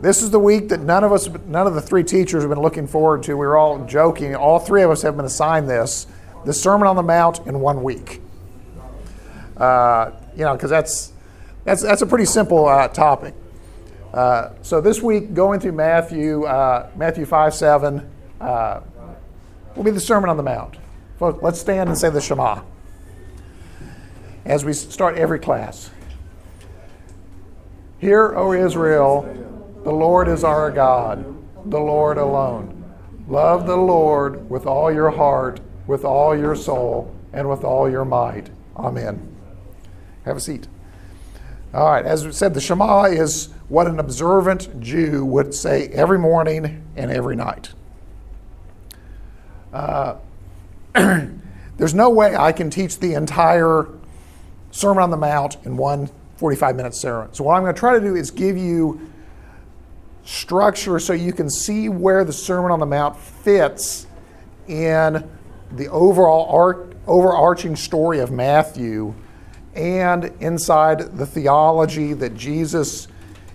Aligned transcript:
This 0.00 0.20
is 0.20 0.30
the 0.30 0.38
week 0.38 0.68
that 0.68 0.80
none 0.80 1.04
of 1.04 1.12
us, 1.12 1.28
none 1.46 1.66
of 1.66 1.74
the 1.74 1.80
three 1.80 2.04
teachers 2.04 2.42
have 2.42 2.50
been 2.50 2.60
looking 2.60 2.86
forward 2.86 3.22
to. 3.24 3.32
We 3.34 3.46
were 3.46 3.56
all 3.56 3.84
joking. 3.86 4.36
All 4.36 4.58
three 4.58 4.82
of 4.82 4.90
us 4.90 5.00
have 5.02 5.16
been 5.16 5.24
assigned 5.24 5.70
this, 5.70 6.06
the 6.44 6.52
Sermon 6.52 6.86
on 6.86 6.96
the 6.96 7.02
Mount 7.02 7.46
in 7.46 7.60
one 7.60 7.82
week. 7.82 8.20
Uh, 9.56 10.10
you 10.36 10.44
know, 10.44 10.52
because 10.52 10.68
that's, 10.68 11.12
that's, 11.64 11.82
that's 11.82 12.02
a 12.02 12.06
pretty 12.06 12.26
simple 12.26 12.66
uh, 12.66 12.88
topic. 12.88 13.34
Uh, 14.12 14.50
so 14.60 14.82
this 14.82 15.00
week, 15.00 15.32
going 15.32 15.60
through 15.60 15.72
Matthew, 15.72 16.44
uh, 16.44 16.90
Matthew 16.94 17.24
5, 17.24 17.54
7, 17.54 18.10
uh, 18.40 18.80
will 19.74 19.82
be 19.82 19.90
the 19.90 20.00
Sermon 20.00 20.28
on 20.28 20.36
the 20.36 20.42
Mount. 20.42 20.76
Folks, 21.18 21.42
let's 21.42 21.58
stand 21.58 21.88
and 21.88 21.96
say 21.96 22.10
the 22.10 22.20
Shema 22.20 22.60
as 24.44 24.64
we 24.64 24.74
start 24.74 25.16
every 25.16 25.38
class. 25.38 25.90
Hear, 27.98 28.34
O 28.36 28.52
Israel, 28.52 29.55
the 29.86 29.92
Lord 29.92 30.26
is 30.26 30.42
our 30.42 30.72
God, 30.72 31.24
the 31.70 31.78
Lord 31.78 32.18
alone. 32.18 32.84
Love 33.28 33.68
the 33.68 33.76
Lord 33.76 34.50
with 34.50 34.66
all 34.66 34.92
your 34.92 35.10
heart, 35.10 35.60
with 35.86 36.04
all 36.04 36.36
your 36.36 36.56
soul, 36.56 37.14
and 37.32 37.48
with 37.48 37.62
all 37.62 37.88
your 37.88 38.04
might. 38.04 38.50
Amen. 38.76 39.36
Have 40.24 40.38
a 40.38 40.40
seat. 40.40 40.66
All 41.72 41.86
right, 41.86 42.04
as 42.04 42.26
we 42.26 42.32
said, 42.32 42.52
the 42.52 42.60
Shema 42.60 43.04
is 43.04 43.50
what 43.68 43.86
an 43.86 44.00
observant 44.00 44.80
Jew 44.80 45.24
would 45.24 45.54
say 45.54 45.86
every 45.90 46.18
morning 46.18 46.84
and 46.96 47.12
every 47.12 47.36
night. 47.36 47.72
Uh, 49.72 50.16
there's 50.94 51.94
no 51.94 52.10
way 52.10 52.34
I 52.34 52.50
can 52.50 52.70
teach 52.70 52.98
the 52.98 53.14
entire 53.14 53.86
Sermon 54.72 55.04
on 55.04 55.10
the 55.10 55.16
Mount 55.16 55.58
in 55.64 55.76
one 55.76 56.10
45 56.38 56.74
minute 56.74 56.94
sermon. 56.96 57.32
So, 57.34 57.44
what 57.44 57.54
I'm 57.54 57.62
going 57.62 57.72
to 57.72 57.78
try 57.78 57.94
to 57.94 58.00
do 58.00 58.16
is 58.16 58.32
give 58.32 58.56
you 58.56 59.12
structure 60.26 60.98
so 60.98 61.12
you 61.12 61.32
can 61.32 61.48
see 61.48 61.88
where 61.88 62.24
the 62.24 62.32
Sermon 62.32 62.70
on 62.70 62.80
the 62.80 62.86
Mount 62.86 63.16
fits 63.16 64.06
in 64.66 65.28
the 65.72 65.88
overall 65.88 66.52
arc, 66.52 66.94
overarching 67.06 67.76
story 67.76 68.18
of 68.18 68.32
Matthew 68.32 69.14
and 69.74 70.24
inside 70.40 71.16
the 71.16 71.26
theology 71.26 72.12
that 72.12 72.34
Jesus 72.34 73.06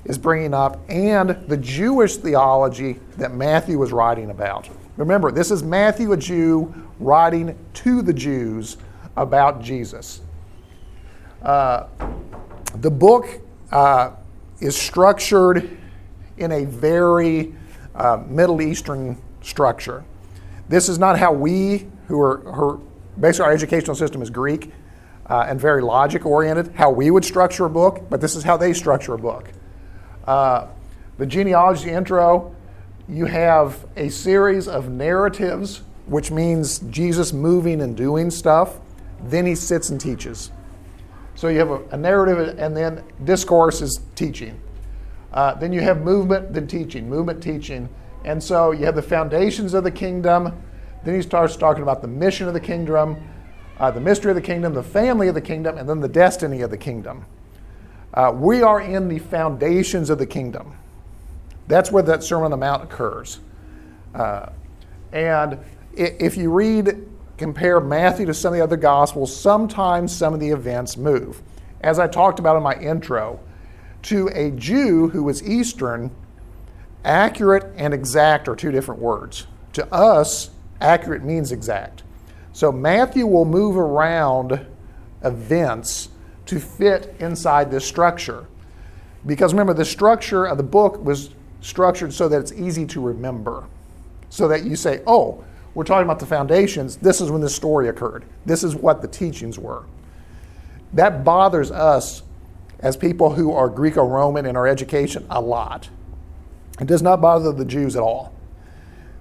is 0.05 0.17
bringing 0.17 0.53
up 0.53 0.79
and 0.89 1.29
the 1.47 1.57
Jewish 1.57 2.15
theology 2.15 2.99
that 3.17 3.33
Matthew 3.33 3.77
was 3.77 3.91
writing 3.91 4.29
about. 4.29 4.69
Remember, 4.95 5.31
this 5.31 5.51
is 5.51 5.63
Matthew, 5.63 6.13
a 6.13 6.17
Jew, 6.17 6.73
writing 6.99 7.57
to 7.73 8.01
the 8.01 8.13
Jews 8.13 8.77
about 9.17 9.61
Jesus. 9.61 10.21
Uh, 11.41 11.87
the 12.75 12.91
book 12.91 13.27
uh, 13.71 14.11
is 14.61 14.77
structured 14.77 15.77
in 16.37 16.51
a 16.51 16.65
very 16.65 17.53
uh, 17.95 18.23
Middle 18.27 18.61
Eastern 18.61 19.21
structure. 19.41 20.03
This 20.69 20.89
is 20.89 20.97
not 20.97 21.19
how 21.19 21.33
we, 21.33 21.87
who 22.07 22.19
are, 22.21 22.37
who 22.37 22.63
are 22.63 22.79
basically 23.19 23.45
our 23.45 23.53
educational 23.53 23.95
system 23.95 24.21
is 24.21 24.29
Greek 24.29 24.71
uh, 25.27 25.45
and 25.47 25.59
very 25.59 25.81
logic 25.81 26.25
oriented, 26.25 26.73
how 26.75 26.89
we 26.89 27.11
would 27.11 27.25
structure 27.25 27.65
a 27.65 27.69
book, 27.69 28.09
but 28.09 28.21
this 28.21 28.35
is 28.35 28.43
how 28.43 28.57
they 28.57 28.73
structure 28.73 29.13
a 29.13 29.17
book. 29.17 29.51
Uh, 30.25 30.67
the 31.17 31.25
genealogy 31.25 31.89
intro, 31.89 32.55
you 33.07 33.25
have 33.25 33.85
a 33.97 34.09
series 34.09 34.67
of 34.67 34.89
narratives, 34.89 35.81
which 36.05 36.31
means 36.31 36.79
Jesus 36.89 37.33
moving 37.33 37.81
and 37.81 37.95
doing 37.95 38.31
stuff. 38.31 38.79
Then 39.23 39.45
he 39.45 39.55
sits 39.55 39.89
and 39.89 39.99
teaches. 39.99 40.51
So 41.35 41.47
you 41.47 41.59
have 41.59 41.71
a, 41.71 41.83
a 41.89 41.97
narrative, 41.97 42.57
and 42.59 42.75
then 42.75 43.03
discourse 43.23 43.81
is 43.81 44.01
teaching. 44.15 44.59
Uh, 45.33 45.53
then 45.55 45.71
you 45.71 45.81
have 45.81 46.01
movement, 46.01 46.53
then 46.53 46.67
teaching, 46.67 47.09
movement, 47.09 47.41
teaching. 47.41 47.87
And 48.25 48.41
so 48.41 48.71
you 48.71 48.85
have 48.85 48.95
the 48.95 49.01
foundations 49.01 49.73
of 49.73 49.83
the 49.83 49.91
kingdom. 49.91 50.61
Then 51.03 51.15
he 51.15 51.21
starts 51.21 51.55
talking 51.55 51.83
about 51.83 52.01
the 52.01 52.07
mission 52.07 52.47
of 52.47 52.53
the 52.53 52.59
kingdom, 52.59 53.17
uh, 53.79 53.91
the 53.91 54.01
mystery 54.01 54.31
of 54.31 54.35
the 54.35 54.41
kingdom, 54.41 54.73
the 54.73 54.83
family 54.83 55.27
of 55.27 55.35
the 55.35 55.41
kingdom, 55.41 55.77
and 55.77 55.87
then 55.87 55.99
the 55.99 56.09
destiny 56.09 56.61
of 56.61 56.69
the 56.69 56.77
kingdom. 56.77 57.25
Uh, 58.13 58.31
we 58.35 58.61
are 58.61 58.81
in 58.81 59.07
the 59.07 59.19
foundations 59.19 60.09
of 60.09 60.19
the 60.19 60.25
kingdom. 60.25 60.75
That's 61.67 61.91
where 61.91 62.03
that 62.03 62.23
Sermon 62.23 62.45
on 62.45 62.51
the 62.51 62.57
Mount 62.57 62.83
occurs. 62.83 63.39
Uh, 64.13 64.49
and 65.13 65.57
if 65.93 66.35
you 66.35 66.51
read 66.51 67.07
compare 67.41 67.79
Matthew 67.79 68.27
to 68.27 68.35
some 68.35 68.53
of 68.53 68.57
the 68.59 68.63
other 68.63 68.77
Gospels, 68.77 69.35
sometimes 69.35 70.15
some 70.15 70.33
of 70.33 70.39
the 70.39 70.49
events 70.49 70.95
move. 70.95 71.41
As 71.81 71.97
I 71.97 72.07
talked 72.07 72.37
about 72.37 72.55
in 72.55 72.61
my 72.61 72.75
intro, 72.75 73.39
to 74.03 74.29
a 74.33 74.51
Jew 74.51 75.09
who 75.09 75.23
was 75.23 75.43
Eastern, 75.43 76.11
accurate 77.03 77.73
and 77.75 77.93
exact 77.93 78.47
are 78.47 78.55
two 78.55 78.71
different 78.71 79.01
words. 79.01 79.47
To 79.73 79.93
us, 79.93 80.49
accurate 80.79 81.23
means 81.23 81.51
exact. 81.51 82.03
So 82.53 82.71
Matthew 82.71 83.25
will 83.25 83.45
move 83.45 83.77
around 83.77 84.65
events 85.23 86.09
to 86.47 86.59
fit 86.59 87.15
inside 87.19 87.71
this 87.71 87.85
structure. 87.85 88.45
Because 89.25 89.53
remember, 89.53 89.73
the 89.73 89.85
structure 89.85 90.45
of 90.45 90.57
the 90.57 90.63
book 90.63 91.03
was 91.03 91.29
structured 91.61 92.11
so 92.13 92.27
that 92.27 92.39
it's 92.39 92.51
easy 92.53 92.85
to 92.87 92.99
remember. 92.99 93.65
So 94.29 94.47
that 94.47 94.63
you 94.63 94.75
say, 94.75 95.01
oh, 95.05 95.43
we're 95.73 95.83
talking 95.83 96.05
about 96.05 96.19
the 96.19 96.25
foundations. 96.25 96.97
This 96.97 97.21
is 97.21 97.31
when 97.31 97.41
this 97.41 97.55
story 97.55 97.87
occurred. 97.87 98.25
This 98.45 98.63
is 98.63 98.75
what 98.75 99.01
the 99.01 99.07
teachings 99.07 99.57
were. 99.57 99.85
That 100.93 101.23
bothers 101.23 101.71
us 101.71 102.23
as 102.81 102.97
people 102.97 103.31
who 103.31 103.51
are 103.53 103.69
Greco 103.69 104.03
Roman 104.03 104.45
in 104.45 104.55
our 104.55 104.67
education 104.67 105.25
a 105.29 105.39
lot. 105.39 105.89
It 106.79 106.87
does 106.87 107.01
not 107.01 107.21
bother 107.21 107.51
the 107.51 107.65
Jews 107.65 107.95
at 107.95 108.01
all. 108.01 108.33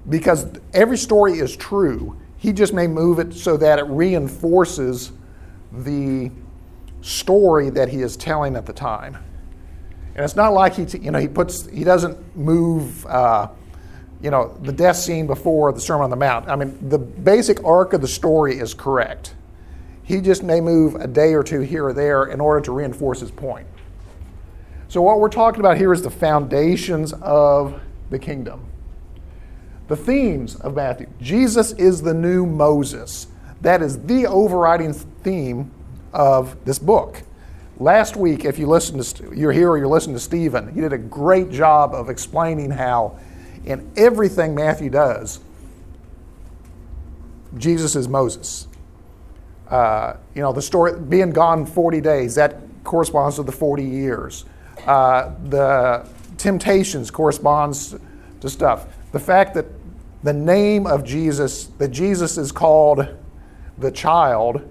Because 0.08 0.46
every 0.72 0.96
story 0.96 1.38
is 1.38 1.56
true. 1.56 2.18
He 2.38 2.52
just 2.52 2.72
may 2.72 2.86
move 2.86 3.18
it 3.18 3.34
so 3.34 3.56
that 3.58 3.78
it 3.78 3.84
reinforces 3.84 5.12
the 5.72 6.30
story 7.02 7.70
that 7.70 7.88
he 7.88 8.00
is 8.00 8.16
telling 8.16 8.56
at 8.56 8.64
the 8.64 8.72
time. 8.72 9.16
And 10.14 10.24
it's 10.24 10.36
not 10.36 10.52
like 10.52 10.74
he, 10.74 10.84
you 10.98 11.10
know, 11.10 11.18
he 11.18 11.28
puts, 11.28 11.66
he 11.66 11.84
doesn't 11.84 12.36
move. 12.36 13.04
Uh, 13.06 13.48
you 14.22 14.30
know, 14.30 14.54
the 14.62 14.72
death 14.72 14.96
scene 14.96 15.26
before 15.26 15.72
the 15.72 15.80
Sermon 15.80 16.04
on 16.04 16.10
the 16.10 16.16
Mount. 16.16 16.48
I 16.48 16.56
mean, 16.56 16.76
the 16.88 16.98
basic 16.98 17.64
arc 17.64 17.92
of 17.92 18.00
the 18.00 18.08
story 18.08 18.58
is 18.58 18.74
correct. 18.74 19.34
He 20.10 20.20
just 20.20 20.42
may 20.42 20.60
move 20.60 20.96
a 20.96 21.06
day 21.06 21.34
or 21.34 21.44
two 21.44 21.60
here 21.60 21.86
or 21.86 21.92
there 21.92 22.24
in 22.24 22.40
order 22.40 22.60
to 22.62 22.72
reinforce 22.72 23.20
his 23.20 23.30
point. 23.30 23.68
So, 24.88 25.00
what 25.02 25.20
we're 25.20 25.28
talking 25.28 25.60
about 25.60 25.76
here 25.76 25.92
is 25.92 26.02
the 26.02 26.10
foundations 26.10 27.12
of 27.12 27.80
the 28.10 28.18
kingdom. 28.18 28.66
The 29.86 29.94
themes 29.94 30.56
of 30.56 30.74
Matthew 30.74 31.06
Jesus 31.20 31.70
is 31.74 32.02
the 32.02 32.12
new 32.12 32.44
Moses. 32.44 33.28
That 33.60 33.82
is 33.82 34.02
the 34.02 34.26
overriding 34.26 34.94
theme 34.94 35.70
of 36.12 36.56
this 36.64 36.80
book. 36.80 37.22
Last 37.78 38.16
week, 38.16 38.44
if 38.44 38.58
you 38.58 38.66
listen 38.66 39.00
to 39.00 39.32
you're 39.32 39.52
here 39.52 39.70
or 39.70 39.78
you're 39.78 39.86
listening 39.86 40.16
to 40.16 40.20
Stephen, 40.20 40.74
he 40.74 40.80
did 40.80 40.92
a 40.92 40.98
great 40.98 41.52
job 41.52 41.94
of 41.94 42.10
explaining 42.10 42.72
how 42.72 43.16
in 43.64 43.88
everything 43.96 44.56
Matthew 44.56 44.90
does, 44.90 45.38
Jesus 47.56 47.94
is 47.94 48.08
Moses. 48.08 48.66
Uh, 49.70 50.16
you 50.34 50.42
know, 50.42 50.52
the 50.52 50.62
story, 50.62 50.98
being 50.98 51.30
gone 51.30 51.64
40 51.64 52.00
days, 52.00 52.34
that 52.34 52.58
corresponds 52.84 53.36
to 53.36 53.42
the 53.42 53.52
40 53.52 53.84
years. 53.84 54.44
Uh, 54.86 55.32
the 55.48 56.08
temptations 56.38 57.10
corresponds 57.10 57.94
to 58.40 58.48
stuff. 58.48 58.86
The 59.12 59.20
fact 59.20 59.54
that 59.54 59.66
the 60.22 60.32
name 60.32 60.86
of 60.86 61.04
Jesus, 61.04 61.66
that 61.78 61.88
Jesus 61.88 62.36
is 62.36 62.52
called 62.52 63.06
the 63.78 63.90
child, 63.90 64.68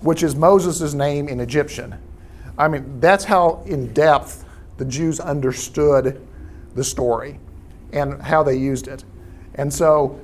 which 0.00 0.22
is 0.22 0.36
Moses' 0.36 0.94
name 0.94 1.28
in 1.28 1.40
Egyptian. 1.40 1.96
I 2.56 2.68
mean, 2.68 3.00
that's 3.00 3.24
how 3.24 3.62
in 3.66 3.92
depth 3.92 4.44
the 4.76 4.84
Jews 4.84 5.20
understood 5.20 6.26
the 6.74 6.84
story 6.84 7.38
and 7.92 8.20
how 8.22 8.42
they 8.42 8.56
used 8.56 8.88
it. 8.88 9.04
And 9.54 9.72
so, 9.72 10.20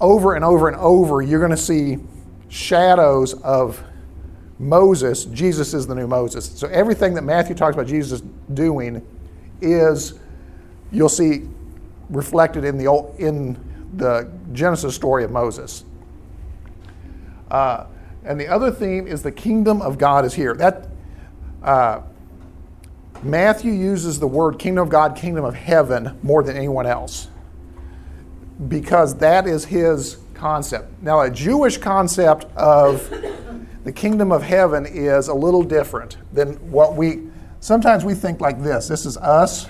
over 0.00 0.34
and 0.34 0.44
over 0.44 0.68
and 0.68 0.76
over, 0.76 1.22
you're 1.22 1.40
going 1.40 1.50
to 1.50 1.56
see 1.56 1.98
shadows 2.48 3.34
of 3.34 3.82
Moses. 4.58 5.26
Jesus 5.26 5.74
is 5.74 5.86
the 5.86 5.94
new 5.94 6.06
Moses. 6.06 6.50
So, 6.58 6.68
everything 6.68 7.14
that 7.14 7.22
Matthew 7.22 7.54
talks 7.54 7.74
about 7.74 7.86
Jesus 7.86 8.22
doing 8.52 9.06
is, 9.60 10.14
you'll 10.90 11.08
see 11.08 11.48
reflected 12.10 12.64
in 12.64 12.78
the, 12.78 12.86
old, 12.86 13.14
in 13.18 13.56
the 13.96 14.30
Genesis 14.52 14.94
story 14.94 15.24
of 15.24 15.30
Moses. 15.30 15.84
Uh, 17.50 17.86
and 18.24 18.40
the 18.40 18.48
other 18.48 18.70
theme 18.70 19.06
is 19.06 19.22
the 19.22 19.32
kingdom 19.32 19.80
of 19.80 19.98
God 19.98 20.24
is 20.24 20.34
here. 20.34 20.54
That 20.54 20.88
uh, 21.62 22.00
Matthew 23.22 23.72
uses 23.72 24.20
the 24.20 24.26
word 24.26 24.58
kingdom 24.58 24.84
of 24.84 24.90
God, 24.90 25.16
kingdom 25.16 25.44
of 25.44 25.54
heaven 25.54 26.18
more 26.22 26.42
than 26.42 26.56
anyone 26.56 26.86
else 26.86 27.28
because 28.66 29.16
that 29.16 29.46
is 29.46 29.64
his 29.64 30.18
concept. 30.38 31.02
Now, 31.02 31.20
a 31.20 31.30
Jewish 31.30 31.78
concept 31.78 32.46
of 32.56 33.10
the 33.84 33.92
kingdom 33.92 34.32
of 34.32 34.42
heaven 34.42 34.86
is 34.86 35.28
a 35.28 35.34
little 35.34 35.62
different 35.62 36.16
than 36.32 36.54
what 36.70 36.96
we 36.96 37.28
sometimes 37.60 38.04
we 38.04 38.14
think 38.14 38.40
like 38.40 38.62
this 38.62 38.88
this 38.88 39.04
is 39.04 39.16
us, 39.16 39.66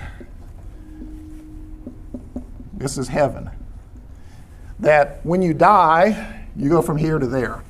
This 2.79 2.97
is 2.97 3.09
heaven. 3.09 3.49
That 4.79 5.19
when 5.23 5.41
you 5.41 5.53
die, 5.53 6.45
you 6.55 6.69
go 6.69 6.81
from 6.81 6.95
here 6.95 7.19
to 7.19 7.27
there. 7.27 7.61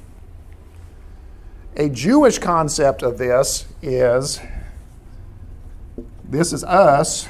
A 1.76 1.90
Jewish 1.90 2.38
concept 2.38 3.02
of 3.02 3.18
this 3.18 3.66
is 3.82 4.40
this 6.24 6.54
is 6.54 6.64
us, 6.64 7.28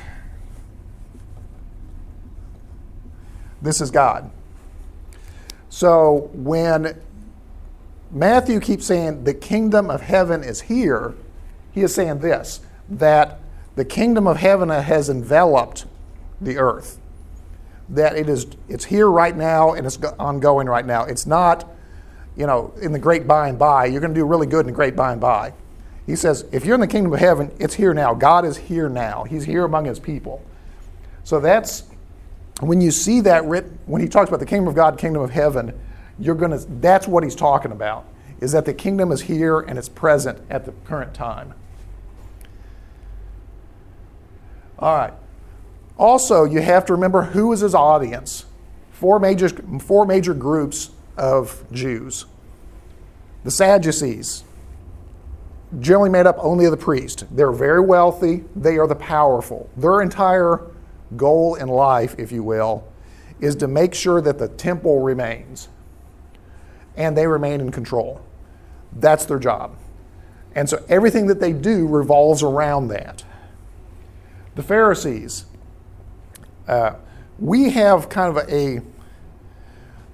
this 3.62 3.80
is 3.80 3.92
God. 3.92 4.30
So 5.70 6.30
when 6.34 7.00
Matthew 8.12 8.60
keeps 8.60 8.86
saying 8.86 9.24
the 9.24 9.34
kingdom 9.34 9.90
of 9.90 10.02
heaven 10.02 10.44
is 10.44 10.62
here, 10.62 11.16
he 11.72 11.82
is 11.82 11.94
saying 11.94 12.20
this 12.20 12.62
that 12.90 13.40
the 13.76 13.86
kingdom 13.86 14.26
of 14.26 14.38
heaven 14.38 14.70
has 14.70 15.10
enveloped 15.10 15.86
the 16.42 16.58
earth. 16.58 17.00
That 17.88 18.16
it 18.16 18.28
is 18.28 18.48
it's 18.68 18.86
here 18.86 19.10
right 19.10 19.36
now 19.36 19.74
and 19.74 19.86
it's 19.86 19.98
ongoing 20.20 20.68
right 20.68 20.86
now. 20.86 21.04
It's 21.06 21.28
not, 21.28 21.70
you 22.36 22.48
know, 22.48 22.74
in 22.82 22.92
the 22.92 23.00
great 23.00 23.28
by 23.28 23.48
and 23.48 23.60
by. 23.60 23.86
You're 23.86 24.02
going 24.02 24.14
to 24.14 24.20
do 24.20 24.26
really 24.26 24.48
good 24.48 24.62
in 24.62 24.68
the 24.68 24.72
great 24.72 24.96
by 24.96 25.12
and 25.12 25.22
by. 25.22 25.54
He 26.06 26.16
says, 26.16 26.46
if 26.52 26.66
you're 26.66 26.74
in 26.74 26.82
the 26.82 26.88
kingdom 26.88 27.14
of 27.14 27.20
heaven, 27.20 27.52
it's 27.60 27.76
here 27.76 27.94
now. 27.94 28.16
God 28.16 28.44
is 28.44 28.58
here 28.58 28.90
now. 28.90 29.26
He's 29.26 29.46
here 29.46 29.64
among 29.64 29.86
his 29.86 30.00
people. 30.00 30.44
So 31.24 31.40
that's 31.40 31.84
when 32.68 32.82
you 32.82 32.92
see 32.92 33.22
that 33.22 33.46
written, 33.46 33.80
when 33.86 34.02
he 34.02 34.08
talks 34.08 34.30
about 34.30 34.40
the 34.40 34.46
kingdom 34.46 34.68
of 34.68 34.76
God, 34.76 34.98
kingdom 34.98 35.22
of 35.22 35.32
heaven, 35.32 35.80
you're 36.20 36.36
going 36.36 36.52
to, 36.52 36.66
that's 36.82 37.08
what 37.08 37.24
he's 37.24 37.36
talking 37.36 37.72
about, 37.72 38.06
is 38.42 38.52
that 38.52 38.66
the 38.66 38.74
kingdom 38.74 39.12
is 39.12 39.22
here 39.22 39.60
and 39.60 39.78
it's 39.78 39.90
present 39.90 40.40
at 40.50 40.66
the 40.66 40.72
current 40.86 41.14
time. 41.14 41.54
All 44.78 44.96
right. 44.96 45.14
Also, 45.98 46.46
you 46.46 46.62
have 46.62 46.86
to 46.86 46.94
remember 46.94 47.24
who 47.24 47.52
is 47.52 47.60
his 47.60 47.76
audience. 47.76 48.46
Four 48.92 49.20
major, 49.20 49.50
four 49.80 50.06
major 50.06 50.34
groups 50.34 50.92
of 51.18 51.64
Jews. 51.72 52.26
The 53.44 53.52
Sadducees, 53.52 54.44
generally 55.80 56.10
made 56.10 56.26
up 56.26 56.38
only 56.40 56.66
of 56.66 56.72
the 56.72 56.78
priest. 56.78 57.26
They're 57.36 57.52
very 57.52 57.82
wealthy, 57.82 58.44
they 58.56 58.78
are 58.78 58.88
the 58.88 58.96
powerful. 58.96 59.70
Their 59.78 60.02
entire 60.02 60.62
goal 61.18 61.56
in 61.56 61.68
life, 61.68 62.16
if 62.18 62.32
you 62.32 62.44
will, 62.44 62.88
is 63.40 63.56
to 63.58 63.68
make 63.68 63.94
sure 63.94 64.22
that 64.22 64.38
the 64.38 64.48
temple 64.48 65.02
remains 65.02 65.70
and 66.96 67.18
they 67.18 67.28
remain 67.28 67.62
in 67.62 67.72
control. 67.72 68.22
That's 68.94 69.26
their 69.26 69.40
job. 69.40 69.76
And 70.56 70.70
so 70.70 70.84
everything 70.90 71.28
that 71.28 71.40
they 71.40 71.54
do 71.54 71.88
revolves 71.88 72.44
around 72.44 72.90
that. 72.90 73.24
The 74.56 74.64
Pharisees, 74.64 75.46
uh, 76.68 76.96
we 77.38 77.70
have 77.70 78.10
kind 78.10 78.36
of 78.36 78.50
a, 78.50 78.82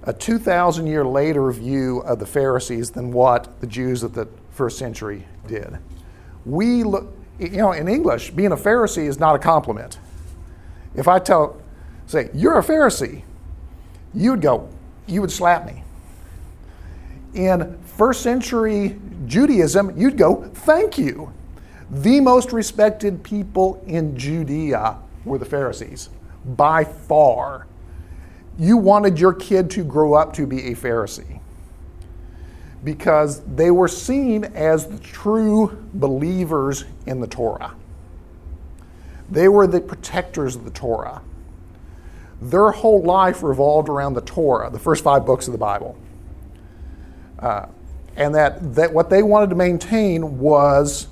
a 0.04 0.12
2,000 0.12 0.86
year 0.86 1.04
later 1.04 1.50
view 1.50 1.98
of 2.00 2.18
the 2.18 2.26
Pharisees 2.26 2.90
than 2.90 3.12
what 3.12 3.60
the 3.60 3.66
Jews 3.66 4.02
of 4.02 4.14
the 4.14 4.28
first 4.50 4.78
century 4.78 5.26
did. 5.48 5.78
We 6.44 6.84
look, 6.84 7.12
you 7.40 7.50
know, 7.50 7.72
in 7.72 7.88
English, 7.88 8.30
being 8.30 8.52
a 8.52 8.56
Pharisee 8.56 9.08
is 9.08 9.18
not 9.18 9.34
a 9.34 9.38
compliment. 9.38 9.98
If 10.96 11.08
I 11.08 11.18
tell, 11.18 11.60
say, 12.06 12.30
you're 12.34 12.58
a 12.58 12.62
Pharisee, 12.62 13.22
you 14.14 14.30
would 14.30 14.40
go, 14.40 14.68
you 15.06 15.20
would 15.20 15.30
slap 15.30 15.66
me. 15.66 15.82
In 17.34 17.78
first 17.84 18.22
century 18.22 18.98
Judaism, 19.26 19.96
you'd 19.96 20.16
go, 20.16 20.44
thank 20.54 20.96
you. 20.96 21.32
The 21.90 22.20
most 22.20 22.52
respected 22.52 23.22
people 23.22 23.82
in 23.86 24.16
Judea 24.16 24.98
were 25.24 25.38
the 25.38 25.44
Pharisees, 25.44 26.08
by 26.44 26.82
far. 26.84 27.66
You 28.58 28.76
wanted 28.76 29.20
your 29.20 29.34
kid 29.34 29.70
to 29.72 29.84
grow 29.84 30.14
up 30.14 30.32
to 30.34 30.46
be 30.46 30.68
a 30.68 30.74
Pharisee 30.74 31.40
because 32.84 33.40
they 33.42 33.70
were 33.70 33.88
seen 33.88 34.44
as 34.44 34.86
the 34.86 34.98
true 34.98 35.76
believers 35.94 36.84
in 37.06 37.20
the 37.20 37.26
Torah. 37.26 37.74
They 39.30 39.48
were 39.48 39.66
the 39.66 39.80
protectors 39.80 40.56
of 40.56 40.64
the 40.64 40.70
Torah. 40.70 41.22
Their 42.40 42.70
whole 42.70 43.02
life 43.02 43.42
revolved 43.42 43.88
around 43.88 44.14
the 44.14 44.20
Torah, 44.20 44.70
the 44.70 44.78
first 44.78 45.02
five 45.02 45.24
books 45.24 45.48
of 45.48 45.52
the 45.52 45.58
Bible. 45.58 45.96
Uh, 47.38 47.66
and 48.16 48.34
that, 48.34 48.74
that 48.74 48.92
what 48.92 49.10
they 49.10 49.22
wanted 49.22 49.50
to 49.50 49.56
maintain 49.56 50.38
was 50.38 51.08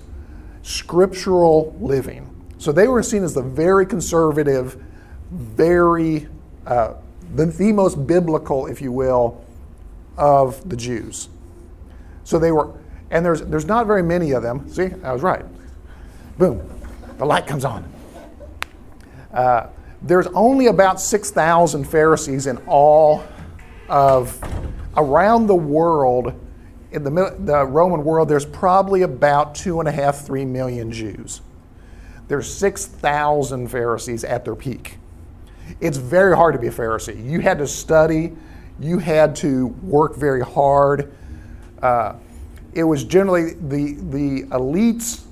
scriptural 0.62 1.76
living. 1.80 2.30
So 2.58 2.72
they 2.72 2.88
were 2.88 3.02
seen 3.02 3.24
as 3.24 3.34
the 3.34 3.42
very 3.42 3.84
conservative, 3.84 4.82
very, 5.30 6.28
uh, 6.66 6.94
the, 7.34 7.46
the 7.46 7.72
most 7.72 8.06
biblical, 8.06 8.66
if 8.66 8.80
you 8.80 8.92
will, 8.92 9.44
of 10.16 10.66
the 10.68 10.76
Jews. 10.76 11.28
So 12.24 12.38
they 12.38 12.52
were, 12.52 12.72
and 13.10 13.24
there's, 13.24 13.42
there's 13.42 13.66
not 13.66 13.86
very 13.86 14.02
many 14.02 14.32
of 14.32 14.42
them. 14.42 14.68
See, 14.70 14.90
I 15.02 15.12
was 15.12 15.22
right. 15.22 15.44
Boom, 16.38 16.66
the 17.18 17.26
light 17.26 17.46
comes 17.46 17.64
on. 17.64 17.93
Uh, 19.34 19.66
there's 20.00 20.28
only 20.28 20.66
about 20.66 21.00
6,000 21.00 21.84
Pharisees 21.84 22.46
in 22.46 22.58
all 22.66 23.24
of 23.88 24.38
around 24.96 25.48
the 25.48 25.54
world. 25.54 26.40
In 26.92 27.02
the, 27.02 27.34
the 27.40 27.66
Roman 27.66 28.04
world, 28.04 28.28
there's 28.28 28.46
probably 28.46 29.02
about 29.02 29.56
two 29.56 29.80
and 29.80 29.88
a 29.88 29.92
half, 29.92 30.24
three 30.24 30.44
million 30.44 30.92
Jews. 30.92 31.40
There's 32.28 32.52
6,000 32.54 33.68
Pharisees 33.68 34.22
at 34.22 34.44
their 34.44 34.54
peak. 34.54 34.98
It's 35.80 35.96
very 35.96 36.36
hard 36.36 36.54
to 36.54 36.60
be 36.60 36.68
a 36.68 36.72
Pharisee. 36.72 37.28
You 37.28 37.40
had 37.40 37.58
to 37.58 37.66
study, 37.66 38.36
you 38.78 38.98
had 38.98 39.34
to 39.36 39.66
work 39.82 40.14
very 40.14 40.42
hard. 40.42 41.12
Uh, 41.82 42.14
it 42.72 42.84
was 42.84 43.02
generally 43.04 43.54
the, 43.54 43.94
the 43.94 44.42
elites 44.50 45.24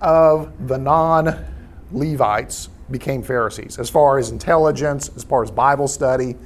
of 0.00 0.68
the 0.68 0.78
non 0.78 1.44
Levites 1.92 2.68
became 2.92 3.22
Pharisees, 3.22 3.78
as 3.78 3.90
far 3.90 4.18
as 4.18 4.30
intelligence, 4.30 5.10
as 5.16 5.24
far 5.24 5.42
as 5.42 5.50
Bible 5.50 5.88
study. 5.88 6.36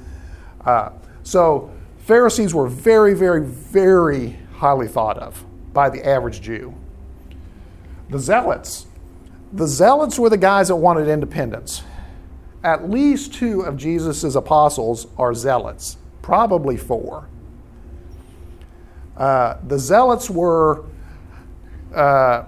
Uh, 0.65 0.89
so 1.23 1.69
Pharisees 1.99 2.53
were 2.53 2.67
very, 2.67 3.13
very, 3.13 3.45
very 3.45 4.39
highly 4.55 4.87
thought 4.87 5.17
of 5.17 5.45
by 5.73 5.89
the 5.89 6.05
average 6.07 6.41
Jew. 6.41 6.73
The 8.09 8.19
Zealots. 8.19 8.87
The 9.53 9.67
Zealots 9.67 10.17
were 10.17 10.29
the 10.29 10.37
guys 10.37 10.69
that 10.69 10.77
wanted 10.77 11.07
independence. 11.07 11.83
At 12.63 12.89
least 12.89 13.33
two 13.33 13.61
of 13.61 13.77
Jesus' 13.77 14.35
apostles 14.35 15.07
are 15.17 15.33
Zealots, 15.33 15.97
probably 16.21 16.77
four. 16.77 17.27
Uh, 19.15 19.57
the 19.67 19.77
Zealots 19.77 20.29
were 20.29 20.85
uh, 21.93 22.43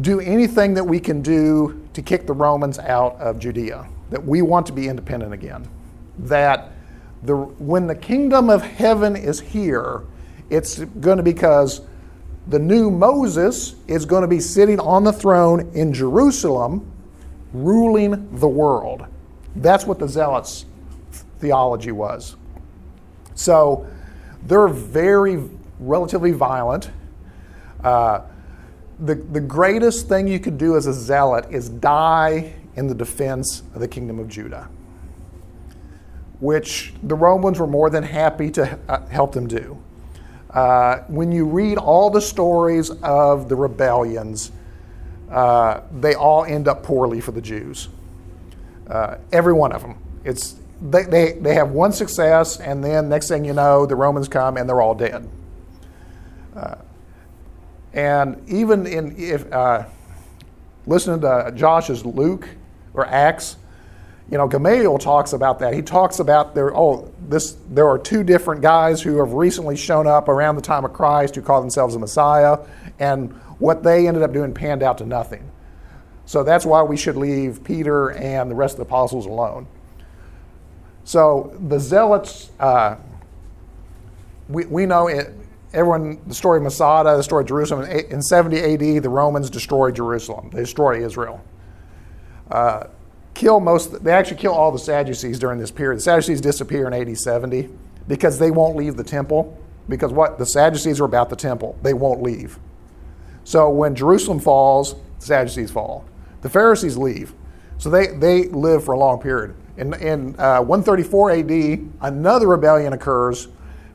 do 0.00 0.20
anything 0.20 0.74
that 0.74 0.84
we 0.84 1.00
can 1.00 1.22
do 1.22 1.87
to 1.98 2.02
kick 2.02 2.28
the 2.28 2.32
Romans 2.32 2.78
out 2.78 3.16
of 3.16 3.40
Judea, 3.40 3.88
that 4.10 4.24
we 4.24 4.40
want 4.40 4.64
to 4.66 4.72
be 4.72 4.86
independent 4.86 5.32
again. 5.32 5.68
That 6.20 6.70
the, 7.24 7.34
when 7.34 7.88
the 7.88 7.94
kingdom 7.96 8.50
of 8.50 8.62
heaven 8.62 9.16
is 9.16 9.40
here, 9.40 10.04
it's 10.48 10.78
going 10.78 11.16
to 11.16 11.24
be 11.24 11.32
because 11.32 11.80
the 12.46 12.58
new 12.60 12.88
Moses 12.88 13.74
is 13.88 14.06
going 14.06 14.22
to 14.22 14.28
be 14.28 14.38
sitting 14.38 14.78
on 14.78 15.02
the 15.02 15.12
throne 15.12 15.72
in 15.74 15.92
Jerusalem, 15.92 16.88
ruling 17.52 18.28
the 18.38 18.46
world. 18.46 19.04
That's 19.56 19.84
what 19.84 19.98
the 19.98 20.06
Zealots' 20.06 20.66
theology 21.40 21.90
was. 21.90 22.36
So 23.34 23.88
they're 24.44 24.68
very 24.68 25.42
relatively 25.80 26.30
violent. 26.30 26.90
Uh, 27.82 28.20
the, 29.00 29.14
the 29.14 29.40
greatest 29.40 30.08
thing 30.08 30.26
you 30.26 30.40
could 30.40 30.58
do 30.58 30.76
as 30.76 30.86
a 30.86 30.92
zealot 30.92 31.46
is 31.50 31.68
die 31.68 32.54
in 32.76 32.86
the 32.86 32.94
defense 32.94 33.62
of 33.74 33.80
the 33.80 33.88
kingdom 33.88 34.18
of 34.18 34.28
Judah, 34.28 34.68
which 36.40 36.94
the 37.02 37.14
Romans 37.14 37.58
were 37.58 37.66
more 37.66 37.90
than 37.90 38.02
happy 38.02 38.50
to 38.52 38.78
uh, 38.88 39.06
help 39.06 39.32
them 39.32 39.46
do. 39.46 39.78
Uh, 40.50 41.00
when 41.08 41.30
you 41.30 41.44
read 41.44 41.78
all 41.78 42.10
the 42.10 42.20
stories 42.20 42.90
of 43.02 43.48
the 43.48 43.56
rebellions, 43.56 44.50
uh, 45.30 45.82
they 45.92 46.14
all 46.14 46.44
end 46.44 46.66
up 46.66 46.82
poorly 46.82 47.20
for 47.20 47.32
the 47.32 47.40
Jews. 47.40 47.88
Uh, 48.88 49.18
every 49.32 49.52
one 49.52 49.72
of 49.72 49.82
them. 49.82 49.96
It's, 50.24 50.56
they, 50.80 51.02
they, 51.02 51.32
they 51.32 51.54
have 51.54 51.70
one 51.70 51.92
success, 51.92 52.58
and 52.58 52.82
then 52.82 53.08
next 53.08 53.28
thing 53.28 53.44
you 53.44 53.52
know, 53.52 53.84
the 53.86 53.96
Romans 53.96 54.28
come 54.28 54.56
and 54.56 54.68
they're 54.68 54.80
all 54.80 54.94
dead. 54.94 55.28
And 57.92 58.42
even 58.48 58.86
in 58.86 59.16
if 59.16 59.50
uh, 59.52 59.84
listening 60.86 61.20
to 61.22 61.52
Josh's 61.54 62.04
Luke 62.04 62.48
or 62.94 63.06
Acts, 63.06 63.56
you 64.30 64.36
know, 64.36 64.46
Gamaliel 64.46 64.98
talks 64.98 65.32
about 65.32 65.58
that. 65.60 65.72
He 65.72 65.80
talks 65.80 66.18
about 66.18 66.54
there. 66.54 66.76
Oh, 66.76 67.10
this 67.28 67.56
there 67.70 67.88
are 67.88 67.98
two 67.98 68.22
different 68.22 68.60
guys 68.60 69.00
who 69.00 69.18
have 69.18 69.32
recently 69.32 69.76
shown 69.76 70.06
up 70.06 70.28
around 70.28 70.56
the 70.56 70.62
time 70.62 70.84
of 70.84 70.92
Christ 70.92 71.34
who 71.34 71.40
call 71.40 71.60
themselves 71.60 71.94
a 71.94 71.98
Messiah, 71.98 72.58
and 72.98 73.32
what 73.58 73.82
they 73.82 74.06
ended 74.06 74.22
up 74.22 74.32
doing 74.32 74.52
panned 74.52 74.82
out 74.82 74.98
to 74.98 75.06
nothing. 75.06 75.50
So 76.26 76.44
that's 76.44 76.66
why 76.66 76.82
we 76.82 76.98
should 76.98 77.16
leave 77.16 77.64
Peter 77.64 78.10
and 78.10 78.50
the 78.50 78.54
rest 78.54 78.74
of 78.74 78.78
the 78.78 78.82
apostles 78.82 79.24
alone. 79.24 79.66
So 81.04 81.56
the 81.68 81.80
zealots, 81.80 82.50
uh, 82.60 82.96
we, 84.46 84.66
we 84.66 84.84
know 84.84 85.06
it, 85.06 85.32
everyone, 85.72 86.20
the 86.26 86.34
story 86.34 86.58
of 86.58 86.64
Masada, 86.64 87.16
the 87.16 87.22
story 87.22 87.42
of 87.42 87.48
Jerusalem. 87.48 87.84
In 87.84 88.22
70 88.22 88.60
AD, 88.60 89.02
the 89.02 89.08
Romans 89.08 89.50
destroyed 89.50 89.96
Jerusalem, 89.96 90.50
they 90.52 90.60
destroyed 90.60 91.02
Israel. 91.02 91.42
Uh, 92.50 92.84
kill 93.34 93.60
most, 93.60 94.02
they 94.02 94.12
actually 94.12 94.38
kill 94.38 94.52
all 94.52 94.72
the 94.72 94.78
Sadducees 94.78 95.38
during 95.38 95.58
this 95.58 95.70
period. 95.70 95.98
The 95.98 96.02
Sadducees 96.02 96.40
disappear 96.40 96.86
in 96.86 96.94
AD 96.94 97.16
70 97.16 97.68
because 98.06 98.38
they 98.38 98.50
won't 98.50 98.76
leave 98.76 98.96
the 98.96 99.04
temple. 99.04 99.56
Because 99.88 100.12
what? 100.12 100.38
The 100.38 100.46
Sadducees 100.46 101.00
are 101.00 101.04
about 101.04 101.30
the 101.30 101.36
temple, 101.36 101.78
they 101.82 101.94
won't 101.94 102.22
leave. 102.22 102.58
So 103.44 103.70
when 103.70 103.94
Jerusalem 103.94 104.40
falls, 104.40 104.94
the 105.20 105.26
Sadducees 105.26 105.70
fall. 105.70 106.04
The 106.42 106.50
Pharisees 106.50 106.96
leave. 106.96 107.32
So 107.78 107.90
they, 107.90 108.08
they 108.08 108.48
live 108.48 108.84
for 108.84 108.92
a 108.92 108.98
long 108.98 109.20
period. 109.20 109.54
In, 109.76 109.94
in 109.94 110.38
uh, 110.38 110.60
134 110.60 111.30
AD, 111.30 111.90
another 112.02 112.48
rebellion 112.48 112.92
occurs 112.92 113.48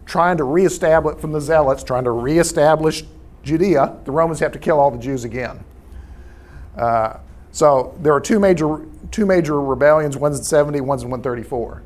trying 0.06 0.38
to 0.38 0.44
reestablish, 0.44 1.20
from 1.20 1.32
the 1.32 1.42
Zealots, 1.42 1.84
trying 1.84 2.04
to 2.04 2.12
reestablish 2.12 3.04
Judea. 3.44 3.98
The 4.06 4.12
Romans 4.12 4.40
have 4.40 4.52
to 4.54 4.60
kill 4.60 4.80
all 4.80 4.92
the 4.92 4.98
Jews 4.98 5.24
again. 5.24 5.64
Uh, 6.78 7.18
so 7.52 7.96
there 8.02 8.14
are 8.14 8.20
two 8.20 8.40
major, 8.40 8.86
two 9.12 9.26
major 9.26 9.62
rebellions, 9.62 10.18
one's 10.18 10.40
in 10.40 10.44
70, 10.44 10.82
one's 10.82 11.04
in 11.04 11.10
134. 11.10 11.84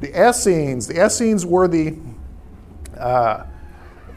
The 0.00 0.28
Essenes, 0.28 0.86
the 0.86 1.04
Essenes 1.04 1.44
were 1.44 1.68
the, 1.68 1.96
uh, 2.98 3.44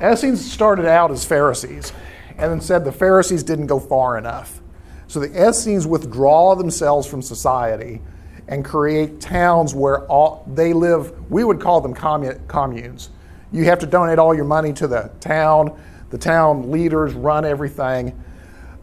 Essenes 0.01 0.49
started 0.49 0.85
out 0.85 1.11
as 1.11 1.25
Pharisees 1.25 1.91
and 2.37 2.51
then 2.51 2.61
said 2.61 2.85
the 2.85 2.91
Pharisees 2.91 3.43
didn't 3.43 3.67
go 3.67 3.79
far 3.79 4.17
enough. 4.17 4.61
So 5.07 5.19
the 5.19 5.49
Essenes 5.49 5.87
withdraw 5.87 6.55
themselves 6.55 7.07
from 7.07 7.21
society 7.21 8.01
and 8.47 8.63
create 8.63 9.19
towns 9.19 9.73
where 9.73 10.05
all, 10.05 10.45
they 10.53 10.73
live, 10.73 11.31
we 11.31 11.43
would 11.43 11.59
call 11.59 11.81
them 11.81 11.93
communes. 11.93 13.09
You 13.51 13.65
have 13.65 13.79
to 13.79 13.85
donate 13.85 14.19
all 14.19 14.35
your 14.35 14.45
money 14.45 14.73
to 14.73 14.87
the 14.87 15.11
town. 15.19 15.79
The 16.09 16.17
town 16.17 16.71
leaders 16.71 17.13
run 17.13 17.45
everything. 17.45 18.21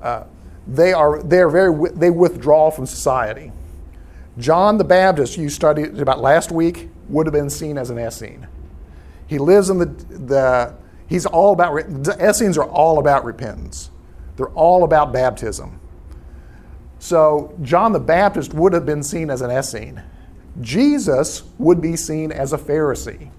Uh, 0.02 0.24
they 0.66 0.92
are 0.92 1.22
they 1.22 1.40
are 1.40 1.50
very 1.50 1.90
they 1.90 2.10
withdraw 2.10 2.70
from 2.70 2.86
society. 2.86 3.52
John 4.38 4.78
the 4.78 4.84
Baptist, 4.84 5.36
you 5.36 5.48
studied 5.48 6.00
about 6.00 6.20
last 6.20 6.50
week, 6.50 6.88
would 7.08 7.26
have 7.26 7.32
been 7.32 7.50
seen 7.50 7.78
as 7.78 7.90
an 7.90 7.98
Essene. 7.98 8.48
He 9.26 9.38
lives 9.38 9.70
in 9.70 9.78
the 9.78 9.86
the 9.86 10.74
he's 11.06 11.26
all 11.26 11.52
about 11.52 11.74
the 12.04 12.16
Essenes 12.20 12.58
are 12.58 12.68
all 12.68 12.98
about 12.98 13.24
repentance. 13.24 13.90
They're 14.36 14.48
all 14.48 14.84
about 14.84 15.12
baptism. 15.12 15.80
So 16.98 17.54
John 17.62 17.92
the 17.92 18.00
Baptist 18.00 18.54
would 18.54 18.72
have 18.72 18.86
been 18.86 19.02
seen 19.02 19.30
as 19.30 19.42
an 19.42 19.50
Essene. 19.50 20.02
Jesus 20.60 21.42
would 21.58 21.80
be 21.80 21.96
seen 21.96 22.32
as 22.32 22.52
a 22.52 22.58
Pharisee. 22.58 23.30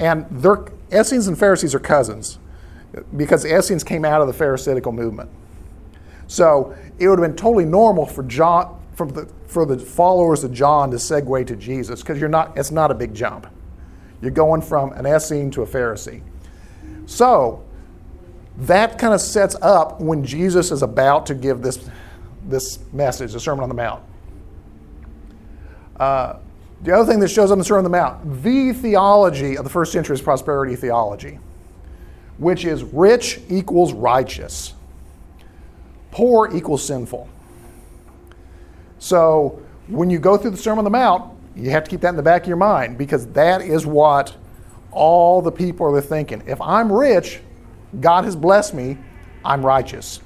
And 0.00 0.26
their, 0.30 0.64
Essenes 0.92 1.28
and 1.28 1.38
Pharisees 1.38 1.74
are 1.74 1.78
cousins 1.80 2.38
because 3.16 3.44
the 3.44 3.56
Essenes 3.56 3.84
came 3.84 4.04
out 4.04 4.20
of 4.20 4.26
the 4.26 4.32
Pharisaical 4.32 4.90
movement. 4.90 5.30
So 6.26 6.74
it 6.98 7.08
would 7.08 7.18
have 7.18 7.28
been 7.28 7.36
totally 7.36 7.66
normal 7.66 8.06
for 8.06 8.22
John, 8.24 8.80
for 8.94 9.06
the, 9.06 9.28
for 9.46 9.66
the 9.66 9.78
followers 9.78 10.42
of 10.42 10.52
John 10.52 10.90
to 10.90 10.96
segue 10.96 11.46
to 11.46 11.54
Jesus 11.54 12.00
because 12.00 12.18
you're 12.18 12.28
not, 12.28 12.56
it's 12.56 12.70
not 12.70 12.90
a 12.90 12.94
big 12.94 13.14
jump. 13.14 13.46
You're 14.22 14.30
going 14.30 14.62
from 14.62 14.92
an 14.92 15.06
Essene 15.06 15.50
to 15.52 15.62
a 15.62 15.66
Pharisee. 15.66 16.22
So 17.06 17.64
that 18.58 18.98
kind 18.98 19.12
of 19.12 19.20
sets 19.20 19.56
up 19.60 20.00
when 20.00 20.24
Jesus 20.24 20.70
is 20.70 20.82
about 20.82 21.26
to 21.26 21.34
give 21.34 21.62
this, 21.62 21.88
this 22.44 22.78
message, 22.92 23.32
the 23.32 23.40
Sermon 23.40 23.62
on 23.62 23.68
the 23.68 23.74
Mount. 23.74 24.02
Uh, 25.96 26.34
the 26.82 26.92
other 26.92 27.10
thing 27.10 27.20
that 27.20 27.28
shows 27.28 27.50
up 27.50 27.54
in 27.54 27.58
the 27.58 27.64
Sermon 27.64 27.84
on 27.84 27.90
the 27.90 27.96
Mount, 27.96 28.42
the 28.42 28.72
theology 28.72 29.56
of 29.56 29.64
the 29.64 29.70
first 29.70 29.92
century 29.92 30.14
is 30.14 30.22
prosperity 30.22 30.76
theology, 30.76 31.38
which 32.38 32.64
is 32.64 32.82
rich 32.82 33.40
equals 33.48 33.92
righteous, 33.92 34.74
poor 36.10 36.54
equals 36.56 36.84
sinful. 36.84 37.28
So 38.98 39.62
when 39.88 40.08
you 40.08 40.18
go 40.18 40.36
through 40.36 40.52
the 40.52 40.56
Sermon 40.56 40.78
on 40.78 40.84
the 40.84 40.90
Mount, 40.90 41.36
you 41.54 41.70
have 41.70 41.84
to 41.84 41.90
keep 41.90 42.00
that 42.00 42.10
in 42.10 42.16
the 42.16 42.22
back 42.22 42.42
of 42.42 42.48
your 42.48 42.56
mind 42.56 42.96
because 42.96 43.26
that 43.28 43.60
is 43.60 43.84
what 43.84 44.34
all 44.92 45.42
the 45.42 45.52
people 45.52 45.86
are 45.86 46.00
thinking. 46.00 46.42
If 46.46 46.60
I'm 46.60 46.90
rich, 46.90 47.40
God 48.00 48.24
has 48.24 48.36
blessed 48.36 48.74
me, 48.74 48.96
I'm 49.44 49.64
righteous. 49.64 50.20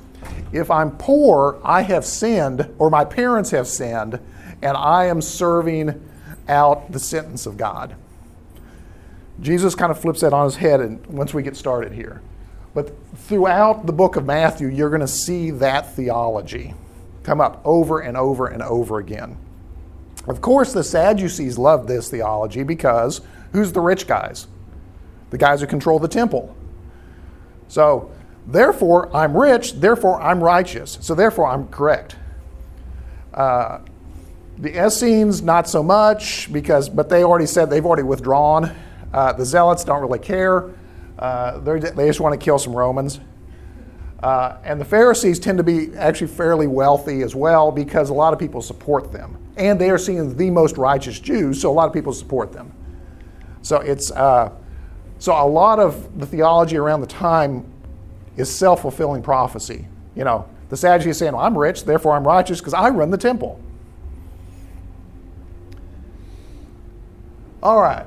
If 0.52 0.70
I'm 0.70 0.92
poor, 0.92 1.60
I 1.64 1.82
have 1.82 2.04
sinned, 2.04 2.68
or 2.78 2.90
my 2.90 3.04
parents 3.04 3.50
have 3.50 3.66
sinned, 3.66 4.20
and 4.62 4.76
I 4.76 5.06
am 5.06 5.20
serving 5.20 6.00
out 6.48 6.92
the 6.92 6.98
sentence 6.98 7.46
of 7.46 7.56
God. 7.56 7.96
Jesus 9.40 9.74
kind 9.74 9.90
of 9.90 9.98
flips 9.98 10.20
that 10.20 10.32
on 10.32 10.44
his 10.44 10.56
head 10.56 10.80
and 10.80 11.04
once 11.06 11.34
we 11.34 11.42
get 11.42 11.56
started 11.56 11.92
here. 11.92 12.22
But 12.74 12.92
throughout 13.16 13.86
the 13.86 13.92
book 13.92 14.16
of 14.16 14.26
Matthew, 14.26 14.68
you're 14.68 14.90
going 14.90 15.00
to 15.00 15.08
see 15.08 15.50
that 15.52 15.94
theology 15.94 16.74
come 17.22 17.40
up 17.40 17.60
over 17.64 18.00
and 18.00 18.16
over 18.16 18.46
and 18.46 18.62
over 18.62 18.98
again. 18.98 19.36
Of 20.26 20.40
course, 20.40 20.72
the 20.72 20.84
Sadducees 20.84 21.58
loved 21.58 21.88
this 21.88 22.10
theology 22.10 22.62
because 22.62 23.20
who's 23.52 23.72
the 23.72 23.80
rich 23.80 24.06
guys? 24.06 24.46
The 25.30 25.38
guys 25.38 25.60
who 25.60 25.66
control 25.66 25.98
the 25.98 26.08
temple. 26.08 26.54
So, 27.68 28.10
therefore, 28.46 29.14
I'm 29.14 29.36
rich, 29.36 29.74
therefore, 29.74 30.20
I'm 30.20 30.42
righteous. 30.42 30.98
So, 31.00 31.14
therefore, 31.14 31.46
I'm 31.46 31.68
correct. 31.68 32.16
Uh, 33.32 33.80
the 34.58 34.86
Essenes, 34.86 35.42
not 35.42 35.68
so 35.68 35.82
much, 35.82 36.52
because 36.52 36.88
but 36.88 37.08
they 37.08 37.24
already 37.24 37.46
said 37.46 37.70
they've 37.70 37.84
already 37.84 38.02
withdrawn. 38.02 38.74
Uh, 39.12 39.32
the 39.32 39.44
Zealots 39.44 39.84
don't 39.84 40.00
really 40.00 40.18
care. 40.18 40.70
Uh, 41.18 41.58
they 41.58 42.06
just 42.06 42.20
want 42.20 42.38
to 42.38 42.44
kill 42.44 42.58
some 42.58 42.74
Romans. 42.74 43.20
Uh, 44.22 44.56
and 44.64 44.80
the 44.80 44.84
Pharisees 44.84 45.38
tend 45.38 45.58
to 45.58 45.64
be 45.64 45.94
actually 45.96 46.28
fairly 46.28 46.66
wealthy 46.66 47.22
as 47.22 47.34
well 47.34 47.70
because 47.70 48.08
a 48.08 48.14
lot 48.14 48.32
of 48.32 48.38
people 48.38 48.62
support 48.62 49.12
them. 49.12 49.36
And 49.56 49.78
they 49.78 49.90
are 49.90 49.98
seen 49.98 50.18
as 50.18 50.34
the 50.34 50.50
most 50.50 50.78
righteous 50.78 51.20
Jews, 51.20 51.60
so 51.60 51.70
a 51.70 51.74
lot 51.74 51.86
of 51.86 51.92
people 51.92 52.12
support 52.12 52.52
them. 52.52 52.72
So 53.62 53.80
it's 53.80 54.10
uh, 54.12 54.50
so 55.18 55.32
a 55.32 55.46
lot 55.46 55.78
of 55.78 56.18
the 56.18 56.26
theology 56.26 56.76
around 56.76 57.00
the 57.00 57.06
time 57.06 57.64
is 58.36 58.54
self-fulfilling 58.54 59.22
prophecy. 59.22 59.86
You 60.16 60.24
know, 60.24 60.48
the 60.68 60.76
Sadducees 60.76 61.18
saying, 61.18 61.32
well, 61.32 61.44
"I'm 61.44 61.56
rich, 61.56 61.84
therefore 61.84 62.16
I'm 62.16 62.26
righteous 62.26 62.60
because 62.60 62.74
I 62.74 62.88
run 62.88 63.10
the 63.10 63.18
temple." 63.18 63.60
All 67.64 67.80
right, 67.80 68.04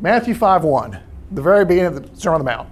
Matthew 0.00 0.32
5 0.32 0.62
1, 0.62 1.00
the 1.32 1.42
very 1.42 1.64
beginning 1.64 1.96
of 1.96 2.14
the 2.14 2.20
Sermon 2.20 2.40
on 2.40 2.44
the 2.46 2.52
Mount. 2.52 2.68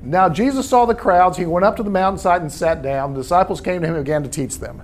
Now 0.00 0.28
Jesus 0.28 0.68
saw 0.68 0.86
the 0.86 0.94
crowds. 0.94 1.36
He 1.36 1.44
went 1.44 1.64
up 1.64 1.76
to 1.78 1.82
the 1.82 1.90
mountainside 1.90 2.40
and 2.40 2.52
sat 2.52 2.82
down. 2.82 3.12
The 3.12 3.22
disciples 3.22 3.60
came 3.60 3.80
to 3.80 3.88
him 3.88 3.96
and 3.96 4.04
began 4.04 4.22
to 4.22 4.28
teach 4.28 4.60
them. 4.60 4.80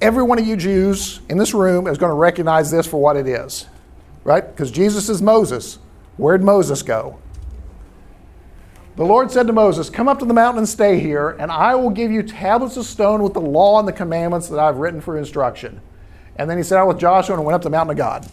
Every 0.00 0.22
one 0.22 0.38
of 0.38 0.46
you 0.46 0.56
Jews 0.56 1.20
in 1.28 1.36
this 1.36 1.52
room 1.52 1.86
is 1.86 1.98
going 1.98 2.08
to 2.08 2.16
recognize 2.16 2.70
this 2.70 2.86
for 2.86 3.02
what 3.02 3.16
it 3.16 3.26
is, 3.26 3.66
right? 4.24 4.46
Because 4.46 4.70
Jesus 4.70 5.10
is 5.10 5.20
Moses. 5.20 5.78
Where'd 6.16 6.42
Moses 6.42 6.82
go? 6.82 7.18
The 8.96 9.04
Lord 9.04 9.30
said 9.30 9.46
to 9.48 9.52
Moses, 9.52 9.90
Come 9.90 10.08
up 10.08 10.20
to 10.20 10.24
the 10.24 10.32
mountain 10.32 10.60
and 10.60 10.68
stay 10.68 11.00
here, 11.00 11.36
and 11.38 11.52
I 11.52 11.74
will 11.74 11.90
give 11.90 12.10
you 12.10 12.22
tablets 12.22 12.78
of 12.78 12.86
stone 12.86 13.22
with 13.22 13.34
the 13.34 13.42
law 13.42 13.78
and 13.78 13.86
the 13.86 13.92
commandments 13.92 14.48
that 14.48 14.58
I've 14.58 14.78
written 14.78 15.02
for 15.02 15.18
instruction. 15.18 15.82
And 16.36 16.48
then 16.48 16.56
he 16.56 16.62
set 16.62 16.78
out 16.78 16.88
with 16.88 16.98
Joshua 16.98 17.36
and 17.36 17.44
went 17.44 17.56
up 17.56 17.62
the 17.62 17.68
mountain 17.68 17.90
of 17.90 17.98
God 17.98 18.30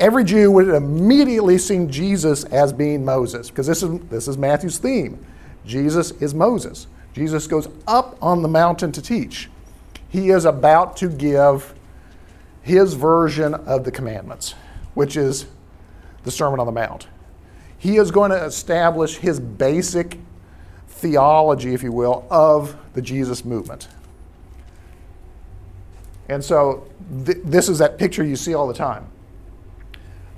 every 0.00 0.24
Jew 0.24 0.50
would 0.50 0.68
immediately 0.68 1.58
see 1.58 1.86
Jesus 1.86 2.44
as 2.44 2.72
being 2.72 3.04
Moses, 3.04 3.50
because 3.50 3.66
this 3.66 3.82
is, 3.82 4.00
this 4.08 4.26
is 4.26 4.36
Matthew's 4.36 4.78
theme. 4.78 5.24
Jesus 5.66 6.10
is 6.12 6.34
Moses. 6.34 6.86
Jesus 7.12 7.46
goes 7.46 7.68
up 7.86 8.16
on 8.22 8.42
the 8.42 8.48
mountain 8.48 8.92
to 8.92 9.02
teach. 9.02 9.50
He 10.08 10.30
is 10.30 10.44
about 10.44 10.96
to 10.96 11.08
give 11.08 11.74
his 12.62 12.94
version 12.94 13.54
of 13.54 13.84
the 13.84 13.90
commandments, 13.90 14.54
which 14.94 15.16
is 15.16 15.46
the 16.24 16.30
Sermon 16.30 16.60
on 16.60 16.66
the 16.66 16.72
Mount. 16.72 17.06
He 17.78 17.96
is 17.96 18.10
going 18.10 18.30
to 18.30 18.44
establish 18.44 19.16
his 19.16 19.40
basic 19.40 20.18
theology, 20.88 21.72
if 21.72 21.82
you 21.82 21.92
will, 21.92 22.26
of 22.30 22.76
the 22.94 23.02
Jesus 23.02 23.44
movement. 23.44 23.88
And 26.28 26.44
so 26.44 26.86
th- 27.24 27.38
this 27.44 27.68
is 27.68 27.78
that 27.78 27.98
picture 27.98 28.24
you 28.24 28.36
see 28.36 28.54
all 28.54 28.68
the 28.68 28.74
time. 28.74 29.06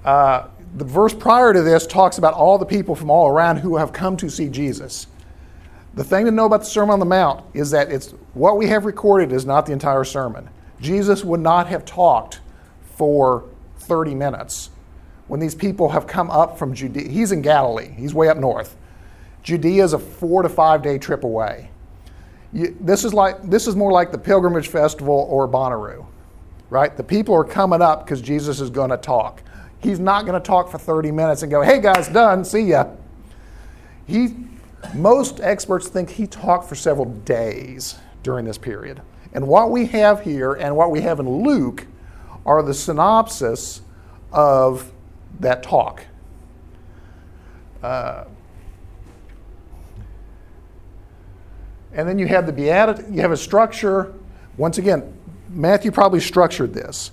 Uh, 0.05 0.49
the 0.77 0.85
verse 0.85 1.15
prior 1.15 1.53
to 1.53 1.63
this 1.63 1.87
talks 1.87 2.19
about 2.19 2.35
all 2.35 2.59
the 2.59 2.67
people 2.67 2.95
from 2.95 3.11
all 3.11 3.29
around 3.29 3.59
who 3.59 3.77
have 3.77 3.93
come 3.93 4.17
to 4.17 4.31
see 4.31 4.49
Jesus. 4.49 5.07
The 5.95 6.05
thing 6.05 6.25
to 6.25 6.31
know 6.31 6.47
about 6.47 6.61
the 6.61 6.67
Sermon 6.67 6.95
on 6.95 6.99
the 6.99 7.05
Mount 7.07 7.45
is 7.55 7.71
that 7.73 7.93
it's 7.93 8.13
what 8.33 8.57
we 8.57 8.67
have 8.69 8.87
recorded 8.87 9.33
is 9.33 9.45
not 9.45 9.67
the 9.67 9.73
entire 9.73 10.05
sermon. 10.05 10.49
Jesus 10.81 11.23
would 11.23 11.41
not 11.41 11.67
have 11.67 11.85
talked 11.85 12.41
for 12.97 13.45
30 13.81 14.15
minutes 14.15 14.71
when 15.29 15.39
these 15.39 15.55
people 15.55 15.91
have 15.91 16.07
come 16.07 16.31
up 16.31 16.59
from 16.59 16.75
Judea. 16.75 17.09
He's 17.09 17.33
in 17.33 17.43
Galilee, 17.43 17.91
he's 17.97 18.15
way 18.15 18.29
up 18.29 18.39
north. 18.39 18.77
Judea 19.43 19.85
is 19.85 19.93
a 19.93 19.99
four 19.99 20.43
to 20.43 20.49
five 20.49 20.83
day 20.83 20.99
trip 20.99 21.25
away. 21.25 21.71
You, 22.55 22.77
this, 22.81 23.05
is 23.05 23.13
like, 23.13 23.43
this 23.43 23.67
is 23.67 23.77
more 23.77 23.93
like 23.93 24.13
the 24.13 24.19
Pilgrimage 24.19 24.69
Festival 24.69 25.27
or 25.31 25.49
Bonnaroo 25.49 26.07
right? 26.73 26.97
The 26.97 27.05
people 27.05 27.35
are 27.35 27.45
coming 27.45 27.83
up 27.83 28.05
because 28.05 28.23
Jesus 28.23 28.59
is 28.59 28.71
going 28.71 28.89
to 28.89 28.97
talk. 28.97 29.43
He's 29.83 29.99
not 29.99 30.27
going 30.27 30.41
to 30.41 30.47
talk 30.47 30.71
for 30.71 30.79
30 30.79 31.11
minutes 31.11 31.43
and 31.43 31.51
go, 31.51 31.61
hey 31.61 31.81
guys, 31.81 32.09
done, 32.09 32.45
see 32.45 32.61
ya. 32.61 32.87
He, 34.07 34.35
most 34.95 35.41
experts 35.41 35.89
think 35.89 36.11
he 36.11 36.27
talked 36.27 36.69
for 36.69 36.75
several 36.75 37.07
days 37.07 37.97
during 38.23 38.45
this 38.45 38.59
period. 38.59 39.03
And 39.33 39.49
what 39.49 39.71
we 39.71 39.87
have 39.87 40.23
here 40.23 40.53
and 40.53 40.77
what 40.77 40.91
we 40.91 41.01
have 41.01 41.19
in 41.19 41.29
Luke 41.29 41.87
are 42.47 42.63
the 42.63 42.75
synopsis 42.75 43.81
of 44.31 44.93
that 45.41 45.63
talk. 45.63 46.05
Uh, 47.83 48.25
and 51.93 52.09
then 52.09 52.19
you 52.19 52.27
have 52.27 52.47
the 52.47 52.53
beatitude, 52.53 53.13
you 53.13 53.21
have 53.21 53.33
a 53.33 53.37
structure. 53.37 54.15
Once 54.57 54.79
again, 54.79 55.13
Matthew 55.49 55.91
probably 55.91 56.21
structured 56.21 56.73
this. 56.73 57.11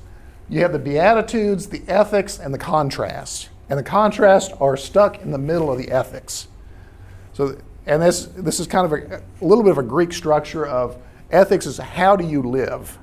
You 0.50 0.62
have 0.62 0.74
the 0.74 0.80
beatitudes, 0.80 1.68
the 1.68 1.84
ethics, 1.88 2.40
and 2.40 2.54
the 2.54 2.58
contrast. 2.58 3.50
And 3.70 3.78
the 3.78 3.84
contrasts 3.84 4.52
are 4.60 4.76
stuck 4.76 5.22
in 5.22 5.32
the 5.32 5.38
middle 5.38 5.72
of 5.72 5.78
the 5.78 5.92
ethics. 5.92 6.48
So, 7.34 7.58
and 7.86 8.02
this 8.02 8.26
this 8.26 8.60
is 8.60 8.68
kind 8.68 8.86
of 8.86 8.92
a, 8.92 9.18
a 9.18 9.46
little 9.46 9.64
bit 9.64 9.72
of 9.72 9.78
a 9.78 9.84
Greek 9.84 10.12
structure 10.12 10.66
of 10.66 10.98
ethics 11.32 11.66
is 11.66 11.78
how 11.78 12.16
do 12.16 12.26
you 12.26 12.42
live, 12.42 12.98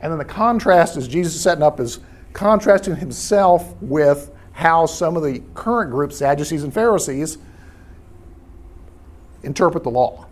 and 0.00 0.10
then 0.10 0.18
the 0.18 0.24
contrast 0.24 0.96
is 0.96 1.06
Jesus 1.08 1.40
setting 1.40 1.62
up 1.62 1.78
as 1.78 2.00
contrasting 2.32 2.96
himself 2.96 3.74
with 3.80 4.30
how 4.52 4.86
some 4.86 5.16
of 5.16 5.22
the 5.22 5.42
current 5.54 5.90
groups, 5.90 6.16
Sadducees 6.16 6.64
and 6.64 6.72
Pharisees, 6.72 7.38
interpret 9.42 9.84
the 9.84 9.90
law. 9.90 10.26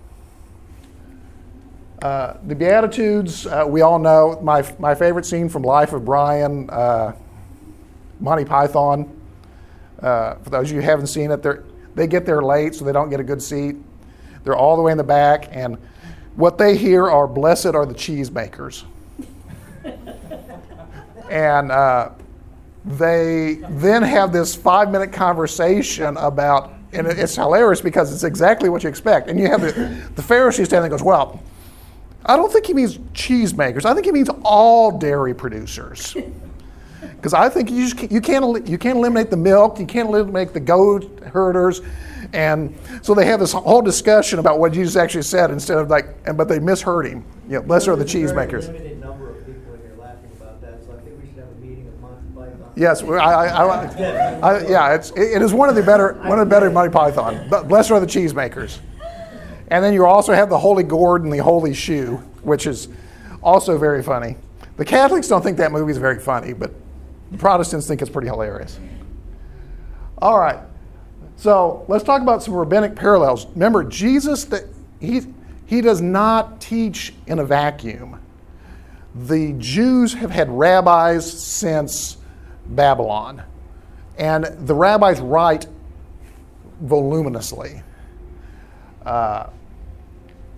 Uh, 2.03 2.39
the 2.47 2.55
Beatitudes, 2.55 3.47
uh, 3.47 3.65
we 3.69 3.83
all 3.83 3.99
know. 3.99 4.41
My, 4.43 4.67
my 4.79 4.95
favorite 4.95 5.27
scene 5.27 5.51
from 5.51 5.63
Life 5.63 5.93
of 5.93 6.03
Brian, 6.03 6.71
uh, 6.71 7.13
Monty 8.21 8.47
Python. 8.47 9.21
Uh, 10.01 10.37
for 10.37 10.49
those 10.49 10.71
of 10.71 10.77
you 10.77 10.81
who 10.81 10.87
haven't 10.87 11.09
seen 11.09 11.31
it, 11.31 11.45
they 11.95 12.07
get 12.07 12.25
there 12.25 12.41
late, 12.41 12.75
so 12.75 12.87
they 12.87 12.93
don't 12.93 13.11
get 13.11 13.21
a 13.21 13.25
good 13.25 13.43
seat. 13.43 13.77
They're 14.45 14.57
all 14.57 14.77
the 14.77 14.83
way 14.83 14.93
in 14.93 14.99
the 14.99 15.05
back, 15.05 15.49
and 15.51 15.77
what 16.37 16.57
they 16.57 16.75
hear 16.75 17.11
are 17.11 17.29
"Blessed 17.29 17.67
are 17.67 17.85
the 17.85 17.93
cheesemakers," 17.93 18.85
and 21.31 21.71
uh, 21.71 22.13
they 22.87 23.59
then 23.69 24.03
have 24.03 24.33
this 24.33 24.55
five-minute 24.55 25.13
conversation 25.13 26.17
about, 26.17 26.73
and 26.95 27.07
it's 27.07 27.35
hilarious 27.35 27.83
because 27.83 28.11
it's 28.11 28.25
exactly 28.25 28.71
what 28.71 28.83
you 28.85 28.89
expect. 28.89 29.29
And 29.29 29.39
you 29.39 29.49
have 29.49 29.61
the, 29.61 29.73
the 30.15 30.23
Pharisee 30.23 30.65
standing 30.65 30.81
there 30.81 30.89
goes, 30.89 31.03
"Well." 31.03 31.43
I 32.25 32.37
don't 32.37 32.53
think 32.53 32.67
he 32.67 32.75
means 32.75 32.99
cheesemakers. 33.15 33.85
I 33.85 33.95
think 33.95 34.07
he 34.07 34.13
means 34.13 34.29
all 34.43 34.99
dairy 34.99 35.35
producers. 35.35 36.17
Because 37.21 37.35
I 37.35 37.51
think 37.51 37.71
you, 37.71 37.85
just 37.85 37.99
can't, 37.99 38.11
you, 38.11 38.21
can't, 38.21 38.67
you 38.67 38.79
can't 38.79 38.97
eliminate 38.97 39.31
the 39.31 39.37
milk, 39.37 39.79
you 39.79 39.85
can't 39.85 40.09
eliminate 40.09 40.55
the 40.55 40.61
goat 40.61 41.21
herders. 41.21 41.83
And 42.33 42.75
so 43.03 43.15
they 43.15 43.27
have 43.27 43.41
this 43.41 43.53
whole 43.53 43.83
discussion 43.83 44.39
about 44.39 44.59
what 44.59 44.73
Jesus 44.73 44.97
actually 44.97 45.23
said 45.23 45.51
instead 45.51 45.77
of 45.77 45.91
like, 45.91 46.07
and, 46.25 46.39
but 46.39 46.49
they 46.49 46.59
misheard 46.59 47.07
him. 47.07 47.25
You 47.47 47.57
know, 47.57 47.63
blessed 47.63 47.89
are 47.89 47.97
the 47.97 48.05
cheesemakers. 48.05 48.69
Yes, 52.77 53.03
I, 53.03 53.17
I, 53.17 54.41
I, 54.41 54.69
yeah, 54.69 54.95
it's, 54.95 55.11
it 55.11 55.43
is 55.43 55.53
one 55.53 55.69
of 55.69 55.75
the 55.75 55.83
better, 55.83 56.15
one 56.23 56.39
of 56.39 56.49
the 56.49 56.55
better 56.55 56.71
Monty 56.71 56.91
Python. 56.91 57.49
Blessed 57.69 57.91
are 57.91 58.01
the 58.01 58.07
cheesemakers. 58.07 58.79
And 59.71 59.85
then 59.85 59.95
you 59.95 60.05
also 60.05 60.33
have 60.33 60.51
the 60.51 60.59
Holy 60.59 60.83
Gourd 60.83 61.23
and 61.23 61.33
the 61.33 61.39
Holy 61.39 61.73
Shoe, 61.73 62.17
which 62.43 62.67
is 62.67 62.89
also 63.43 63.79
very 63.79 64.03
funny. 64.03 64.37
The 64.77 64.85
Catholics 64.85 65.29
don't 65.29 65.43
think 65.43 65.57
that 65.59 65.73
movie 65.73 65.93
is 65.93 65.99
very 65.99 66.19
funny, 66.19 66.53
but 66.53 66.73
the 67.31 67.39
Protestants 67.39 67.87
think 67.87 68.03
it's 68.03 68.11
pretty 68.11 68.29
hilarious. 68.29 68.79
All 70.19 70.39
right. 70.39 70.59
So 71.37 71.85
let's 71.89 72.05
talk 72.05 72.21
about 72.21 72.43
some 72.43 72.55
rabbinic 72.55 72.97
parallels. 72.97 73.47
Remember, 73.47 73.85
Jesus, 73.85 74.45
that 74.47 74.65
he, 75.01 75.23
he 75.67 75.81
does 75.81 76.01
not 76.01 76.61
teach 76.61 77.15
in 77.27 77.39
a 77.39 77.45
vacuum. 77.45 78.21
The 79.15 79.55
Jews 79.55 80.13
have 80.15 80.31
had 80.31 80.51
rabbis 80.51 81.31
since 81.31 82.17
Babylon, 82.67 83.43
and 84.19 84.45
the 84.45 84.75
rabbis 84.75 85.21
write 85.21 85.67
voluminously. 86.81 87.83
Uh, 89.05 89.47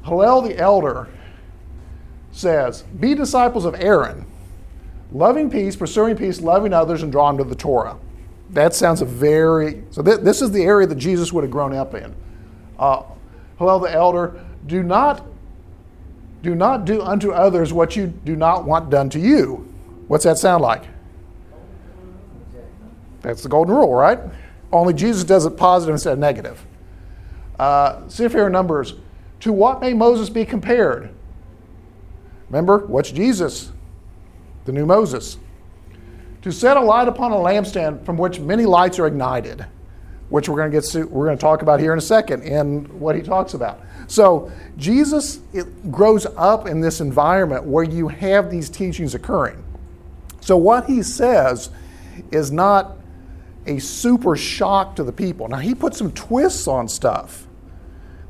Hillel 0.04 0.42
the 0.42 0.58
elder 0.58 1.08
says, 2.32 2.82
Be 2.82 3.14
disciples 3.14 3.64
of 3.64 3.74
Aaron, 3.74 4.26
loving 5.12 5.50
peace, 5.50 5.76
pursuing 5.76 6.16
peace, 6.16 6.40
loving 6.40 6.72
others, 6.72 7.02
and 7.02 7.12
drawn 7.12 7.36
to 7.38 7.44
the 7.44 7.54
Torah. 7.54 7.98
That 8.50 8.74
sounds 8.74 9.00
a 9.00 9.04
very, 9.04 9.84
so 9.90 10.02
th- 10.02 10.20
this 10.20 10.42
is 10.42 10.50
the 10.50 10.62
area 10.62 10.86
that 10.86 10.96
Jesus 10.96 11.32
would 11.32 11.44
have 11.44 11.50
grown 11.50 11.74
up 11.74 11.94
in. 11.94 12.14
Uh, 12.78 13.02
Hillel 13.58 13.78
the 13.80 13.92
elder, 13.92 14.44
do 14.66 14.82
not, 14.82 15.24
do 16.42 16.54
not 16.54 16.84
do 16.84 17.00
unto 17.00 17.30
others 17.32 17.72
what 17.72 17.96
you 17.96 18.08
do 18.08 18.36
not 18.36 18.64
want 18.64 18.90
done 18.90 19.08
to 19.10 19.18
you. 19.18 19.68
What's 20.08 20.24
that 20.24 20.38
sound 20.38 20.62
like? 20.62 20.84
That's 23.22 23.42
the 23.42 23.48
golden 23.48 23.74
rule, 23.74 23.94
right? 23.94 24.18
Only 24.72 24.94
Jesus 24.94 25.22
does 25.22 25.46
it 25.46 25.56
positive 25.56 25.94
instead 25.94 26.14
of 26.14 26.18
negative. 26.18 26.64
Uh, 27.58 28.06
see 28.08 28.24
if 28.24 28.32
here 28.32 28.46
are 28.46 28.50
numbers 28.50 28.94
to 29.42 29.52
what 29.52 29.80
may 29.80 29.92
Moses 29.92 30.30
be 30.30 30.44
compared? 30.44 31.12
Remember, 32.48 32.86
what's 32.86 33.10
Jesus? 33.10 33.72
The 34.66 34.72
new 34.72 34.86
Moses. 34.86 35.36
To 36.42 36.52
set 36.52 36.76
a 36.76 36.80
light 36.80 37.08
upon 37.08 37.32
a 37.32 37.36
lampstand 37.36 38.06
from 38.06 38.16
which 38.16 38.38
many 38.38 38.66
lights 38.66 39.00
are 39.00 39.06
ignited, 39.08 39.66
which 40.28 40.48
we're 40.48 40.58
going 40.58 40.70
to 40.70 40.80
get 40.80 41.10
we're 41.10 41.26
going 41.26 41.36
to 41.36 41.40
talk 41.40 41.62
about 41.62 41.80
here 41.80 41.92
in 41.92 41.98
a 41.98 42.02
second 42.02 42.44
in 42.44 42.84
what 43.00 43.16
he 43.16 43.22
talks 43.22 43.54
about. 43.54 43.80
So 44.06 44.52
Jesus 44.76 45.40
grows 45.90 46.24
up 46.36 46.68
in 46.68 46.80
this 46.80 47.00
environment 47.00 47.64
where 47.64 47.84
you 47.84 48.06
have 48.06 48.48
these 48.48 48.70
teachings 48.70 49.12
occurring. 49.12 49.64
So 50.40 50.56
what 50.56 50.86
he 50.86 51.02
says 51.02 51.70
is 52.30 52.52
not 52.52 52.96
a 53.66 53.80
super 53.80 54.36
shock 54.36 54.94
to 54.96 55.02
the 55.02 55.12
people. 55.12 55.48
Now 55.48 55.58
he 55.58 55.74
puts 55.74 55.98
some 55.98 56.12
twists 56.12 56.68
on 56.68 56.86
stuff 56.86 57.48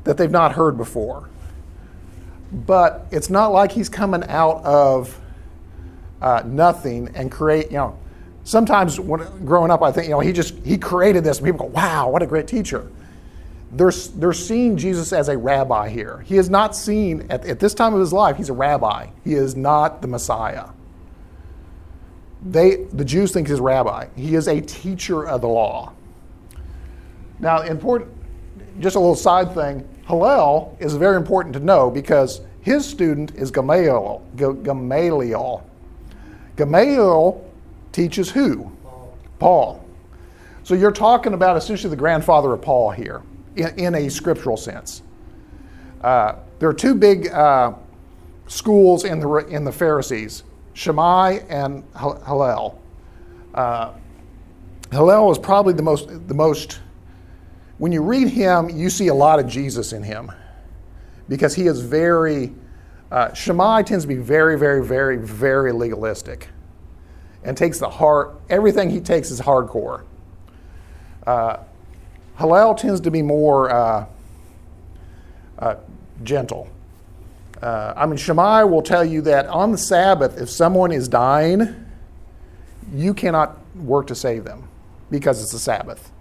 that 0.03 0.17
they've 0.17 0.31
not 0.31 0.53
heard 0.53 0.77
before. 0.77 1.29
But 2.51 3.07
it's 3.11 3.29
not 3.29 3.51
like 3.51 3.71
he's 3.71 3.89
coming 3.89 4.23
out 4.25 4.63
of 4.63 5.19
uh, 6.21 6.43
nothing 6.45 7.09
and 7.15 7.31
create, 7.31 7.71
you 7.71 7.77
know, 7.77 7.97
sometimes 8.43 8.99
when 8.99 9.21
growing 9.45 9.71
up, 9.71 9.81
I 9.81 9.91
think, 9.91 10.05
you 10.05 10.11
know, 10.11 10.19
he 10.19 10.31
just, 10.31 10.55
he 10.63 10.77
created 10.77 11.23
this 11.23 11.39
and 11.39 11.45
people 11.47 11.67
go, 11.67 11.73
wow, 11.73 12.09
what 12.09 12.21
a 12.21 12.27
great 12.27 12.47
teacher. 12.47 12.87
They're, 13.71 13.91
they're 13.91 14.33
seeing 14.33 14.77
Jesus 14.77 15.11
as 15.13 15.29
a 15.29 15.37
rabbi 15.37 15.89
here. 15.89 16.19
He 16.19 16.37
is 16.37 16.49
not 16.49 16.75
seen, 16.75 17.25
at, 17.31 17.43
at 17.45 17.59
this 17.59 17.73
time 17.73 17.93
of 17.93 17.99
his 17.99 18.13
life, 18.13 18.37
he's 18.37 18.49
a 18.49 18.53
rabbi. 18.53 19.07
He 19.23 19.33
is 19.33 19.55
not 19.55 20.01
the 20.01 20.07
Messiah. 20.07 20.69
They, 22.45 22.83
the 22.93 23.05
Jews 23.05 23.31
think 23.31 23.47
he's 23.47 23.59
a 23.59 23.63
rabbi. 23.63 24.07
He 24.15 24.35
is 24.35 24.47
a 24.47 24.61
teacher 24.61 25.25
of 25.25 25.41
the 25.41 25.47
law. 25.47 25.93
Now, 27.39 27.61
important, 27.61 28.11
just 28.79 28.95
a 28.95 28.99
little 28.99 29.15
side 29.15 29.53
thing 29.55 29.87
Hillel 30.07 30.75
is 30.79 30.95
very 30.95 31.17
important 31.17 31.53
to 31.53 31.59
know 31.59 31.89
because 31.89 32.41
his 32.61 32.85
student 32.85 33.35
is 33.35 33.51
Gamaliel. 33.51 34.21
Gamaliel. 34.35 35.65
Gamaliel 36.55 37.51
teaches 37.91 38.29
who? 38.29 38.71
Paul. 38.83 39.17
Paul. 39.39 39.85
So 40.63 40.75
you're 40.75 40.91
talking 40.91 41.33
about 41.33 41.57
essentially 41.57 41.89
the 41.89 41.97
grandfather 41.97 42.53
of 42.53 42.61
Paul 42.61 42.91
here 42.91 43.21
in, 43.55 43.79
in 43.79 43.95
a 43.95 44.09
scriptural 44.09 44.57
sense. 44.57 45.03
Uh, 46.01 46.35
there 46.59 46.69
are 46.69 46.73
two 46.73 46.95
big 46.95 47.27
uh, 47.29 47.73
schools 48.47 49.03
in 49.03 49.19
the, 49.19 49.29
in 49.49 49.63
the 49.63 49.71
Pharisees 49.71 50.43
Shammai 50.73 51.39
and 51.49 51.83
Hillel. 51.97 52.81
Uh, 53.53 53.93
Hillel 54.91 55.31
is 55.31 55.37
probably 55.37 55.73
the 55.73 55.83
most, 55.83 56.27
the 56.27 56.33
most 56.33 56.79
when 57.77 57.91
you 57.91 58.01
read 58.01 58.27
him, 58.27 58.69
you 58.69 58.89
see 58.89 59.07
a 59.07 59.13
lot 59.13 59.39
of 59.39 59.47
Jesus 59.47 59.93
in 59.93 60.03
him 60.03 60.31
because 61.27 61.55
he 61.55 61.67
is 61.67 61.81
very, 61.81 62.53
uh, 63.11 63.33
Shammai 63.33 63.83
tends 63.83 64.03
to 64.03 64.07
be 64.07 64.15
very, 64.15 64.57
very, 64.57 64.85
very, 64.85 65.17
very 65.17 65.71
legalistic 65.71 66.49
and 67.43 67.57
takes 67.57 67.79
the 67.79 67.89
heart, 67.89 68.39
everything 68.49 68.89
he 68.89 68.99
takes 68.99 69.31
is 69.31 69.41
hardcore. 69.41 70.03
Uh, 71.25 71.57
Hillel 72.37 72.75
tends 72.75 73.01
to 73.01 73.11
be 73.11 73.21
more 73.21 73.69
uh, 73.69 74.05
uh, 75.59 75.75
gentle. 76.23 76.69
Uh, 77.61 77.93
I 77.95 78.05
mean, 78.05 78.17
Shammai 78.17 78.63
will 78.63 78.81
tell 78.81 79.05
you 79.05 79.21
that 79.21 79.47
on 79.47 79.71
the 79.71 79.77
Sabbath, 79.77 80.39
if 80.39 80.49
someone 80.49 80.91
is 80.91 81.07
dying, 81.07 81.85
you 82.93 83.13
cannot 83.13 83.57
work 83.75 84.07
to 84.07 84.15
save 84.15 84.43
them 84.43 84.67
because 85.09 85.41
it's 85.41 85.51
the 85.51 85.59
Sabbath 85.59 86.11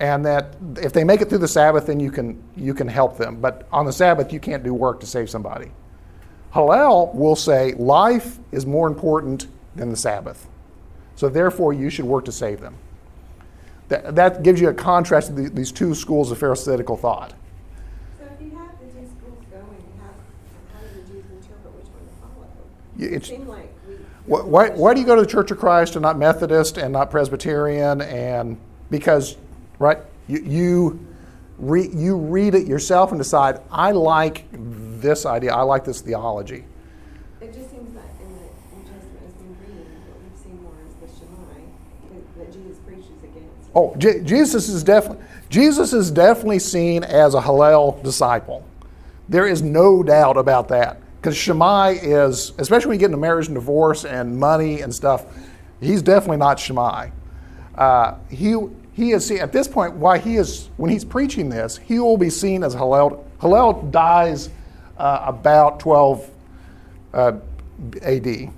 and 0.00 0.24
that 0.26 0.56
if 0.76 0.92
they 0.92 1.04
make 1.04 1.20
it 1.20 1.28
through 1.28 1.38
the 1.38 1.48
Sabbath, 1.48 1.86
then 1.86 2.00
you 2.00 2.10
can 2.10 2.42
you 2.56 2.74
can 2.74 2.88
help 2.88 3.16
them. 3.16 3.40
But 3.40 3.66
on 3.72 3.86
the 3.86 3.92
Sabbath, 3.92 4.32
you 4.32 4.40
can't 4.40 4.62
do 4.62 4.74
work 4.74 5.00
to 5.00 5.06
save 5.06 5.30
somebody. 5.30 5.70
Hillel 6.52 7.12
will 7.14 7.36
say 7.36 7.72
life 7.74 8.38
is 8.52 8.66
more 8.66 8.86
important 8.88 9.46
than 9.74 9.90
the 9.90 9.96
Sabbath. 9.96 10.46
So 11.14 11.28
therefore, 11.28 11.72
you 11.72 11.90
should 11.90 12.04
work 12.04 12.24
to 12.26 12.32
save 12.32 12.60
them. 12.60 12.76
That, 13.88 14.16
that 14.16 14.42
gives 14.42 14.60
you 14.60 14.68
a 14.68 14.74
contrast 14.74 15.28
to 15.28 15.32
the, 15.32 15.48
these 15.48 15.70
two 15.72 15.94
schools 15.94 16.30
of 16.30 16.38
Pharisaical 16.38 16.96
thought. 16.96 17.32
So 18.18 18.24
if 18.24 18.42
you 18.42 18.50
have 18.56 18.70
the 18.80 18.86
two 18.86 19.06
schools 19.06 19.44
going, 19.50 19.84
how, 20.00 20.10
how 20.74 20.80
do 20.80 21.00
the 21.00 21.06
Jews 21.08 21.24
interpret 21.30 21.74
which 21.74 21.86
one 21.86 22.04
to 22.04 22.14
follow? 22.20 22.48
It 22.98 23.14
It's, 23.14 23.28
seemed 23.28 23.48
like 23.48 23.72
we. 23.88 23.94
why, 24.26 24.40
why, 24.40 24.68
why 24.70 24.94
do 24.94 25.00
you 25.00 25.06
go 25.06 25.14
to 25.14 25.22
the 25.22 25.26
Church 25.26 25.50
of 25.50 25.58
Christ 25.58 25.94
and 25.94 26.02
not 26.02 26.18
Methodist 26.18 26.78
and 26.78 26.92
not 26.92 27.10
Presbyterian? 27.10 28.00
And 28.00 28.58
because, 28.90 29.36
right, 29.78 29.98
you, 30.28 30.38
you, 30.40 31.06
re, 31.58 31.88
you 31.92 32.16
read 32.16 32.54
it 32.54 32.66
yourself 32.66 33.10
and 33.10 33.18
decide, 33.18 33.60
I 33.70 33.92
like 33.92 34.46
this 34.52 35.26
idea, 35.26 35.54
I 35.54 35.62
like 35.62 35.84
this 35.84 36.00
theology. 36.00 36.64
It 37.40 37.52
just 37.52 37.70
seems 37.70 37.94
that 37.94 38.04
in 38.20 38.32
the 38.34 38.76
New 38.76 38.82
Testament, 38.82 39.20
as 39.26 39.34
we 39.40 39.48
read, 39.66 39.86
what 40.08 40.22
we've 40.22 40.38
seen 40.38 40.62
more 40.62 40.74
is 40.86 40.94
the 40.94 41.18
Shammai 41.18 41.60
that, 42.12 42.38
that 42.38 42.52
Jesus 42.52 42.78
preaches 42.78 43.22
against. 43.22 43.70
Oh, 43.74 43.94
Je- 43.98 44.20
Jesus 44.20 44.68
is 44.68 44.82
definitely 44.82 45.24
Jesus 45.48 45.92
is 45.92 46.10
definitely 46.10 46.58
seen 46.58 47.04
as 47.04 47.34
a 47.34 47.40
Hillel 47.40 48.00
disciple. 48.02 48.64
There 49.28 49.46
is 49.46 49.62
no 49.62 50.02
doubt 50.02 50.36
about 50.36 50.68
that. 50.68 51.00
Because 51.20 51.36
Shammai 51.36 51.98
is, 52.02 52.52
especially 52.58 52.88
when 52.88 52.94
you 52.96 53.00
get 53.00 53.06
into 53.06 53.16
marriage 53.16 53.46
and 53.46 53.54
divorce 53.54 54.04
and 54.04 54.38
money 54.38 54.80
and 54.80 54.94
stuff, 54.94 55.26
he's 55.80 56.02
definitely 56.02 56.36
not 56.36 56.58
Shammai. 56.58 57.10
Uh, 57.74 58.14
he 58.30 58.56
he 58.96 59.12
is 59.12 59.26
seen, 59.26 59.38
at 59.38 59.52
this 59.52 59.68
point 59.68 59.94
why 59.94 60.16
he 60.16 60.36
is 60.36 60.70
when 60.78 60.90
he's 60.90 61.04
preaching 61.04 61.50
this, 61.50 61.76
he 61.76 61.98
will 61.98 62.16
be 62.16 62.30
seen 62.30 62.64
as 62.64 62.72
Hillel. 62.72 63.26
Hillel 63.42 63.82
dies 63.90 64.48
uh, 64.96 65.22
about 65.26 65.78
12 65.80 66.30
uh, 67.12 67.32
A.D. 68.00 68.48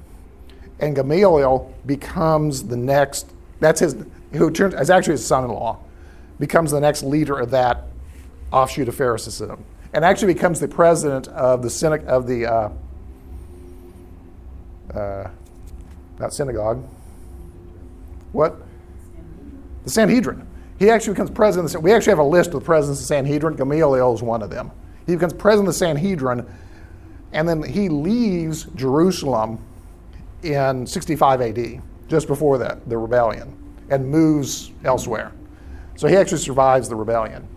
and 0.78 0.94
Gamaliel 0.94 1.74
becomes 1.86 2.62
the 2.62 2.76
next. 2.76 3.32
That's 3.58 3.80
his. 3.80 3.96
Who 4.32 4.52
turns 4.52 4.74
is 4.74 4.90
actually 4.90 5.14
his 5.14 5.26
son-in-law, 5.26 5.76
becomes 6.38 6.70
the 6.70 6.80
next 6.80 7.02
leader 7.02 7.36
of 7.36 7.50
that 7.50 7.84
offshoot 8.52 8.88
of 8.88 8.94
Pharisaism, 8.94 9.58
and 9.92 10.04
actually 10.04 10.34
becomes 10.34 10.60
the 10.60 10.68
president 10.68 11.26
of 11.28 11.62
the 11.62 11.70
synod 11.70 12.04
of 12.04 12.28
the 12.28 12.46
uh, 12.46 12.70
uh, 14.94 15.30
not 16.20 16.32
synagogue. 16.32 16.86
What? 18.30 18.67
The 19.84 19.90
Sanhedrin. 19.90 20.46
He 20.78 20.90
actually 20.90 21.14
becomes 21.14 21.30
president. 21.30 21.66
Of 21.66 21.72
the, 21.72 21.80
we 21.80 21.92
actually 21.92 22.12
have 22.12 22.18
a 22.18 22.24
list 22.24 22.48
of 22.48 22.60
the 22.60 22.66
presidents 22.66 23.00
of 23.00 23.04
the 23.04 23.08
Sanhedrin. 23.08 23.56
Gamaliel 23.56 24.14
is 24.14 24.22
one 24.22 24.42
of 24.42 24.50
them. 24.50 24.70
He 25.06 25.14
becomes 25.14 25.32
president 25.32 25.68
of 25.68 25.74
the 25.74 25.78
Sanhedrin, 25.78 26.46
and 27.32 27.48
then 27.48 27.62
he 27.62 27.88
leaves 27.88 28.64
Jerusalem 28.74 29.58
in 30.42 30.86
65 30.86 31.40
AD, 31.40 31.82
just 32.08 32.26
before 32.28 32.58
the, 32.58 32.78
the 32.86 32.96
rebellion, 32.96 33.56
and 33.90 34.08
moves 34.08 34.70
elsewhere. 34.84 35.32
So 35.96 36.06
he 36.06 36.16
actually 36.16 36.38
survives 36.38 36.88
the 36.88 36.94
rebellion. 36.94 37.48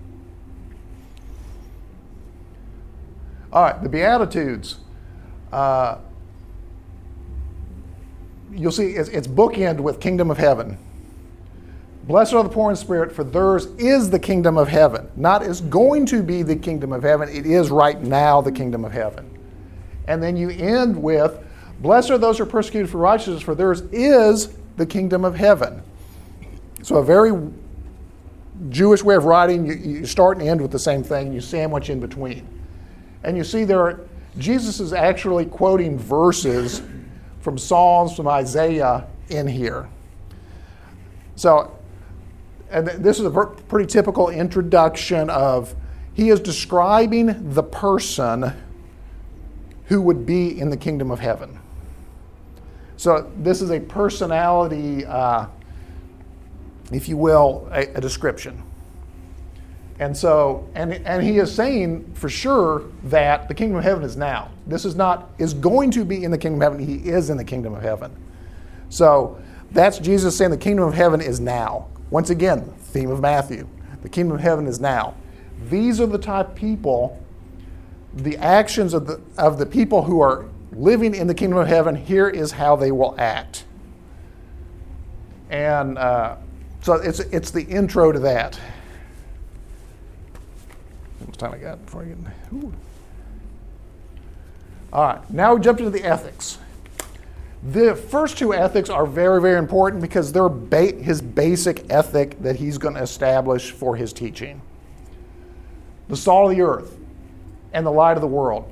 All 3.53 3.63
right, 3.63 3.83
the 3.83 3.89
Beatitudes. 3.89 4.77
Uh, 5.51 5.97
you'll 8.51 8.71
see 8.71 8.91
it's, 8.91 9.09
it's 9.09 9.27
bookend 9.27 9.79
with 9.79 9.99
Kingdom 9.99 10.31
of 10.31 10.37
Heaven. 10.37 10.77
Blessed 12.03 12.33
are 12.33 12.43
the 12.43 12.49
poor 12.49 12.71
in 12.71 12.75
spirit, 12.75 13.11
for 13.11 13.23
theirs 13.23 13.67
is 13.77 14.09
the 14.09 14.19
kingdom 14.19 14.57
of 14.57 14.67
heaven. 14.67 15.07
Not 15.15 15.43
is 15.43 15.61
going 15.61 16.05
to 16.07 16.23
be 16.23 16.41
the 16.41 16.55
kingdom 16.55 16.91
of 16.91 17.03
heaven, 17.03 17.29
it 17.29 17.45
is 17.45 17.69
right 17.69 18.01
now 18.01 18.41
the 18.41 18.51
kingdom 18.51 18.83
of 18.83 18.91
heaven. 18.91 19.29
And 20.07 20.21
then 20.21 20.35
you 20.35 20.49
end 20.49 21.01
with, 21.01 21.39
Blessed 21.79 22.11
are 22.11 22.17
those 22.17 22.37
who 22.37 22.43
are 22.43 22.47
persecuted 22.47 22.89
for 22.89 22.97
righteousness, 22.97 23.41
for 23.41 23.55
theirs 23.55 23.81
is 23.91 24.55
the 24.77 24.85
kingdom 24.85 25.25
of 25.25 25.35
heaven. 25.35 25.81
So, 26.83 26.97
a 26.97 27.03
very 27.03 27.31
Jewish 28.69 29.03
way 29.03 29.15
of 29.15 29.25
writing, 29.25 29.65
you, 29.65 29.73
you 29.73 30.05
start 30.05 30.37
and 30.37 30.47
end 30.47 30.61
with 30.61 30.71
the 30.71 30.79
same 30.79 31.03
thing, 31.03 31.33
you 31.33 31.41
sandwich 31.41 31.89
in 31.89 31.99
between. 31.99 32.47
And 33.23 33.37
you 33.37 33.43
see 33.43 33.63
there, 33.63 33.79
are, 33.79 33.99
Jesus 34.37 34.79
is 34.79 34.93
actually 34.93 35.45
quoting 35.45 35.97
verses 35.97 36.81
from 37.41 37.57
Psalms, 37.57 38.15
from 38.15 38.27
Isaiah 38.27 39.07
in 39.29 39.47
here. 39.47 39.89
So, 41.35 41.75
and 42.71 42.87
this 42.87 43.19
is 43.19 43.25
a 43.25 43.31
pretty 43.67 43.87
typical 43.87 44.29
introduction 44.29 45.29
of 45.29 45.75
he 46.13 46.29
is 46.29 46.39
describing 46.39 47.53
the 47.53 47.63
person 47.63 48.53
who 49.85 50.01
would 50.01 50.25
be 50.25 50.59
in 50.59 50.69
the 50.69 50.77
kingdom 50.77 51.11
of 51.11 51.19
heaven. 51.19 51.59
So 52.97 53.31
this 53.37 53.61
is 53.61 53.71
a 53.71 53.79
personality, 53.79 55.05
uh, 55.05 55.47
if 56.91 57.09
you 57.09 57.17
will, 57.17 57.67
a, 57.71 57.87
a 57.95 58.01
description. 58.01 58.63
And 59.99 60.15
so, 60.15 60.67
and, 60.75 60.93
and 60.93 61.23
he 61.23 61.37
is 61.37 61.53
saying 61.53 62.13
for 62.13 62.27
sure 62.27 62.83
that 63.03 63.47
the 63.47 63.53
kingdom 63.53 63.77
of 63.77 63.83
heaven 63.83 64.03
is 64.03 64.17
now. 64.17 64.49
This 64.65 64.83
is 64.83 64.95
not, 64.95 65.29
is 65.37 65.53
going 65.53 65.91
to 65.91 66.03
be 66.03 66.23
in 66.23 66.31
the 66.31 66.37
kingdom 66.37 66.61
of 66.61 66.71
heaven. 66.71 66.85
He 66.85 67.09
is 67.09 67.29
in 67.29 67.37
the 67.37 67.43
kingdom 67.43 67.73
of 67.73 67.83
heaven. 67.83 68.15
So 68.89 69.39
that's 69.71 69.99
Jesus 69.99 70.35
saying 70.35 70.51
the 70.51 70.57
kingdom 70.57 70.87
of 70.87 70.93
heaven 70.93 71.21
is 71.21 71.39
now. 71.39 71.87
Once 72.11 72.29
again, 72.29 72.61
theme 72.77 73.09
of 73.09 73.21
Matthew. 73.21 73.67
The 74.03 74.09
kingdom 74.09 74.35
of 74.35 74.41
heaven 74.41 74.67
is 74.67 74.79
now. 74.79 75.15
These 75.69 75.99
are 75.99 76.05
the 76.05 76.17
type 76.17 76.55
people, 76.55 77.23
the 78.13 78.37
actions 78.37 78.93
of 78.93 79.07
the, 79.07 79.21
of 79.37 79.57
the 79.57 79.65
people 79.65 80.03
who 80.03 80.21
are 80.21 80.45
living 80.73 81.15
in 81.15 81.27
the 81.27 81.33
kingdom 81.33 81.57
of 81.57 81.67
heaven, 81.67 81.95
here 81.95 82.29
is 82.29 82.51
how 82.51 82.75
they 82.75 82.91
will 82.91 83.15
act. 83.17 83.63
And 85.49 85.97
uh, 85.97 86.37
so 86.81 86.93
it's, 86.93 87.19
it's 87.19 87.51
the 87.51 87.63
intro 87.63 88.11
to 88.11 88.19
that. 88.19 88.55
How 91.19 91.25
much 91.25 91.37
time 91.37 91.53
I 91.53 91.57
got 91.57 91.85
before 91.85 92.03
I 92.03 92.05
get. 92.05 92.17
Ooh. 92.53 92.73
All 94.91 95.03
right, 95.03 95.29
now 95.29 95.55
we 95.55 95.61
jump 95.61 95.79
into 95.79 95.91
the 95.91 96.03
ethics. 96.03 96.57
The 97.63 97.95
first 97.95 98.37
two 98.37 98.53
ethics 98.53 98.89
are 98.89 99.05
very, 99.05 99.39
very 99.39 99.59
important 99.59 100.01
because 100.01 100.31
they're 100.33 100.49
ba- 100.49 100.95
his 100.95 101.21
basic 101.21 101.91
ethic 101.91 102.41
that 102.41 102.55
he's 102.55 102.77
going 102.79 102.95
to 102.95 103.01
establish 103.01 103.71
for 103.71 103.95
his 103.95 104.13
teaching. 104.13 104.61
The 106.07 106.17
salt 106.17 106.49
of 106.49 106.57
the 106.57 106.63
earth 106.63 106.97
and 107.71 107.85
the 107.85 107.91
light 107.91 108.17
of 108.17 108.21
the 108.21 108.27
world. 108.27 108.71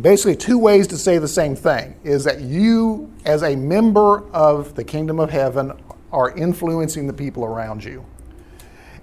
Basically, 0.00 0.36
two 0.36 0.58
ways 0.58 0.86
to 0.88 0.96
say 0.96 1.18
the 1.18 1.28
same 1.28 1.54
thing 1.54 1.94
is 2.04 2.24
that 2.24 2.40
you, 2.40 3.12
as 3.24 3.42
a 3.42 3.54
member 3.54 4.28
of 4.32 4.74
the 4.74 4.84
kingdom 4.84 5.20
of 5.20 5.30
heaven, 5.30 5.72
are 6.12 6.36
influencing 6.36 7.06
the 7.06 7.12
people 7.12 7.44
around 7.44 7.84
you. 7.84 8.04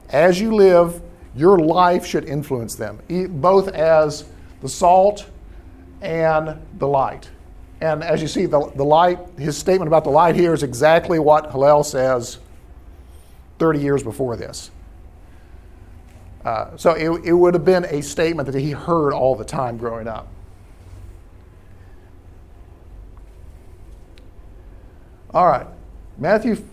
As 0.09 0.39
you 0.39 0.53
live, 0.53 1.01
your 1.35 1.59
life 1.59 2.05
should 2.05 2.25
influence 2.25 2.75
them, 2.75 2.99
both 3.41 3.69
as 3.69 4.25
the 4.61 4.69
salt 4.69 5.29
and 6.01 6.59
the 6.77 6.87
light. 6.87 7.29
And 7.79 8.03
as 8.03 8.21
you 8.21 8.27
see, 8.27 8.45
the, 8.45 8.71
the 8.75 8.83
light, 8.83 9.19
his 9.37 9.57
statement 9.57 9.87
about 9.87 10.03
the 10.03 10.09
light 10.09 10.35
here 10.35 10.53
is 10.53 10.63
exactly 10.63 11.19
what 11.19 11.51
Hillel 11.51 11.83
says 11.83 12.39
30 13.59 13.79
years 13.79 14.03
before 14.03 14.35
this. 14.35 14.71
Uh, 16.43 16.75
so 16.77 16.91
it, 16.91 17.09
it 17.25 17.33
would 17.33 17.53
have 17.53 17.65
been 17.65 17.85
a 17.85 18.01
statement 18.01 18.51
that 18.51 18.59
he 18.59 18.71
heard 18.71 19.13
all 19.13 19.35
the 19.35 19.43
time 19.43 19.77
growing 19.77 20.07
up. 20.07 20.27
All 25.31 25.45
right, 25.45 25.67
Matthew 26.17 26.63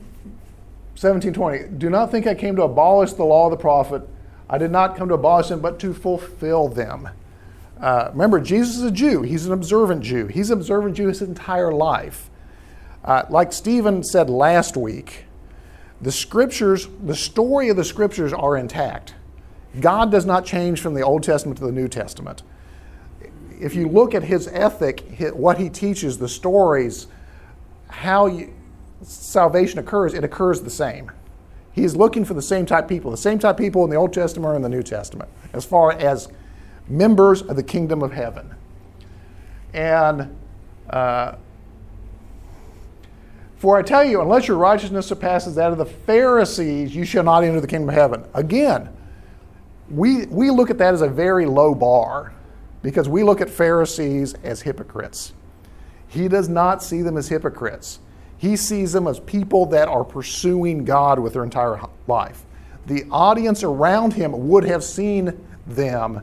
17 0.95 1.33
20. 1.33 1.69
Do 1.77 1.91
not 1.91 2.11
think 2.11 2.27
I 2.27 2.35
came 2.35 2.57
to 2.57 2.63
abolish 2.63 3.13
the 3.15 3.25
law 3.25 3.47
of 3.47 3.51
the 3.51 3.57
prophet. 3.57 4.09
I 4.49 4.59
did 4.59 4.71
not 4.71 4.97
come 4.97 5.09
to 5.09 5.15
abolish 5.15 5.49
them, 5.49 5.61
but 5.61 5.79
to 5.81 5.93
fulfill 5.93 6.69
them. 6.69 7.09
Uh, 7.85 8.09
remember, 8.13 8.41
Jesus 8.41 8.77
is 8.77 8.83
a 8.83 8.91
Jew. 8.91 9.21
He's 9.21 9.45
an 9.45 9.53
observant 9.53 10.03
Jew. 10.03 10.27
He's 10.27 10.51
an 10.51 10.57
observant 10.57 10.97
Jew 10.97 11.09
his 11.09 11.21
entire 11.21 11.71
life. 11.71 12.31
Uh, 13.05 13.25
like 13.29 13.53
Stephen 13.53 14.03
said 14.03 14.31
last 14.31 14.75
week, 14.75 15.27
the 16.01 16.11
scriptures, 16.11 16.89
the 17.05 17.15
story 17.15 17.69
of 17.69 17.77
the 17.77 17.85
scriptures 17.85 18.33
are 18.33 18.57
intact. 18.57 19.15
God 19.81 20.11
does 20.11 20.25
not 20.25 20.47
change 20.47 20.81
from 20.81 20.95
the 20.95 21.03
Old 21.03 21.23
Testament 21.25 21.59
to 21.59 21.67
the 21.67 21.73
New 21.73 21.87
Testament. 21.87 22.43
If 23.61 23.75
you 23.75 23.87
look 23.87 24.15
at 24.15 24.23
his 24.23 24.49
ethic, 24.49 25.03
what 25.35 25.59
he 25.59 25.69
teaches, 25.69 26.17
the 26.17 26.29
stories, 26.29 27.07
how 27.89 28.25
you, 28.29 28.55
salvation 29.03 29.79
occurs, 29.79 30.15
it 30.15 30.25
occurs 30.25 30.63
the 30.63 30.71
same. 30.71 31.13
He's 31.71 31.95
looking 31.95 32.25
for 32.25 32.33
the 32.33 32.41
same 32.41 32.65
type 32.65 32.89
people, 32.89 33.11
the 33.11 33.19
same 33.19 33.39
type 33.39 33.59
people 33.59 33.85
in 33.85 33.91
the 33.91 33.97
Old 33.97 34.15
Testament 34.15 34.53
or 34.53 34.57
in 34.57 34.63
the 34.63 34.71
New 34.71 34.83
Testament, 34.83 35.29
as 35.53 35.67
far 35.67 35.93
as 35.93 36.31
members 36.89 37.43
of 37.43 37.57
the 37.57 37.63
kingdom 37.63 38.03
of 38.03 38.13
heaven. 38.13 38.55
And 39.73 40.37
uh, 40.91 41.37
for 43.57 43.79
I 43.79 43.83
tell 43.83 44.05
you, 44.05 44.21
unless 44.21 44.47
your 44.47 44.59
righteousness 44.59 45.07
surpasses 45.07 45.55
that 45.55 45.73
of 45.73 45.79
the 45.79 45.87
Pharisees, 45.87 46.95
you 46.95 47.05
shall 47.05 47.25
not 47.25 47.45
enter 47.45 47.61
the 47.61 47.67
kingdom 47.67 47.89
of 47.89 47.95
heaven. 47.95 48.25
Again, 48.35 48.91
we, 49.91 50.27
we 50.27 50.51
look 50.51 50.71
at 50.71 50.79
that 50.79 50.95
as 50.95 51.03
a 51.03 51.09
very 51.09 51.47
low 51.47 51.75
bar. 51.75 52.33
because 52.85 53.09
we 53.09 53.23
look 53.25 53.41
at 53.41 53.49
Pharisees 53.49 54.35
as 54.45 54.61
hypocrites. 54.61 55.33
He 56.07 56.29
does 56.29 56.51
not 56.51 56.83
see 56.83 57.01
them 57.01 57.17
as 57.17 57.29
hypocrites. 57.29 57.99
He 58.37 58.57
sees 58.57 58.93
them 58.93 59.09
as 59.09 59.19
people 59.21 59.65
that 59.67 59.89
are 59.89 60.05
pursuing 60.05 60.85
God 60.85 61.19
with 61.19 61.33
their 61.33 61.45
entire 61.45 61.81
life. 62.07 62.45
The 62.87 63.07
audience 63.11 63.65
around 63.65 64.13
him 64.13 64.49
would 64.49 64.65
have 64.65 64.85
seen 64.85 65.47
them 65.67 66.23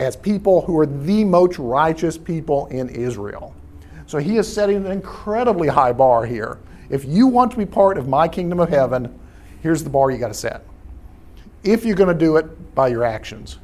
as 0.00 0.16
people 0.16 0.62
who 0.62 0.78
are 0.78 0.86
the 0.86 1.22
most 1.24 1.58
righteous 1.58 2.18
people 2.18 2.66
in 2.66 2.88
Israel. 2.88 3.54
So 4.06 4.18
he 4.18 4.38
is 4.38 4.52
setting 4.52 4.76
an 4.76 4.90
incredibly 4.90 5.68
high 5.68 5.92
bar 5.92 6.26
here. 6.26 6.58
If 6.88 7.04
you 7.04 7.28
want 7.28 7.52
to 7.52 7.56
be 7.56 7.66
part 7.66 7.96
of 7.96 8.08
my 8.08 8.26
kingdom 8.26 8.58
of 8.58 8.68
heaven, 8.68 9.16
here's 9.62 9.84
the 9.84 9.90
bar 9.90 10.10
you 10.10 10.18
got 10.18 10.28
to 10.28 10.34
set. 10.34 10.64
If 11.62 11.84
you're 11.84 11.94
going 11.94 12.12
to 12.12 12.18
do 12.18 12.36
it 12.36 12.74
by 12.74 12.88
your 12.88 13.04
actions, 13.04 13.58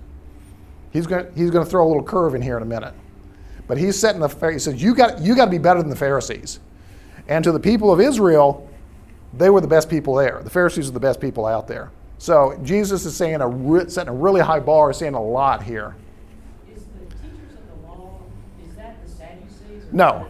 he's 0.92 1.06
going 1.06 1.26
to, 1.26 1.32
he's 1.32 1.50
to 1.50 1.64
throw 1.64 1.84
a 1.84 1.88
little 1.88 2.04
curve 2.04 2.34
in 2.34 2.42
here 2.42 2.56
in 2.56 2.62
a 2.62 2.66
minute. 2.66 2.94
But 3.66 3.78
he's 3.78 3.98
setting 3.98 4.20
the 4.20 4.28
he 4.52 4.58
says 4.58 4.80
you 4.80 4.94
got 4.94 5.20
you 5.20 5.34
got 5.34 5.46
to 5.46 5.50
be 5.50 5.58
better 5.58 5.80
than 5.80 5.90
the 5.90 5.96
Pharisees. 5.96 6.60
And 7.28 7.42
to 7.42 7.50
the 7.50 7.58
people 7.58 7.92
of 7.92 8.00
Israel, 8.00 8.70
they 9.34 9.50
were 9.50 9.60
the 9.60 9.66
best 9.66 9.90
people 9.90 10.14
there. 10.14 10.40
The 10.44 10.50
Pharisees 10.50 10.88
are 10.88 10.92
the 10.92 11.00
best 11.00 11.20
people 11.20 11.46
out 11.46 11.66
there. 11.66 11.90
So 12.18 12.58
Jesus 12.62 13.04
is 13.04 13.16
saying 13.16 13.40
a 13.40 13.90
setting 13.90 14.10
a 14.10 14.14
really 14.14 14.40
high 14.40 14.60
bar, 14.60 14.92
saying 14.92 15.14
a 15.14 15.22
lot 15.22 15.62
here. 15.62 15.96
Is 16.74 16.84
the 16.84 17.04
teachers 17.06 17.58
of 17.58 17.82
the 17.82 17.86
law 17.86 18.20
is 18.64 18.74
that 18.76 19.04
the 19.04 19.10
Sadducees? 19.10 19.84
Or 19.84 19.85
no. 19.96 20.26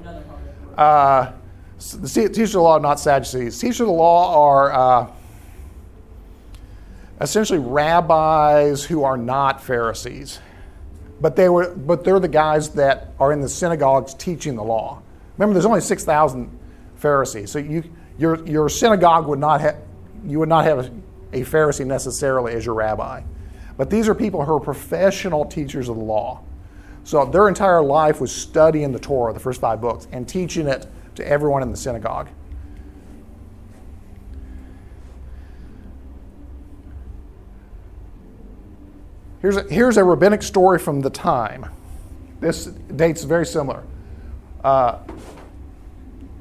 Uh, 0.79 1.33
the 1.79 2.09
teachers 2.09 2.51
of 2.51 2.53
the 2.53 2.61
law 2.61 2.77
are 2.77 2.81
not 2.81 3.01
Sadducees. 3.01 3.59
Teachers 3.59 3.81
of 3.81 3.87
the 3.89 3.93
law 3.93 4.43
are 4.43 4.73
uh, 4.73 5.11
essentially 7.21 7.59
rabbis 7.59 8.85
who 8.85 9.03
are 9.03 9.17
not 9.17 9.63
Pharisees, 9.63 10.39
but 11.21 11.35
they 11.35 11.49
were 11.49 11.75
but 11.75 12.05
they're 12.05 12.21
the 12.21 12.29
guys 12.29 12.71
that 12.71 13.09
are 13.19 13.33
in 13.33 13.41
the 13.41 13.49
synagogues 13.49 14.15
teaching 14.15 14.55
the 14.55 14.65
law. 14.65 15.03
Remember, 15.37 15.53
there's 15.53 15.67
only 15.67 15.81
six 15.81 16.05
thousand 16.05 16.57
Pharisees, 16.97 17.51
so 17.51 17.59
you 17.59 17.83
your 18.19 18.47
your 18.47 18.69
synagogue 18.69 19.27
would 19.27 19.41
not 19.41 19.61
have 19.61 19.77
you 20.25 20.39
would 20.39 20.49
not 20.49 20.65
have 20.65 20.91
a 21.33 21.43
Pharisee 21.43 21.85
necessarily 21.85 22.55
as 22.55 22.65
your 22.65 22.75
rabbi. 22.75 23.23
But 23.77 23.91
these 23.91 24.09
are 24.09 24.15
people 24.15 24.45
who 24.45 24.55
are 24.55 24.61
professional 24.61 25.45
teachers 25.45 25.89
of 25.89 25.97
the 25.97 26.05
law. 26.05 26.43
So 27.07 27.25
their 27.25 27.47
entire 27.47 27.83
life 27.83 28.21
was 28.21 28.33
studying 28.35 28.90
the 28.90 28.99
Torah, 28.99 29.33
the 29.33 29.38
first 29.38 29.61
five 29.61 29.81
books, 29.81 30.09
and 30.11 30.29
teaching 30.29 30.66
it 30.66 30.88
to 31.14 31.25
everyone 31.27 31.62
in 31.62 31.71
the 31.71 31.77
synagogue. 31.77 32.29
Here's 39.40 39.57
a, 39.57 39.62
here's 39.73 39.97
a 39.99 40.03
rabbinic 40.03 40.42
story 40.42 40.81
from 40.81 41.01
the 41.01 41.09
time. 41.09 41.71
This 42.40 42.64
date's 42.97 43.23
very 43.23 43.47
similar. 43.47 43.85
Uh, 44.64 44.99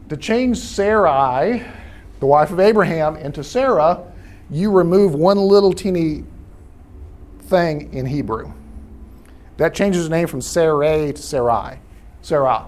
to 0.09 0.17
change 0.17 0.57
Sarai, 0.57 1.63
the 2.19 2.25
wife 2.25 2.49
of 2.49 2.59
Abraham, 2.59 3.17
into 3.17 3.43
Sarah, 3.43 4.11
you 4.49 4.71
remove 4.71 5.13
one 5.13 5.37
little 5.37 5.73
teeny 5.73 6.23
thing 7.41 7.93
in 7.93 8.07
Hebrew. 8.07 8.51
That 9.57 9.73
changes 9.73 10.09
the 10.09 10.09
name 10.09 10.27
from 10.27 10.41
Sarai 10.41 11.13
to 11.13 11.21
Sarai. 11.21 11.79
Sarah. 12.21 12.65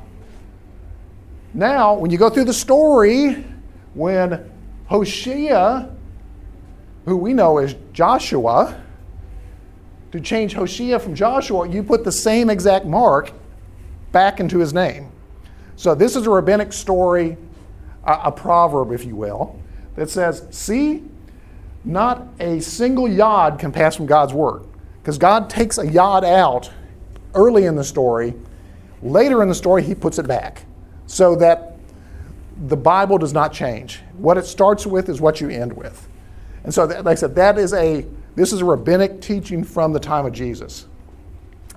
Now, 1.54 1.96
when 1.96 2.12
you 2.12 2.18
go 2.18 2.30
through 2.30 2.46
the 2.46 2.54
story, 2.54 3.44
when 3.96 4.52
Hoshea, 4.86 5.90
who 7.06 7.18
we 7.18 7.34
know 7.34 7.58
as 7.58 7.76
Joshua, 7.94 8.80
to 10.12 10.22
change 10.22 10.54
Hoshea 10.54 11.00
from 11.00 11.16
Joshua, 11.16 11.68
you 11.68 11.82
put 11.82 12.04
the 12.04 12.12
same 12.12 12.50
exact 12.50 12.86
mark 12.86 13.32
back 14.12 14.40
into 14.40 14.60
his 14.60 14.74
name. 14.74 15.12
So 15.76 15.96
this 15.96 16.16
is 16.16 16.28
a 16.28 16.30
rabbinic 16.30 16.72
story, 16.72 17.38
a, 18.04 18.20
a 18.26 18.32
proverb, 18.32 18.92
if 18.92 19.04
you 19.04 19.16
will, 19.16 19.60
that 19.96 20.10
says, 20.10 20.48
see, 20.52 21.04
not 21.84 22.28
a 22.40 22.60
single 22.60 23.08
yod 23.08 23.58
can 23.58 23.72
pass 23.72 23.96
from 23.96 24.06
God's 24.06 24.34
word. 24.34 24.67
Because 25.08 25.18
God 25.18 25.50
takes 25.50 25.78
a 25.78 25.88
yod 25.88 26.26
out 26.26 26.70
early 27.34 27.64
in 27.64 27.78
the 27.78 27.84
story. 27.86 28.34
Later 29.02 29.42
in 29.42 29.48
the 29.48 29.56
story, 29.56 29.82
he 29.82 29.96
puts 29.96 30.20
it 30.20 30.28
back 30.28 30.66
so 31.06 31.34
that 31.38 31.78
the 32.68 32.76
Bible 32.76 33.18
does 33.18 33.32
not 33.32 33.54
change. 33.54 34.02
What 34.18 34.38
it 34.38 34.46
starts 34.46 34.86
with 34.86 35.08
is 35.08 35.22
what 35.22 35.40
you 35.40 35.48
end 35.48 35.72
with. 35.72 36.10
And 36.66 36.74
so, 36.74 36.84
like 36.84 37.08
I 37.08 37.16
said, 37.16 37.36
that 37.36 37.58
is 37.58 37.74
a 37.74 38.06
this 38.36 38.52
is 38.52 38.60
a 38.60 38.66
rabbinic 38.66 39.22
teaching 39.22 39.64
from 39.64 39.94
the 39.94 40.00
time 40.02 40.26
of 40.26 40.34
Jesus. 40.34 40.88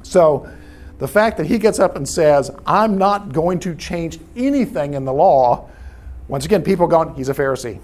So, 0.03 0.51
the 0.99 1.07
fact 1.07 1.37
that 1.37 1.47
he 1.47 1.57
gets 1.57 1.79
up 1.79 1.95
and 1.95 2.09
says, 2.09 2.51
"I'm 2.67 2.99
not 2.99 3.33
going 3.33 3.61
to 3.61 3.77
change 3.77 4.19
anything 4.35 4.95
in 4.95 5.05
the 5.05 5.13
law," 5.13 5.69
once 6.27 6.47
again, 6.47 6.65
people 6.65 6.89
going, 6.89 7.15
"He's 7.15 7.29
a 7.29 7.35
Pharisee," 7.35 7.79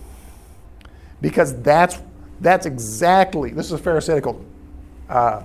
because 1.21 1.63
that's 1.63 2.01
that's 2.41 2.67
exactly, 2.67 3.53
this 3.53 3.67
is 3.67 3.73
a 3.73 3.79
Pharisaical 3.79 4.45
uh, 5.09 5.43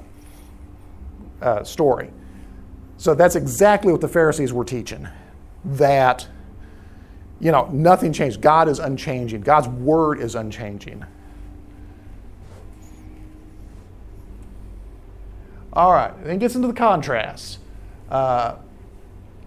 uh, 1.41 1.63
story. 1.63 2.11
So 2.97 3.15
that's 3.15 3.35
exactly 3.35 3.91
what 3.91 4.01
the 4.01 4.07
Pharisees 4.07 4.53
were 4.53 4.65
teaching. 4.65 5.07
That, 5.65 6.27
you 7.39 7.51
know, 7.51 7.67
nothing 7.71 8.13
changed. 8.13 8.41
God 8.41 8.67
is 8.67 8.79
unchanging. 8.79 9.41
God's 9.41 9.67
word 9.67 10.19
is 10.19 10.35
unchanging. 10.35 11.03
All 15.73 15.93
right, 15.93 16.11
then 16.23 16.35
it 16.35 16.39
gets 16.39 16.55
into 16.55 16.67
the 16.67 16.73
contrasts. 16.73 17.57
Uh, 18.09 18.55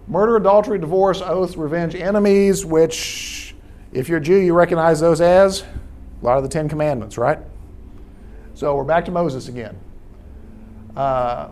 murder, 0.09 0.37
adultery, 0.37 0.79
divorce, 0.79 1.21
oath, 1.21 1.57
revenge, 1.57 1.95
enemies, 1.95 2.65
which, 2.65 3.55
if 3.93 4.09
you're 4.09 4.19
a 4.19 4.23
Jew, 4.23 4.39
you 4.39 4.55
recognize 4.55 5.01
those 5.01 5.21
as 5.21 5.63
a 5.63 6.25
lot 6.25 6.39
of 6.39 6.43
the 6.43 6.49
Ten 6.49 6.69
Commandments, 6.69 7.19
right? 7.19 7.39
So 8.55 8.75
we're 8.75 8.85
back 8.85 9.05
to 9.05 9.11
Moses 9.11 9.49
again. 9.49 9.79
Uh, 10.97 11.49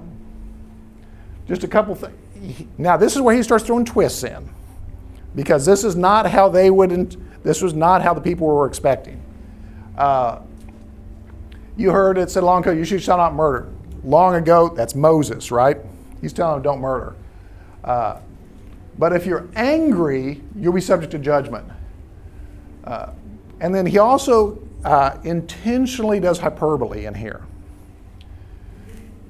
just 1.47 1.65
a 1.65 1.69
couple 1.69 1.95
things. 1.95 2.65
Now, 2.79 2.97
this 2.97 3.15
is 3.15 3.23
where 3.23 3.35
he 3.35 3.43
starts 3.43 3.65
throwing 3.65 3.85
twists 3.85 4.25
in, 4.25 4.49
because 5.35 5.65
this 5.67 5.85
is 5.85 5.97
not 5.97 6.31
how 6.31 6.49
they 6.49 6.71
wouldn't. 6.71 7.17
This 7.43 7.63
was 7.63 7.75
not 7.75 8.03
how 8.03 8.15
the 8.15 8.21
people 8.21 8.47
were 8.47 8.67
expecting. 8.67 9.21
Uh, 9.97 10.41
you 11.77 11.91
heard 11.91 12.19
it 12.19 12.31
said 12.31 12.43
long 12.45 12.63
ago, 12.63 12.71
"You 12.71 12.85
shall 12.85 13.17
not 13.17 13.35
murder." 13.35 13.69
Long 14.05 14.35
ago, 14.35 14.69
that's 14.69 14.95
Moses, 14.95 15.51
right? 15.51 15.79
He's 16.21 16.33
telling 16.33 16.57
them, 16.57 16.63
"Don't 16.63 16.81
murder." 16.81 17.15
Uh, 17.85 18.19
but 18.99 19.13
if 19.13 19.27
you're 19.27 19.49
angry, 19.57 20.43
you'll 20.57 20.73
be 20.73 20.81
subject 20.81 21.13
to 21.13 21.19
judgment. 21.19 21.67
Uh, 22.85 23.11
and 23.61 23.75
then 23.75 23.87
he 23.87 23.99
also 23.99 24.59
uh, 24.85 25.17
intentionally 25.25 26.21
does 26.21 26.39
hyperbole 26.39 27.07
in 27.07 27.15
here. 27.15 27.43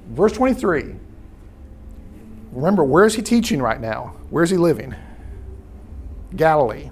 Verse 0.07 0.33
23. 0.33 0.95
Remember, 2.51 2.83
where 2.83 3.05
is 3.05 3.15
he 3.15 3.21
teaching 3.21 3.61
right 3.61 3.81
now? 3.81 4.15
Where 4.29 4.43
is 4.43 4.49
he 4.49 4.57
living? 4.57 4.95
Galilee. 6.35 6.91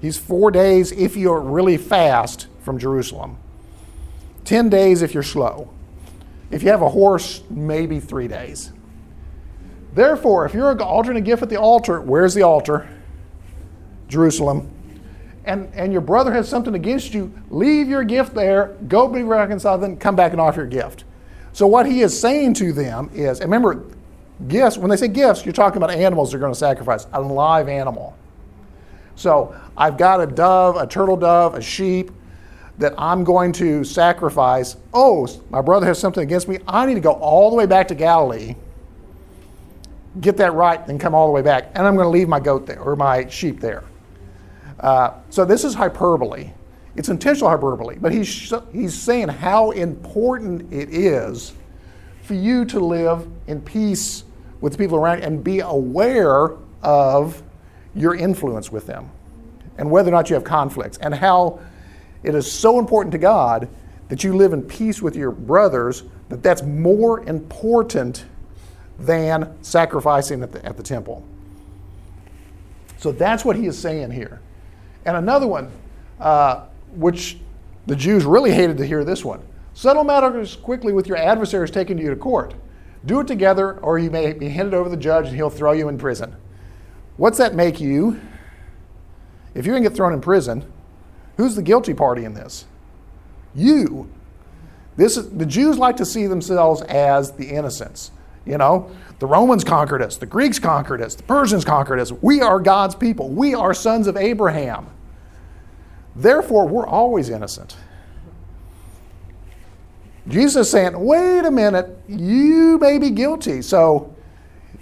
He's 0.00 0.16
four 0.16 0.50
days 0.50 0.92
if 0.92 1.16
you're 1.16 1.40
really 1.40 1.76
fast 1.76 2.46
from 2.60 2.78
Jerusalem, 2.78 3.36
10 4.44 4.68
days 4.68 5.02
if 5.02 5.12
you're 5.12 5.22
slow. 5.22 5.70
If 6.50 6.62
you 6.62 6.70
have 6.70 6.82
a 6.82 6.88
horse, 6.88 7.42
maybe 7.50 8.00
three 8.00 8.28
days. 8.28 8.72
Therefore, 9.94 10.46
if 10.46 10.54
you're 10.54 10.80
altering 10.80 11.18
a 11.18 11.20
gift 11.20 11.42
at 11.42 11.48
the 11.48 11.56
altar, 11.56 12.00
where's 12.00 12.34
the 12.34 12.42
altar? 12.42 12.88
Jerusalem 14.08 14.70
and, 15.48 15.72
and 15.74 15.92
your 15.92 16.02
brother 16.02 16.30
has 16.32 16.46
something 16.46 16.74
against 16.74 17.14
you, 17.14 17.32
leave 17.48 17.88
your 17.88 18.04
gift 18.04 18.34
there, 18.34 18.76
go 18.86 19.08
be 19.08 19.22
reconciled, 19.22 19.82
then 19.82 19.96
come 19.96 20.14
back 20.14 20.32
and 20.32 20.40
offer 20.40 20.60
your 20.60 20.68
gift. 20.68 21.04
So 21.52 21.66
what 21.66 21.86
he 21.86 22.02
is 22.02 22.18
saying 22.18 22.54
to 22.54 22.72
them 22.72 23.10
is, 23.12 23.40
remember, 23.40 23.84
gifts, 24.46 24.78
when 24.78 24.90
they 24.90 24.96
say 24.96 25.08
gifts, 25.08 25.44
you're 25.44 25.52
talking 25.52 25.78
about 25.78 25.90
animals 25.90 26.30
they're 26.30 26.40
going 26.40 26.52
to 26.52 26.58
sacrifice, 26.58 27.06
a 27.12 27.20
live 27.20 27.68
animal. 27.68 28.16
So 29.16 29.54
I've 29.76 29.96
got 29.98 30.20
a 30.20 30.26
dove, 30.26 30.76
a 30.76 30.86
turtle 30.86 31.16
dove, 31.16 31.54
a 31.54 31.60
sheep 31.60 32.12
that 32.78 32.94
I'm 32.96 33.24
going 33.24 33.52
to 33.54 33.82
sacrifice. 33.82 34.76
Oh, 34.94 35.26
my 35.50 35.60
brother 35.60 35.86
has 35.86 35.98
something 35.98 36.22
against 36.22 36.46
me. 36.46 36.58
I 36.68 36.86
need 36.86 36.94
to 36.94 37.00
go 37.00 37.12
all 37.12 37.50
the 37.50 37.56
way 37.56 37.66
back 37.66 37.88
to 37.88 37.96
Galilee, 37.96 38.54
get 40.20 40.36
that 40.36 40.52
right, 40.54 40.86
then 40.86 40.98
come 40.98 41.14
all 41.14 41.26
the 41.26 41.32
way 41.32 41.42
back. 41.42 41.72
And 41.74 41.86
I'm 41.86 41.96
going 41.96 42.06
to 42.06 42.10
leave 42.10 42.28
my 42.28 42.38
goat 42.38 42.66
there 42.66 42.80
or 42.80 42.94
my 42.94 43.28
sheep 43.28 43.58
there. 43.58 43.82
Uh, 44.78 45.14
so 45.30 45.44
this 45.44 45.64
is 45.64 45.74
hyperbole. 45.74 46.52
It's 46.98 47.08
intentional 47.08 47.48
hyperbole, 47.48 47.96
but 48.00 48.10
he's, 48.10 48.52
he's 48.72 48.92
saying 48.92 49.28
how 49.28 49.70
important 49.70 50.72
it 50.72 50.92
is 50.92 51.52
for 52.22 52.34
you 52.34 52.64
to 52.64 52.80
live 52.80 53.28
in 53.46 53.62
peace 53.62 54.24
with 54.60 54.72
the 54.72 54.78
people 54.78 54.98
around 54.98 55.18
you 55.18 55.24
and 55.24 55.44
be 55.44 55.60
aware 55.60 56.56
of 56.82 57.40
your 57.94 58.16
influence 58.16 58.72
with 58.72 58.88
them 58.88 59.08
and 59.78 59.88
whether 59.88 60.08
or 60.08 60.10
not 60.10 60.28
you 60.28 60.34
have 60.34 60.42
conflicts 60.42 60.98
and 60.98 61.14
how 61.14 61.60
it 62.24 62.34
is 62.34 62.50
so 62.50 62.80
important 62.80 63.12
to 63.12 63.18
God 63.18 63.68
that 64.08 64.24
you 64.24 64.34
live 64.34 64.52
in 64.52 64.60
peace 64.60 65.00
with 65.00 65.14
your 65.14 65.30
brothers 65.30 66.02
that 66.30 66.42
that's 66.42 66.64
more 66.64 67.22
important 67.28 68.24
than 68.98 69.56
sacrificing 69.62 70.42
at 70.42 70.50
the, 70.50 70.66
at 70.66 70.76
the 70.76 70.82
temple. 70.82 71.24
So 72.96 73.12
that's 73.12 73.44
what 73.44 73.54
he 73.54 73.66
is 73.66 73.78
saying 73.78 74.10
here. 74.10 74.40
And 75.04 75.16
another 75.16 75.46
one, 75.46 75.70
uh, 76.18 76.64
which 76.92 77.38
the 77.86 77.96
Jews 77.96 78.24
really 78.24 78.52
hated 78.52 78.76
to 78.78 78.86
hear 78.86 79.04
this 79.04 79.24
one 79.24 79.42
settle 79.74 80.02
matters 80.02 80.56
quickly 80.56 80.92
with 80.92 81.06
your 81.06 81.16
adversaries 81.16 81.70
taking 81.70 81.98
you 81.98 82.10
to 82.10 82.16
court. 82.16 82.54
Do 83.06 83.20
it 83.20 83.28
together, 83.28 83.78
or 83.78 83.98
you 83.98 84.10
may 84.10 84.32
be 84.32 84.48
handed 84.48 84.74
over 84.74 84.90
to 84.90 84.96
the 84.96 85.00
judge 85.00 85.28
and 85.28 85.36
he'll 85.36 85.50
throw 85.50 85.70
you 85.70 85.88
in 85.88 85.98
prison. 85.98 86.34
What's 87.16 87.38
that 87.38 87.54
make 87.54 87.80
you? 87.80 88.20
If 89.54 89.64
you're 89.64 89.74
going 89.74 89.84
get 89.84 89.94
thrown 89.94 90.12
in 90.12 90.20
prison, 90.20 90.64
who's 91.36 91.54
the 91.54 91.62
guilty 91.62 91.94
party 91.94 92.24
in 92.24 92.34
this? 92.34 92.66
You. 93.54 94.10
This 94.96 95.16
is, 95.16 95.30
the 95.30 95.46
Jews 95.46 95.78
like 95.78 95.96
to 95.98 96.04
see 96.04 96.26
themselves 96.26 96.82
as 96.82 97.32
the 97.32 97.48
innocents. 97.48 98.10
You 98.44 98.58
know, 98.58 98.90
the 99.18 99.26
Romans 99.26 99.62
conquered 99.62 100.02
us, 100.02 100.16
the 100.16 100.26
Greeks 100.26 100.58
conquered 100.58 101.02
us, 101.02 101.14
the 101.14 101.22
Persians 101.22 101.64
conquered 101.64 102.00
us. 102.00 102.10
We 102.10 102.40
are 102.40 102.58
God's 102.58 102.94
people. 102.94 103.28
We 103.28 103.54
are 103.54 103.74
sons 103.74 104.06
of 104.06 104.16
Abraham. 104.16 104.88
Therefore, 106.18 106.66
we're 106.66 106.86
always 106.86 107.30
innocent. 107.30 107.76
Jesus 110.26 110.66
is 110.66 110.70
saying, 110.70 110.98
wait 110.98 111.44
a 111.44 111.50
minute, 111.50 111.96
you 112.08 112.76
may 112.78 112.98
be 112.98 113.10
guilty. 113.10 113.62
So 113.62 114.14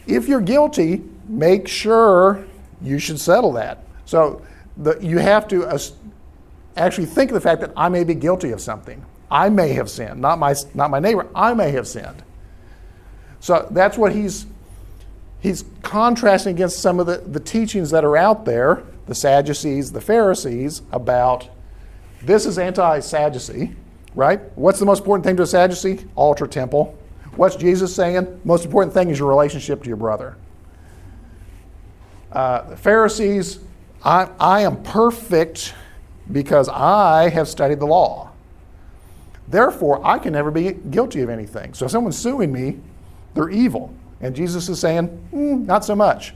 if 0.07 0.29
you're 0.29 0.40
guilty, 0.40 1.03
make 1.29 1.68
sure 1.68 2.46
you 2.81 2.99
should 2.99 3.20
settle 3.20 3.53
that. 3.53 3.85
So 4.07 4.42
the, 4.79 4.99
you 5.01 5.18
have 5.18 5.46
to 5.49 5.66
actually 6.77 7.07
think 7.07 7.31
of 7.31 7.35
the 7.35 7.40
fact 7.40 7.61
that 7.61 7.72
I 7.77 7.90
may 7.90 8.03
be 8.03 8.14
guilty 8.14 8.51
of 8.53 8.61
something. 8.61 9.05
I 9.31 9.51
may 9.51 9.75
have 9.75 9.90
sinned, 9.90 10.20
not 10.20 10.38
my, 10.38 10.55
not 10.75 10.90
my 10.90 11.01
neighbor. 11.01 11.29
I 11.35 11.53
may 11.53 11.70
have 11.72 11.87
sinned. 11.87 12.22
So 13.40 13.68
that's 13.70 13.99
what 13.99 14.12
he's, 14.12 14.46
he's 15.40 15.66
contrasting 15.83 16.55
against 16.55 16.81
some 16.81 16.99
of 16.99 17.07
the, 17.07 17.18
the 17.18 17.40
teachings 17.40 17.90
that 17.90 18.05
are 18.05 18.16
out 18.16 18.46
there, 18.46 18.85
the 19.06 19.14
Sadducees, 19.14 19.92
the 19.92 20.00
Pharisees, 20.00 20.82
about 20.92 21.48
this 22.22 22.46
is 22.46 22.58
anti 22.58 23.00
Sadducee, 23.00 23.74
right? 24.14 24.40
What's 24.56 24.78
the 24.78 24.86
most 24.86 25.00
important 25.00 25.24
thing 25.24 25.36
to 25.36 25.42
a 25.42 25.46
Sadducee? 25.46 26.04
Altar 26.16 26.46
temple. 26.46 26.98
What's 27.36 27.56
Jesus 27.56 27.94
saying? 27.94 28.40
Most 28.44 28.64
important 28.64 28.94
thing 28.94 29.10
is 29.10 29.18
your 29.18 29.28
relationship 29.28 29.82
to 29.82 29.88
your 29.88 29.96
brother. 29.96 30.36
Uh, 32.32 32.62
the 32.62 32.76
Pharisees, 32.76 33.60
I, 34.02 34.28
I 34.40 34.62
am 34.62 34.82
perfect 34.82 35.74
because 36.32 36.68
I 36.68 37.28
have 37.28 37.48
studied 37.48 37.78
the 37.78 37.86
law. 37.86 38.30
Therefore, 39.48 40.04
I 40.04 40.18
can 40.18 40.32
never 40.32 40.50
be 40.50 40.72
guilty 40.72 41.20
of 41.20 41.30
anything. 41.30 41.74
So 41.74 41.84
if 41.84 41.92
someone's 41.92 42.18
suing 42.18 42.52
me, 42.52 42.80
they're 43.34 43.50
evil. 43.50 43.94
And 44.20 44.34
Jesus 44.34 44.68
is 44.68 44.80
saying, 44.80 45.08
mm, 45.32 45.64
not 45.66 45.84
so 45.84 45.94
much. 45.94 46.34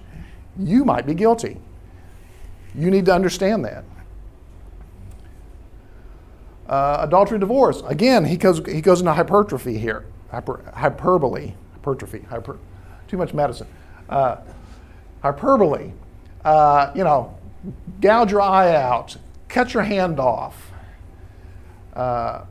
You 0.59 0.85
might 0.85 1.07
be 1.07 1.15
guilty. 1.15 1.57
You 2.75 2.91
need 2.91 3.07
to 3.07 3.15
understand 3.15 3.65
that. 3.65 3.85
Uh, 6.69 6.99
adultery, 7.01 7.39
divorce. 7.39 7.83
Again, 7.87 8.25
he 8.25 8.37
goes, 8.37 8.65
he 8.67 8.81
goes 8.81 9.01
into 9.01 9.13
hypertrophy 9.13 9.77
here. 9.77 10.05
Hyper, 10.31 10.63
hyperbole. 10.75 11.55
Hypertrophy. 11.73 12.21
Hyper, 12.21 12.59
too 13.09 13.17
much 13.17 13.35
medicine. 13.35 13.67
Uh, 14.09 14.37
hyperbole. 15.21 15.93
Uh, 16.45 16.93
you 16.95 17.03
know, 17.03 17.37
gouge 18.01 18.31
your 18.31 18.41
eye 18.41 18.75
out, 18.77 19.17
cut 19.49 19.75
your 19.75 19.83
hand 19.83 20.21
off. 20.21 20.71
Uh, 21.95 22.45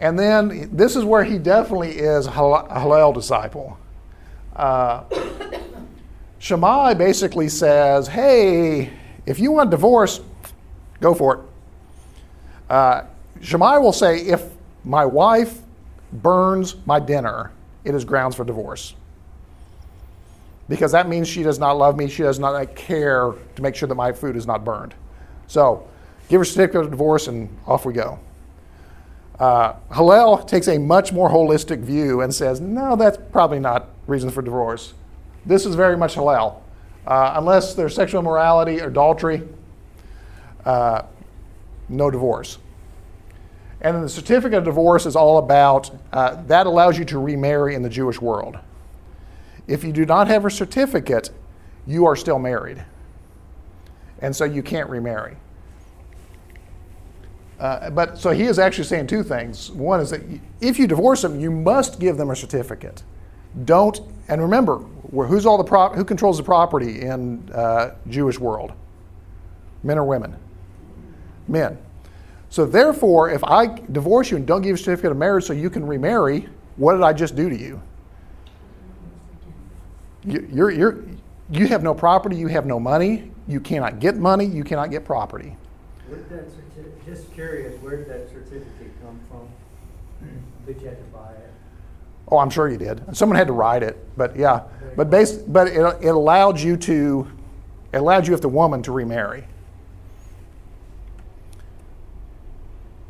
and 0.00 0.18
then 0.18 0.68
this 0.72 0.96
is 0.96 1.04
where 1.04 1.24
he 1.24 1.38
definitely 1.38 1.92
is 1.92 2.26
a 2.26 2.30
Hillel 2.30 3.12
disciple. 3.12 3.78
Uh, 4.54 5.04
Shammai 6.38 6.94
basically 6.94 7.48
says, 7.48 8.08
hey, 8.08 8.90
if 9.26 9.38
you 9.38 9.52
want 9.52 9.70
divorce, 9.70 10.20
go 11.00 11.14
for 11.14 11.34
it. 11.34 11.40
Uh, 12.70 13.02
Shammai 13.40 13.78
will 13.78 13.92
say, 13.92 14.20
if 14.20 14.44
my 14.84 15.04
wife 15.04 15.60
burns 16.12 16.76
my 16.86 17.00
dinner, 17.00 17.52
it 17.84 17.94
is 17.94 18.04
grounds 18.04 18.36
for 18.36 18.44
divorce. 18.44 18.94
Because 20.68 20.92
that 20.92 21.08
means 21.08 21.28
she 21.28 21.42
does 21.42 21.58
not 21.58 21.72
love 21.72 21.96
me, 21.96 22.08
she 22.08 22.22
does 22.22 22.38
not 22.38 22.74
care 22.74 23.32
to 23.54 23.62
make 23.62 23.74
sure 23.74 23.88
that 23.88 23.94
my 23.94 24.12
food 24.12 24.36
is 24.36 24.46
not 24.46 24.64
burned. 24.64 24.94
So, 25.46 25.86
give 26.28 26.38
her 26.38 26.42
a 26.42 26.46
certificate 26.46 26.86
of 26.86 26.90
divorce 26.90 27.28
and 27.28 27.56
off 27.66 27.84
we 27.84 27.92
go. 27.92 28.18
Uh, 29.38 29.74
Hillel 29.94 30.38
takes 30.38 30.66
a 30.66 30.78
much 30.78 31.12
more 31.12 31.28
holistic 31.28 31.80
view 31.80 32.22
and 32.22 32.34
says, 32.34 32.60
no, 32.60 32.96
that's 32.96 33.18
probably 33.30 33.60
not 33.60 33.90
reason 34.06 34.30
for 34.30 34.42
divorce. 34.42 34.94
This 35.44 35.66
is 35.66 35.74
very 35.74 35.96
much 35.96 36.14
Hillel. 36.14 36.62
Uh, 37.06 37.34
unless 37.36 37.74
there's 37.74 37.94
sexual 37.94 38.20
immorality 38.20 38.80
or 38.80 38.88
adultery, 38.88 39.42
uh, 40.64 41.02
no 41.88 42.10
divorce. 42.10 42.58
And 43.80 43.94
then 43.94 44.02
the 44.02 44.08
certificate 44.08 44.58
of 44.58 44.64
divorce 44.64 45.06
is 45.06 45.14
all 45.14 45.38
about 45.38 45.90
uh, 46.12 46.42
that 46.44 46.66
allows 46.66 46.98
you 46.98 47.04
to 47.06 47.18
remarry 47.18 47.74
in 47.74 47.82
the 47.82 47.88
Jewish 47.88 48.20
world. 48.20 48.58
If 49.68 49.84
you 49.84 49.92
do 49.92 50.04
not 50.06 50.28
have 50.28 50.44
a 50.44 50.50
certificate, 50.50 51.30
you 51.86 52.06
are 52.06 52.16
still 52.16 52.38
married. 52.38 52.84
And 54.20 54.34
so 54.34 54.44
you 54.44 54.62
can't 54.62 54.88
remarry. 54.88 55.36
Uh, 57.60 57.90
but 57.90 58.18
so 58.18 58.30
he 58.30 58.44
is 58.44 58.58
actually 58.58 58.84
saying 58.84 59.06
two 59.06 59.22
things. 59.22 59.70
One 59.70 60.00
is 60.00 60.10
that 60.10 60.22
if 60.60 60.78
you 60.78 60.86
divorce 60.86 61.22
them, 61.22 61.38
you 61.40 61.50
must 61.50 61.98
give 62.00 62.16
them 62.16 62.30
a 62.30 62.36
certificate. 62.36 63.02
Don't 63.64 64.00
and 64.28 64.42
remember 64.42 64.78
who's 65.10 65.46
all 65.46 65.58
the 65.58 65.64
prop, 65.64 65.94
who 65.94 66.04
controls 66.04 66.36
the 66.36 66.42
property 66.42 67.02
in 67.02 67.48
uh, 67.52 67.94
Jewish 68.08 68.38
world? 68.38 68.72
Men 69.82 69.98
or 69.98 70.04
women? 70.04 70.36
Men. 71.48 71.78
So 72.50 72.64
therefore, 72.64 73.30
if 73.30 73.44
I 73.44 73.66
divorce 73.92 74.30
you 74.30 74.36
and 74.36 74.46
don't 74.46 74.62
give 74.62 74.68
you 74.68 74.74
a 74.74 74.78
certificate 74.78 75.12
of 75.12 75.16
marriage 75.16 75.44
so 75.44 75.52
you 75.52 75.70
can 75.70 75.86
remarry, 75.86 76.48
what 76.76 76.94
did 76.94 77.02
I 77.02 77.12
just 77.12 77.36
do 77.36 77.48
to 77.48 77.56
you? 77.56 77.80
you 80.24 80.48
you're, 80.52 80.70
you're, 80.70 81.04
you 81.50 81.66
have 81.68 81.82
no 81.82 81.94
property, 81.94 82.36
you 82.36 82.48
have 82.48 82.66
no 82.66 82.80
money, 82.80 83.30
you 83.46 83.60
cannot 83.60 84.00
get 84.00 84.16
money, 84.16 84.44
you 84.44 84.64
cannot 84.64 84.90
get 84.90 85.04
property. 85.04 85.56
Certi- 86.10 86.50
just 87.04 87.32
curious, 87.32 87.80
where 87.80 87.96
did 87.96 88.08
that 88.08 88.28
certificate 88.28 88.92
come 89.02 89.20
from? 89.28 89.48
Did 90.66 90.80
you 90.80 90.88
have 90.88 90.98
to 90.98 91.04
buy 91.04 91.32
it? 91.32 91.52
Oh, 92.28 92.38
I'm 92.38 92.50
sure 92.50 92.68
you 92.68 92.76
did. 92.76 93.16
Someone 93.16 93.36
had 93.36 93.46
to 93.46 93.52
write 93.52 93.82
it, 93.82 93.96
but 94.16 94.36
yeah. 94.36 94.62
But 94.96 95.10
base, 95.10 95.32
but 95.32 95.68
it, 95.68 95.80
it 96.02 96.08
allowed 96.08 96.58
you 96.58 96.76
to, 96.78 97.30
it 97.92 97.98
allowed 97.98 98.26
you 98.26 98.34
if 98.34 98.40
the 98.40 98.48
woman 98.48 98.82
to 98.82 98.92
remarry. 98.92 99.46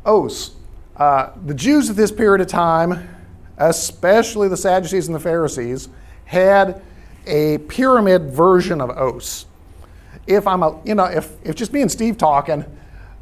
Oaths. 0.05 0.51
Uh, 0.95 1.31
the 1.45 1.53
Jews 1.53 1.89
at 1.89 1.95
this 1.95 2.11
period 2.11 2.41
of 2.41 2.47
time, 2.47 3.07
especially 3.57 4.47
the 4.47 4.57
Sadducees 4.57 5.07
and 5.07 5.15
the 5.15 5.19
Pharisees, 5.19 5.89
had 6.25 6.81
a 7.25 7.57
pyramid 7.59 8.31
version 8.31 8.81
of 8.81 8.89
oaths. 8.91 9.45
If 10.27 10.45
I'm 10.47 10.63
a, 10.63 10.79
you 10.83 10.95
know, 10.95 11.05
if, 11.05 11.31
if 11.43 11.55
just 11.55 11.73
me 11.73 11.81
and 11.81 11.91
Steve 11.91 12.17
talking, 12.17 12.63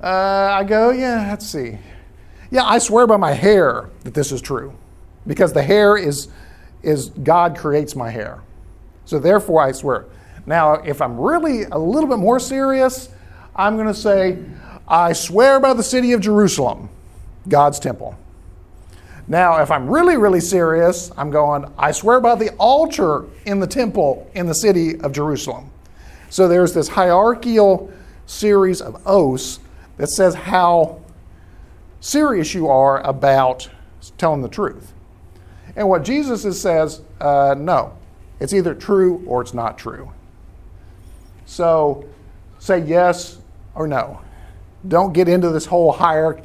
uh, 0.02 0.08
I 0.08 0.64
go, 0.64 0.92
yeah, 0.92 1.28
let's 1.30 1.48
see. 1.48 1.78
Yeah, 2.52 2.64
I 2.66 2.80
swear 2.80 3.08
by 3.08 3.18
my 3.18 3.32
hair 3.32 3.90
that 4.04 4.14
this 4.14 4.32
is 4.32 4.42
true 4.42 4.74
because 5.28 5.54
the 5.54 5.64
hair 5.64 5.98
is, 5.98 6.28
is 6.84 7.10
God 7.10 7.58
creates 7.58 7.96
my 7.96 8.10
hair. 8.10 8.42
So 9.06 9.20
therefore, 9.20 9.62
I 9.62 9.72
swear. 9.72 10.06
Now, 10.46 10.74
if 10.74 11.02
I'm 11.02 11.20
really 11.20 11.64
a 11.64 11.78
little 11.78 12.10
bit 12.10 12.20
more 12.20 12.40
serious, 12.40 13.10
I'm 13.56 13.76
going 13.76 13.88
to 13.88 13.94
say, 13.94 14.38
I 14.88 15.14
swear 15.14 15.60
by 15.60 15.74
the 15.74 15.84
city 15.84 16.12
of 16.12 16.22
Jerusalem, 16.22 16.90
God's 17.48 17.80
temple. 17.80 18.18
Now, 19.28 19.62
if 19.62 19.72
I'm 19.72 19.90
really, 19.90 20.18
really 20.18 20.40
serious, 20.40 21.12
I'm 21.18 21.32
going, 21.32 21.66
I 21.80 21.92
swear 21.92 22.20
by 22.20 22.36
the 22.36 22.52
altar 22.58 23.26
in 23.46 23.60
the 23.60 23.66
temple 23.66 24.30
in 24.36 24.46
the 24.46 24.54
city 24.54 25.00
of 25.00 25.12
Jerusalem. 25.12 25.72
So 26.30 26.48
there's 26.48 26.74
this 26.74 26.90
hierarchical 26.90 27.92
series 28.28 28.82
of 28.82 29.02
oaths 29.08 29.60
that 29.98 30.10
says 30.10 30.36
how 30.36 31.02
serious 32.02 32.54
you 32.54 32.68
are 32.68 33.02
about 33.02 33.70
telling 34.18 34.42
the 34.42 34.50
truth. 34.50 34.94
And 35.76 35.90
what 35.90 36.04
Jesus 36.04 36.46
is, 36.46 36.60
says, 36.60 37.02
uh, 37.20 37.56
no, 37.58 37.98
it's 38.40 38.54
either 38.54 38.74
true 38.74 39.24
or 39.28 39.42
it's 39.42 39.54
not 39.54 39.78
true. 39.78 40.12
So 41.46 42.06
say 42.60 42.80
yes 42.80 43.38
or 43.74 43.88
no. 43.88 44.22
Don't 44.88 45.14
get 45.14 45.28
into 45.28 45.50
this 45.50 45.66
whole 45.66 45.92
hierarchy. 45.92 46.44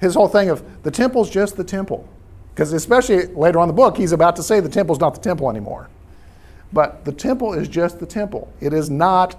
His 0.00 0.14
whole 0.14 0.28
thing 0.28 0.50
of 0.50 0.82
the 0.82 0.90
temple's 0.90 1.30
just 1.30 1.56
the 1.56 1.64
temple. 1.64 2.08
Because 2.54 2.72
especially 2.72 3.26
later 3.26 3.58
on 3.58 3.68
in 3.68 3.74
the 3.74 3.80
book, 3.80 3.96
he's 3.96 4.12
about 4.12 4.36
to 4.36 4.42
say 4.42 4.60
the 4.60 4.68
temple's 4.68 5.00
not 5.00 5.14
the 5.14 5.20
temple 5.20 5.50
anymore. 5.50 5.88
But 6.72 7.04
the 7.04 7.12
temple 7.12 7.52
is 7.54 7.68
just 7.68 8.00
the 8.00 8.06
temple. 8.06 8.52
It 8.60 8.72
is 8.72 8.90
not 8.90 9.36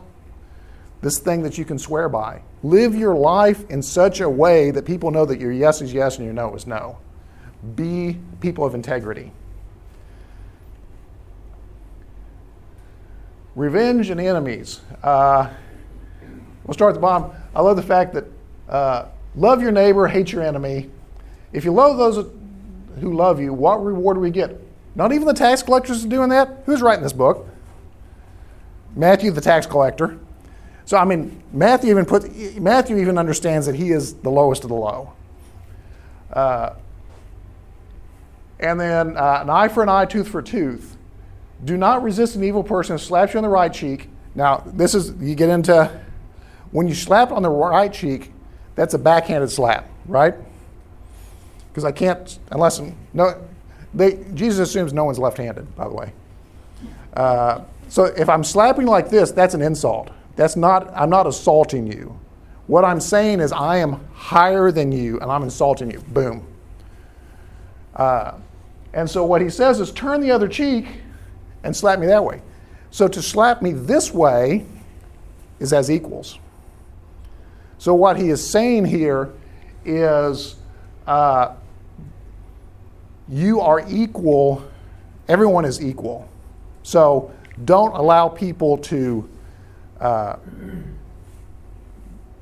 this 1.02 1.20
thing 1.20 1.44
that 1.44 1.58
you 1.58 1.66
can 1.66 1.78
swear 1.78 2.10
by. 2.10 2.42
Live 2.64 2.96
your 2.96 3.16
life 3.16 3.70
in 3.70 3.82
such 3.82 4.22
a 4.22 4.30
way 4.30 4.72
that 4.72 4.86
people 4.86 5.12
know 5.12 5.26
that 5.26 5.40
your 5.40 5.52
yes 5.52 5.82
is 5.82 5.94
yes 5.94 6.18
and 6.18 6.26
your 6.26 6.34
no 6.34 6.56
is 6.56 6.66
no. 6.66 6.98
Be 7.76 8.18
people 8.42 8.66
of 8.66 8.76
integrity. 8.76 9.32
revenge 13.56 14.10
and 14.10 14.20
enemies. 14.20 14.82
Uh, 15.02 15.50
we'll 16.66 16.74
start 16.74 16.90
at 16.90 16.96
the 16.96 17.00
bottom. 17.00 17.32
I 17.56 17.62
love 17.62 17.78
the 17.78 17.84
fact 17.84 18.14
that 18.14 18.26
uh, 18.70 19.06
love 19.36 19.62
your 19.62 19.72
neighbor, 19.72 20.08
hate 20.08 20.32
your 20.32 20.44
enemy. 20.44 20.90
If 21.54 21.64
you 21.66 21.72
love 21.74 21.98
those 21.98 22.28
who 23.00 23.14
love 23.14 23.40
you, 23.40 23.54
what 23.54 23.84
reward 23.84 24.18
do 24.18 24.22
we 24.22 24.32
get? 24.32 24.60
Not 24.96 25.12
even 25.12 25.28
the 25.28 25.34
tax 25.34 25.64
collectors 25.64 26.06
are 26.06 26.10
doing 26.10 26.30
that. 26.30 26.64
Who's 26.66 26.82
writing 26.82 27.04
this 27.04 27.14
book? 27.14 27.48
Matthew, 28.96 29.32
the 29.32 29.42
tax 29.42 29.66
collector. 29.66 30.20
So 30.86 30.98
I 30.98 31.06
mean, 31.06 31.42
Matthew 31.52 31.90
even 31.90 32.06
put 32.06 32.34
Matthew 32.60 32.98
even 32.98 33.18
understands 33.18 33.66
that 33.66 33.76
he 33.76 33.92
is 33.92 34.14
the 34.16 34.30
lowest 34.30 34.64
of 34.64 34.70
the 34.70 34.76
low. 34.76 35.14
Uh, 36.32 36.76
and 38.60 38.80
then 38.80 39.18
uh, 39.18 39.40
an 39.42 39.50
eye 39.50 39.68
for 39.68 39.84
an 39.84 39.90
eye, 39.90 40.06
tooth 40.06 40.28
for 40.28 40.42
tooth. 40.42 40.98
Do 41.64 41.78
not 41.78 42.04
resist 42.04 42.36
an 42.36 42.44
evil 42.44 42.64
person 42.64 42.96
who 42.96 42.98
slaps 42.98 43.34
you 43.34 43.40
on 43.40 43.44
the 43.44 43.50
right 43.50 43.72
cheek. 43.72 44.10
Now, 44.34 44.64
this 44.66 44.94
is 44.94 45.14
you 45.20 45.36
get 45.36 45.50
into 45.50 45.90
when 46.72 46.88
you 46.88 46.94
slap 46.94 47.32
on 47.32 47.44
the 47.44 47.50
right 47.50 47.92
cheek, 47.92 48.32
that's 48.76 48.94
a 48.94 49.00
backhanded 49.00 49.50
slap, 49.50 49.90
right? 50.06 50.36
Because 51.70 51.86
I 51.86 51.92
can't 51.92 52.38
unless 52.52 52.82
no, 53.14 53.42
they, 53.94 54.26
Jesus 54.34 54.70
assumes 54.70 54.92
no 54.92 55.06
one's 55.06 55.20
left-handed, 55.20 55.74
by 55.76 55.88
the 55.88 55.94
way. 55.94 56.12
Uh, 57.16 57.62
so 57.88 58.06
if 58.06 58.28
I'm 58.28 58.44
slapping 58.44 58.86
like 58.86 59.10
this, 59.10 59.32
that's 59.32 59.54
an 59.54 59.62
insult. 59.62 60.10
That's 60.36 60.58
not, 60.58 60.92
I'm 60.94 61.10
not 61.10 61.28
assaulting 61.28 61.88
you. 61.88 62.20
What 62.68 62.84
I'm 62.84 63.00
saying 63.00 63.40
is 63.40 63.52
I 63.52 63.78
am 63.78 64.06
higher 64.14 64.72
than 64.72 64.92
you 64.92 65.20
and 65.20 65.32
I'm 65.32 65.44
insulting 65.44 65.92
you. 65.92 66.00
Boom. 66.00 66.46
Uh, 67.96 68.34
and 68.96 69.10
so 69.10 69.26
what 69.26 69.42
he 69.42 69.50
says 69.50 69.82
is 69.82 69.92
turn 69.92 70.22
the 70.22 70.32
other 70.32 70.48
cheek 70.48 70.88
and 71.64 71.76
slap 71.76 72.00
me 72.00 72.08
that 72.08 72.24
way. 72.24 72.42
So 72.92 73.10
to 73.10 73.22
slap 73.22 73.62
me 73.62 73.74
this 73.74 74.14
way 74.14 74.66
is 75.60 75.74
as 75.74 75.92
equals. 75.92 76.40
So 77.78 77.94
what 77.94 78.18
he 78.18 78.30
is 78.30 78.46
saying 78.50 78.86
here 78.86 79.34
is 79.84 80.56
uh, 81.06 81.56
you 83.28 83.60
are 83.60 83.84
equal, 83.90 84.66
everyone 85.28 85.66
is 85.66 85.84
equal. 85.84 86.30
So 86.84 87.34
don't 87.66 87.92
allow 87.92 88.30
people 88.30 88.78
to 88.78 89.30
uh, 90.00 90.38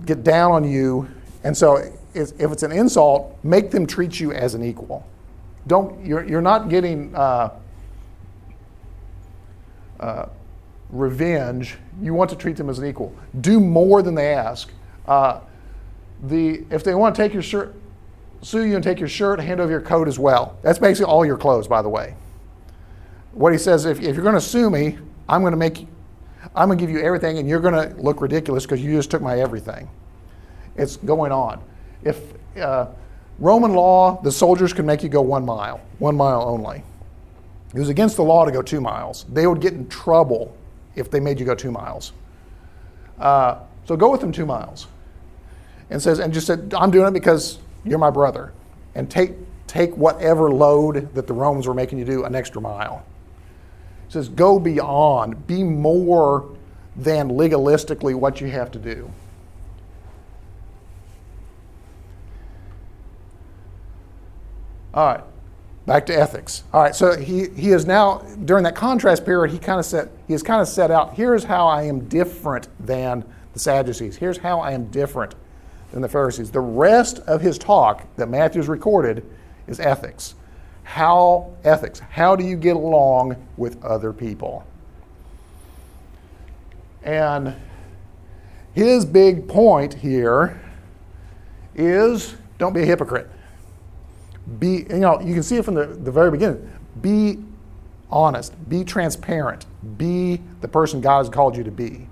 get 0.05 0.23
down 0.23 0.51
on 0.51 0.63
you. 0.63 1.09
And 1.43 1.57
so 1.57 1.77
if 2.13 2.31
it's 2.39 2.63
an 2.63 2.71
insult, 2.71 3.39
make 3.43 3.71
them 3.71 3.87
treat 3.87 4.19
you 4.19 4.33
as 4.33 4.53
an 4.53 4.63
equal. 4.63 5.03
Don't, 5.67 6.05
you're, 6.05 6.25
you're 6.25 6.41
not 6.41 6.69
getting 6.69 7.15
uh, 7.15 7.57
uh, 9.99 10.25
revenge. 10.89 11.77
You 12.01 12.13
want 12.13 12.29
to 12.31 12.35
treat 12.35 12.57
them 12.57 12.69
as 12.69 12.79
an 12.79 12.85
equal. 12.85 13.15
Do 13.41 13.59
more 13.59 14.01
than 14.01 14.15
they 14.15 14.33
ask. 14.33 14.71
Uh, 15.07 15.39
the, 16.23 16.65
if 16.69 16.83
they 16.83 16.95
want 16.95 17.15
to 17.15 17.21
take 17.21 17.33
your 17.33 17.43
shirt, 17.43 17.75
sue 18.41 18.65
you 18.65 18.75
and 18.75 18.83
take 18.83 18.99
your 18.99 19.09
shirt, 19.09 19.39
hand 19.39 19.59
over 19.59 19.71
your 19.71 19.81
coat 19.81 20.07
as 20.07 20.19
well. 20.19 20.57
That's 20.61 20.79
basically 20.79 21.11
all 21.11 21.25
your 21.25 21.37
clothes, 21.37 21.67
by 21.67 21.81
the 21.81 21.89
way. 21.89 22.15
What 23.33 23.51
he 23.51 23.57
says, 23.57 23.85
if, 23.85 23.99
if 23.99 24.15
you're 24.15 24.23
going 24.23 24.35
to 24.35 24.41
sue 24.41 24.69
me, 24.69 24.97
I'm 25.27 25.41
going 25.41 25.51
to 25.51 25.57
make 25.57 25.87
I'm 26.55 26.67
going 26.67 26.77
to 26.77 26.83
give 26.83 26.91
you 26.91 27.01
everything 27.01 27.37
and 27.37 27.47
you're 27.47 27.59
going 27.59 27.73
to 27.73 27.95
look 28.01 28.21
ridiculous 28.21 28.65
because 28.65 28.81
you 28.83 28.95
just 28.95 29.09
took 29.09 29.21
my 29.21 29.39
everything. 29.39 29.89
It's 30.75 30.97
going 30.97 31.31
on. 31.31 31.63
If 32.03 32.19
uh, 32.57 32.87
Roman 33.43 33.73
law, 33.73 34.21
the 34.21 34.31
soldiers 34.31 34.71
could 34.71 34.85
make 34.85 35.03
you 35.03 35.09
go 35.09 35.21
one 35.21 35.45
mile, 35.45 35.81
one 35.99 36.15
mile 36.15 36.43
only. 36.43 36.81
It 37.73 37.79
was 37.79 37.89
against 37.89 38.15
the 38.15 38.23
law 38.23 38.45
to 38.45 38.51
go 38.51 38.61
two 38.61 38.79
miles. 38.79 39.25
They 39.31 39.45
would 39.45 39.59
get 39.59 39.73
in 39.73 39.87
trouble 39.89 40.55
if 40.95 41.11
they 41.11 41.19
made 41.19 41.39
you 41.39 41.45
go 41.45 41.53
two 41.53 41.71
miles. 41.71 42.13
Uh, 43.19 43.59
so 43.85 43.97
go 43.97 44.11
with 44.11 44.21
them 44.21 44.31
two 44.31 44.45
miles. 44.45 44.87
And 45.89 46.01
says, 46.01 46.19
and 46.19 46.33
just 46.33 46.47
said, 46.47 46.73
I'm 46.77 46.89
doing 46.89 47.07
it 47.07 47.11
because 47.11 47.59
you're 47.83 47.99
my 47.99 48.09
brother. 48.09 48.53
And 48.95 49.11
take, 49.11 49.33
take 49.67 49.95
whatever 49.97 50.49
load 50.49 51.13
that 51.13 51.27
the 51.27 51.33
Romans 51.33 51.67
were 51.67 51.73
making 51.73 51.99
you 51.99 52.05
do 52.05 52.23
an 52.23 52.35
extra 52.35 52.61
mile 52.61 53.05
says, 54.13 54.29
go 54.29 54.59
beyond, 54.59 55.47
be 55.47 55.63
more 55.63 56.47
than 56.95 57.29
legalistically 57.29 58.13
what 58.13 58.39
you 58.39 58.47
have 58.47 58.71
to 58.71 58.79
do. 58.79 59.11
All 64.93 65.05
right, 65.05 65.23
back 65.85 66.05
to 66.07 66.13
ethics. 66.13 66.63
All 66.73 66.81
right, 66.81 66.95
so 66.95 67.17
he, 67.17 67.49
he 67.49 67.71
is 67.71 67.85
now, 67.85 68.19
during 68.45 68.63
that 68.63 68.75
contrast 68.75 69.25
period, 69.25 69.51
he 69.51 69.59
kind 69.59 69.79
of 69.79 69.85
set, 69.85 70.09
he 70.27 70.33
has 70.33 70.43
kind 70.43 70.61
of 70.61 70.67
set 70.67 70.91
out, 70.91 71.15
here's 71.15 71.43
how 71.43 71.67
I 71.67 71.83
am 71.83 72.07
different 72.07 72.67
than 72.79 73.25
the 73.53 73.59
Sadducees. 73.59 74.17
Here's 74.17 74.37
how 74.37 74.59
I 74.59 74.71
am 74.71 74.85
different 74.87 75.35
than 75.91 76.01
the 76.01 76.09
Pharisees. 76.09 76.51
The 76.51 76.59
rest 76.59 77.19
of 77.19 77.41
his 77.41 77.57
talk 77.57 78.03
that 78.15 78.29
Matthew's 78.29 78.67
recorded 78.67 79.25
is 79.67 79.79
ethics 79.79 80.35
how 80.83 81.51
ethics, 81.63 81.99
how 81.99 82.35
do 82.35 82.43
you 82.43 82.55
get 82.55 82.75
along 82.75 83.35
with 83.57 83.83
other 83.83 84.13
people? 84.13 84.65
And 87.03 87.55
his 88.73 89.05
big 89.05 89.47
point 89.47 89.93
here 89.93 90.61
is 91.75 92.35
don't 92.57 92.73
be 92.73 92.83
a 92.83 92.85
hypocrite. 92.85 93.29
Be, 94.59 94.85
you 94.89 94.99
know, 94.99 95.19
you 95.21 95.33
can 95.33 95.43
see 95.43 95.57
it 95.57 95.65
from 95.65 95.75
the, 95.75 95.85
the 95.85 96.11
very 96.11 96.31
beginning. 96.31 96.69
Be 97.01 97.39
honest, 98.09 98.53
be 98.69 98.83
transparent, 98.83 99.65
be 99.97 100.41
the 100.61 100.67
person 100.67 101.01
God 101.01 101.19
has 101.19 101.29
called 101.29 101.57
you 101.57 101.63
to 101.63 101.71
be. 101.71 102.07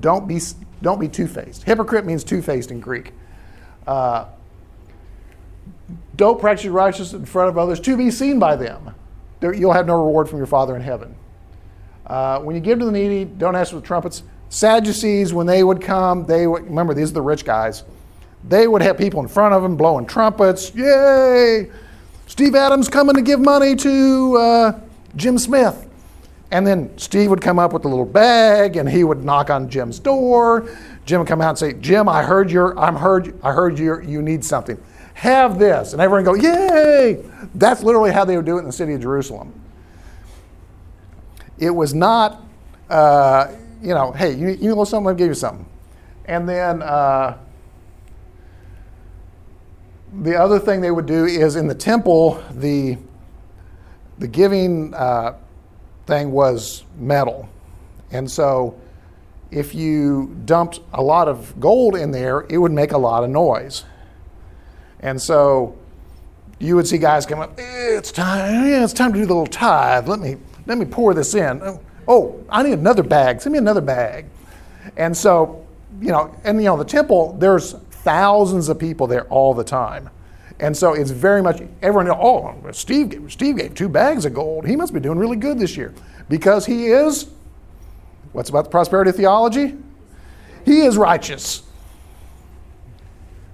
Don't 0.00 0.26
be, 0.26 0.40
don't 0.82 1.00
be 1.00 1.08
two 1.08 1.26
faced. 1.26 1.62
Hypocrite 1.64 2.04
means 2.04 2.24
two 2.24 2.42
faced 2.42 2.70
in 2.70 2.80
Greek. 2.80 3.12
Uh, 3.86 4.26
don't 6.16 6.40
practice 6.40 6.64
your 6.64 6.74
righteousness 6.74 7.12
in 7.12 7.26
front 7.26 7.48
of 7.48 7.58
others 7.58 7.80
to 7.80 7.96
be 7.96 8.10
seen 8.10 8.38
by 8.38 8.56
them. 8.56 8.94
You'll 9.40 9.72
have 9.72 9.86
no 9.86 9.96
reward 9.96 10.28
from 10.28 10.38
your 10.38 10.46
Father 10.46 10.76
in 10.76 10.82
heaven. 10.82 11.14
Uh, 12.06 12.40
when 12.40 12.54
you 12.54 12.60
give 12.60 12.78
to 12.78 12.84
the 12.84 12.92
needy, 12.92 13.24
don't 13.24 13.56
ask 13.56 13.70
for 13.70 13.76
the 13.76 13.86
trumpets. 13.86 14.22
Sadducees, 14.50 15.32
when 15.32 15.46
they 15.46 15.64
would 15.64 15.80
come, 15.80 16.26
they 16.26 16.46
would, 16.46 16.64
remember, 16.64 16.94
these 16.94 17.10
are 17.10 17.14
the 17.14 17.22
rich 17.22 17.44
guys. 17.44 17.84
They 18.48 18.66
would 18.66 18.82
have 18.82 18.98
people 18.98 19.20
in 19.20 19.28
front 19.28 19.54
of 19.54 19.62
them 19.62 19.76
blowing 19.76 20.06
trumpets. 20.06 20.74
Yay! 20.74 21.70
Steve 22.26 22.54
Adams 22.54 22.88
coming 22.88 23.14
to 23.14 23.22
give 23.22 23.40
money 23.40 23.76
to 23.76 24.36
uh, 24.36 24.80
Jim 25.16 25.38
Smith. 25.38 25.88
And 26.50 26.66
then 26.66 26.96
Steve 26.98 27.30
would 27.30 27.40
come 27.40 27.58
up 27.58 27.72
with 27.72 27.84
a 27.84 27.88
little 27.88 28.04
bag 28.04 28.76
and 28.76 28.88
he 28.88 29.04
would 29.04 29.24
knock 29.24 29.48
on 29.48 29.70
Jim's 29.70 29.98
door. 29.98 30.68
Jim 31.06 31.20
would 31.20 31.28
come 31.28 31.40
out 31.40 31.50
and 31.50 31.58
say, 31.58 31.72
Jim, 31.74 32.08
I 32.08 32.22
heard 32.22 32.50
your, 32.50 32.78
I'm 32.78 32.96
heard, 32.96 33.38
I 33.42 33.52
heard 33.52 33.78
you 33.78 34.00
you 34.02 34.20
need 34.20 34.44
something 34.44 34.78
have 35.14 35.58
this. 35.58 35.92
And 35.92 36.02
everyone 36.02 36.24
go, 36.24 36.34
yay! 36.34 37.24
That's 37.54 37.82
literally 37.82 38.10
how 38.10 38.24
they 38.24 38.36
would 38.36 38.46
do 38.46 38.56
it 38.56 38.60
in 38.60 38.66
the 38.66 38.72
city 38.72 38.94
of 38.94 39.00
Jerusalem. 39.00 39.52
It 41.58 41.70
was 41.70 41.94
not, 41.94 42.42
uh, 42.90 43.52
you 43.80 43.94
know, 43.94 44.12
hey, 44.12 44.34
you, 44.34 44.48
you 44.48 44.74
know 44.74 44.84
something, 44.84 45.06
let 45.06 45.12
me 45.12 45.18
give 45.18 45.28
you 45.28 45.34
something. 45.34 45.66
And 46.24 46.48
then 46.48 46.82
uh, 46.82 47.38
the 50.20 50.38
other 50.38 50.58
thing 50.58 50.80
they 50.80 50.90
would 50.90 51.06
do 51.06 51.24
is 51.24 51.56
in 51.56 51.66
the 51.66 51.74
temple, 51.74 52.42
the, 52.52 52.98
the 54.18 54.28
giving 54.28 54.92
uh, 54.94 55.36
thing 56.06 56.32
was 56.32 56.84
metal. 56.98 57.48
And 58.10 58.30
so 58.30 58.78
if 59.50 59.74
you 59.74 60.36
dumped 60.44 60.80
a 60.92 61.02
lot 61.02 61.28
of 61.28 61.58
gold 61.58 61.96
in 61.96 62.10
there, 62.10 62.46
it 62.48 62.58
would 62.58 62.72
make 62.72 62.92
a 62.92 62.98
lot 62.98 63.24
of 63.24 63.30
noise. 63.30 63.84
And 65.00 65.20
so 65.20 65.76
you 66.58 66.76
would 66.76 66.86
see 66.86 66.98
guys 66.98 67.24
come 67.26 67.40
up, 67.40 67.58
eh, 67.58 67.96
it's 67.96 68.12
time, 68.12 68.64
it's 68.66 68.92
time 68.92 69.12
to 69.12 69.18
do 69.18 69.26
the 69.26 69.32
little 69.32 69.46
tithe. 69.46 70.08
Let 70.08 70.20
me, 70.20 70.36
let 70.66 70.78
me 70.78 70.84
pour 70.84 71.14
this 71.14 71.34
in. 71.34 71.60
Oh, 72.06 72.44
I 72.50 72.62
need 72.62 72.74
another 72.74 73.02
bag. 73.02 73.40
Send 73.40 73.52
me 73.52 73.58
another 73.58 73.80
bag. 73.80 74.26
And 74.96 75.16
so, 75.16 75.66
you 76.00 76.08
know, 76.08 76.34
and 76.44 76.58
you 76.58 76.66
know, 76.66 76.76
the 76.76 76.84
temple, 76.84 77.34
there's 77.38 77.76
thousands 78.02 78.68
of 78.68 78.78
people 78.78 79.06
there 79.06 79.24
all 79.28 79.54
the 79.54 79.64
time. 79.64 80.10
And 80.60 80.76
so 80.76 80.92
it's 80.92 81.10
very 81.10 81.42
much 81.42 81.62
everyone. 81.80 82.08
Oh, 82.10 82.54
Steve, 82.72 83.26
Steve 83.28 83.56
gave 83.56 83.74
two 83.74 83.88
bags 83.88 84.24
of 84.24 84.34
gold. 84.34 84.66
He 84.66 84.76
must 84.76 84.92
be 84.92 85.00
doing 85.00 85.18
really 85.18 85.36
good 85.36 85.58
this 85.58 85.76
year 85.76 85.92
because 86.28 86.66
he 86.66 86.86
is. 86.86 87.28
What's 88.32 88.48
about 88.48 88.64
the 88.64 88.70
prosperity 88.70 89.12
theology? 89.12 89.76
He 90.64 90.82
is 90.82 90.96
righteous. 90.96 91.62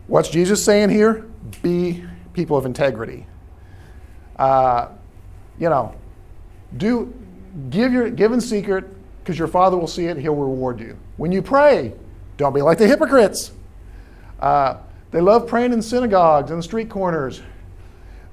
What's 0.07 0.28
Jesus 0.28 0.64
saying 0.64 0.90
here? 0.90 1.28
be 1.62 2.05
people 2.32 2.57
of 2.57 2.66
integrity. 2.66 3.26
Uh, 4.36 4.88
you 5.59 5.68
know, 5.68 5.94
do 6.76 7.12
give 7.70 7.92
your 7.92 8.11
give 8.11 8.32
in 8.32 8.40
secret 8.40 8.84
because 9.20 9.38
your 9.38 9.49
father 9.49 9.76
will 9.76 9.86
see 9.86 10.07
it. 10.07 10.12
And 10.12 10.20
he'll 10.20 10.34
reward 10.34 10.80
you. 10.80 10.96
When 11.16 11.32
you 11.32 11.42
pray, 11.42 11.92
don't 12.36 12.55
be 12.55 12.62
like 12.62 12.78
the 12.78 12.86
hypocrites. 12.86 13.53
Uh, 14.41 14.76
they 15.11 15.20
love 15.20 15.47
praying 15.47 15.72
in 15.72 15.82
synagogues 15.82 16.51
and 16.51 16.62
street 16.62 16.89
corners. 16.89 17.41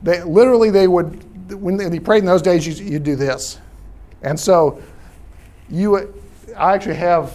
They 0.04 0.24
literally 0.24 0.70
they 0.70 0.88
would 0.88 1.24
when 1.54 1.78
they 1.78 2.00
prayed 2.00 2.20
in 2.20 2.26
those 2.26 2.42
days. 2.42 2.68
You, 2.68 2.86
you 2.86 3.00
do 3.00 3.16
this, 3.16 3.60
and 4.22 4.40
so 4.40 4.82
you 5.70 6.14
I 6.56 6.74
actually 6.74 6.96
have 6.96 7.34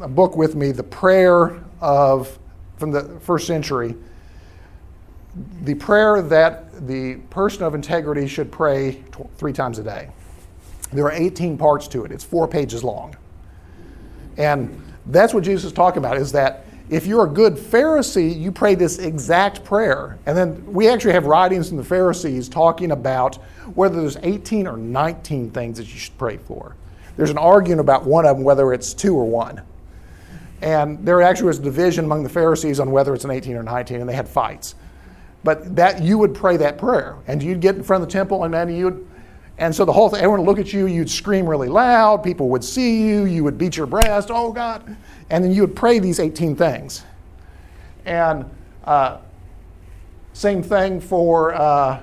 a 0.00 0.08
book 0.08 0.36
with 0.36 0.54
me, 0.54 0.72
the 0.72 0.82
prayer 0.82 1.62
of 1.80 2.38
from 2.76 2.90
the 2.92 3.18
first 3.20 3.46
century. 3.46 3.94
The 5.62 5.74
prayer 5.74 6.20
that 6.22 6.86
the 6.86 7.16
person 7.30 7.62
of 7.62 7.74
integrity 7.74 8.26
should 8.26 8.50
pray 8.50 9.02
tw- 9.12 9.30
three 9.36 9.52
times 9.52 9.78
a 9.78 9.84
day. 9.84 10.08
There 10.92 11.04
are 11.04 11.12
18 11.12 11.58
parts 11.58 11.86
to 11.88 12.04
it. 12.04 12.12
It's 12.12 12.24
four 12.24 12.48
pages 12.48 12.82
long. 12.82 13.16
And 14.36 14.82
that's 15.06 15.34
what 15.34 15.44
Jesus 15.44 15.66
is 15.66 15.72
talking 15.72 15.98
about 15.98 16.16
is 16.16 16.32
that 16.32 16.64
if 16.90 17.06
you're 17.06 17.24
a 17.24 17.28
good 17.28 17.54
Pharisee, 17.54 18.38
you 18.38 18.50
pray 18.50 18.74
this 18.74 18.98
exact 18.98 19.64
prayer. 19.64 20.18
And 20.26 20.36
then 20.36 20.72
we 20.72 20.88
actually 20.88 21.12
have 21.12 21.26
writings 21.26 21.68
from 21.68 21.76
the 21.76 21.84
Pharisees 21.84 22.48
talking 22.48 22.92
about 22.92 23.36
whether 23.74 24.00
there's 24.00 24.16
18 24.22 24.66
or 24.66 24.76
19 24.76 25.50
things 25.50 25.78
that 25.78 25.84
you 25.84 25.98
should 25.98 26.16
pray 26.16 26.38
for. 26.38 26.74
There's 27.16 27.30
an 27.30 27.38
argument 27.38 27.80
about 27.80 28.04
one 28.04 28.26
of 28.26 28.36
them, 28.36 28.44
whether 28.44 28.72
it's 28.72 28.94
two 28.94 29.16
or 29.16 29.28
one. 29.28 29.60
And 30.62 31.04
there 31.04 31.20
actually 31.22 31.48
was 31.48 31.58
a 31.58 31.62
division 31.62 32.04
among 32.04 32.22
the 32.22 32.28
Pharisees 32.28 32.80
on 32.80 32.90
whether 32.90 33.14
it's 33.14 33.24
an 33.24 33.30
18 33.30 33.56
or 33.56 33.62
19, 33.62 34.00
and 34.00 34.08
they 34.08 34.14
had 34.14 34.28
fights. 34.28 34.74
But 35.44 35.76
that 35.76 36.02
you 36.02 36.18
would 36.18 36.34
pray 36.34 36.56
that 36.56 36.78
prayer, 36.78 37.16
and 37.26 37.42
you'd 37.42 37.60
get 37.60 37.76
in 37.76 37.82
front 37.82 38.02
of 38.02 38.08
the 38.08 38.12
temple, 38.12 38.44
and 38.44 38.52
then 38.52 38.74
you'd, 38.74 39.07
and 39.58 39.74
so 39.74 39.84
the 39.84 39.92
whole 39.92 40.08
thing, 40.08 40.20
everyone 40.20 40.40
would 40.40 40.46
look 40.46 40.64
at 40.64 40.72
you, 40.72 40.86
you'd 40.86 41.10
scream 41.10 41.46
really 41.46 41.68
loud, 41.68 42.22
people 42.22 42.48
would 42.50 42.62
see 42.62 43.02
you, 43.02 43.24
you 43.24 43.42
would 43.42 43.58
beat 43.58 43.76
your 43.76 43.86
breast, 43.86 44.30
oh 44.30 44.52
God, 44.52 44.96
and 45.30 45.44
then 45.44 45.50
you 45.50 45.62
would 45.62 45.74
pray 45.74 45.98
these 45.98 46.20
18 46.20 46.54
things. 46.54 47.04
And 48.04 48.48
uh, 48.84 49.18
same 50.32 50.62
thing 50.62 51.00
for 51.00 51.54
uh, 51.54 52.00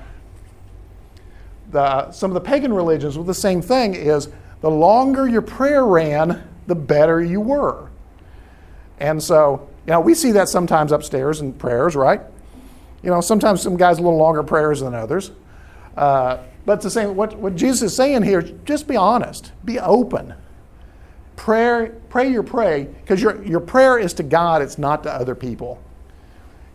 the, 1.72 2.12
some 2.12 2.30
of 2.30 2.36
the 2.36 2.42
pagan 2.42 2.74
religions 2.74 3.18
with 3.18 3.28
the 3.28 3.34
same 3.34 3.62
thing 3.62 3.96
is 3.96 4.28
the 4.60 4.70
longer 4.70 5.28
your 5.28 5.42
prayer 5.42 5.86
ran, 5.86 6.44
the 6.68 6.76
better 6.76 7.24
you 7.24 7.40
were. 7.40 7.90
And 9.00 9.22
so, 9.24 9.70
you 9.86 9.92
know, 9.92 10.02
we 10.02 10.14
see 10.14 10.34
that 10.34 10.50
sometimes 10.50 10.92
upstairs 10.92 11.40
in 11.40 11.54
prayers, 11.54 11.96
right? 11.96 12.22
You 13.02 13.12
know, 13.12 13.22
sometimes 13.22 13.62
some 13.62 13.78
guys 13.78 13.98
a 13.98 14.02
little 14.02 14.18
longer 14.18 14.44
prayers 14.44 14.82
than 14.82 14.94
others. 14.94 15.32
Uh, 15.96 16.40
but 16.66 16.82
the 16.82 16.90
same, 16.90 17.16
what, 17.16 17.36
what 17.38 17.56
Jesus 17.56 17.92
is 17.92 17.96
saying 17.96 18.24
here, 18.24 18.42
just 18.42 18.88
be 18.88 18.96
honest, 18.96 19.52
be 19.64 19.80
open. 19.80 20.34
Prayer, 21.36 21.96
pray 22.10 22.32
your 22.32 22.44
pray, 22.44 22.86
because 23.02 23.22
your, 23.22 23.44
your 23.44 23.60
prayer 23.60 24.00
is 24.00 24.14
to 24.16 24.24
God, 24.24 24.62
it's 24.62 24.78
not 24.78 25.04
to 25.04 25.12
other 25.12 25.36
people. 25.36 25.82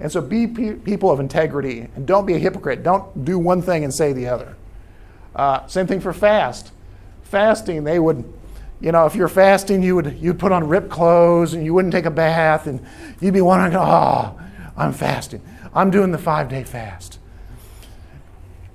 And 0.01 0.11
so 0.11 0.21
be 0.21 0.47
pe- 0.47 0.75
people 0.75 1.11
of 1.11 1.21
integrity 1.21 1.89
and 1.95 2.07
don't 2.07 2.25
be 2.25 2.35
a 2.35 2.39
hypocrite. 2.39 2.83
Don't 2.83 3.25
do 3.25 3.39
one 3.39 3.61
thing 3.63 3.85
and 3.85 3.93
say 3.93 4.13
the 4.13 4.29
other. 4.29 4.57
Uh, 5.37 5.67
same 5.67 5.87
thing 5.87 6.01
for 6.01 6.13
fast. 6.13 6.73
Fasting, 7.23 7.85
they 7.85 7.99
would, 7.99 8.25
you 8.81 8.93
know, 8.93 9.07
if 9.07 9.15
you're 9.15 9.29
fasting, 9.29 9.83
you 9.83 9.95
would 9.95 10.19
you'd 10.19 10.39
put 10.39 10.53
on 10.53 10.67
ripped 10.67 10.89
clothes 10.89 11.55
and 11.55 11.65
you 11.65 11.75
wouldn't 11.75 11.93
take 11.93 12.07
a 12.07 12.11
bath 12.11 12.67
and 12.67 12.85
you'd 13.21 13.35
be 13.35 13.41
wondering, 13.41 13.77
oh, 13.77 14.39
I'm 14.77 14.93
fasting. 14.93 15.43
I'm 15.75 15.91
doing 15.91 16.11
the 16.11 16.19
five 16.19 16.49
day 16.49 16.65
fast. 16.65 17.20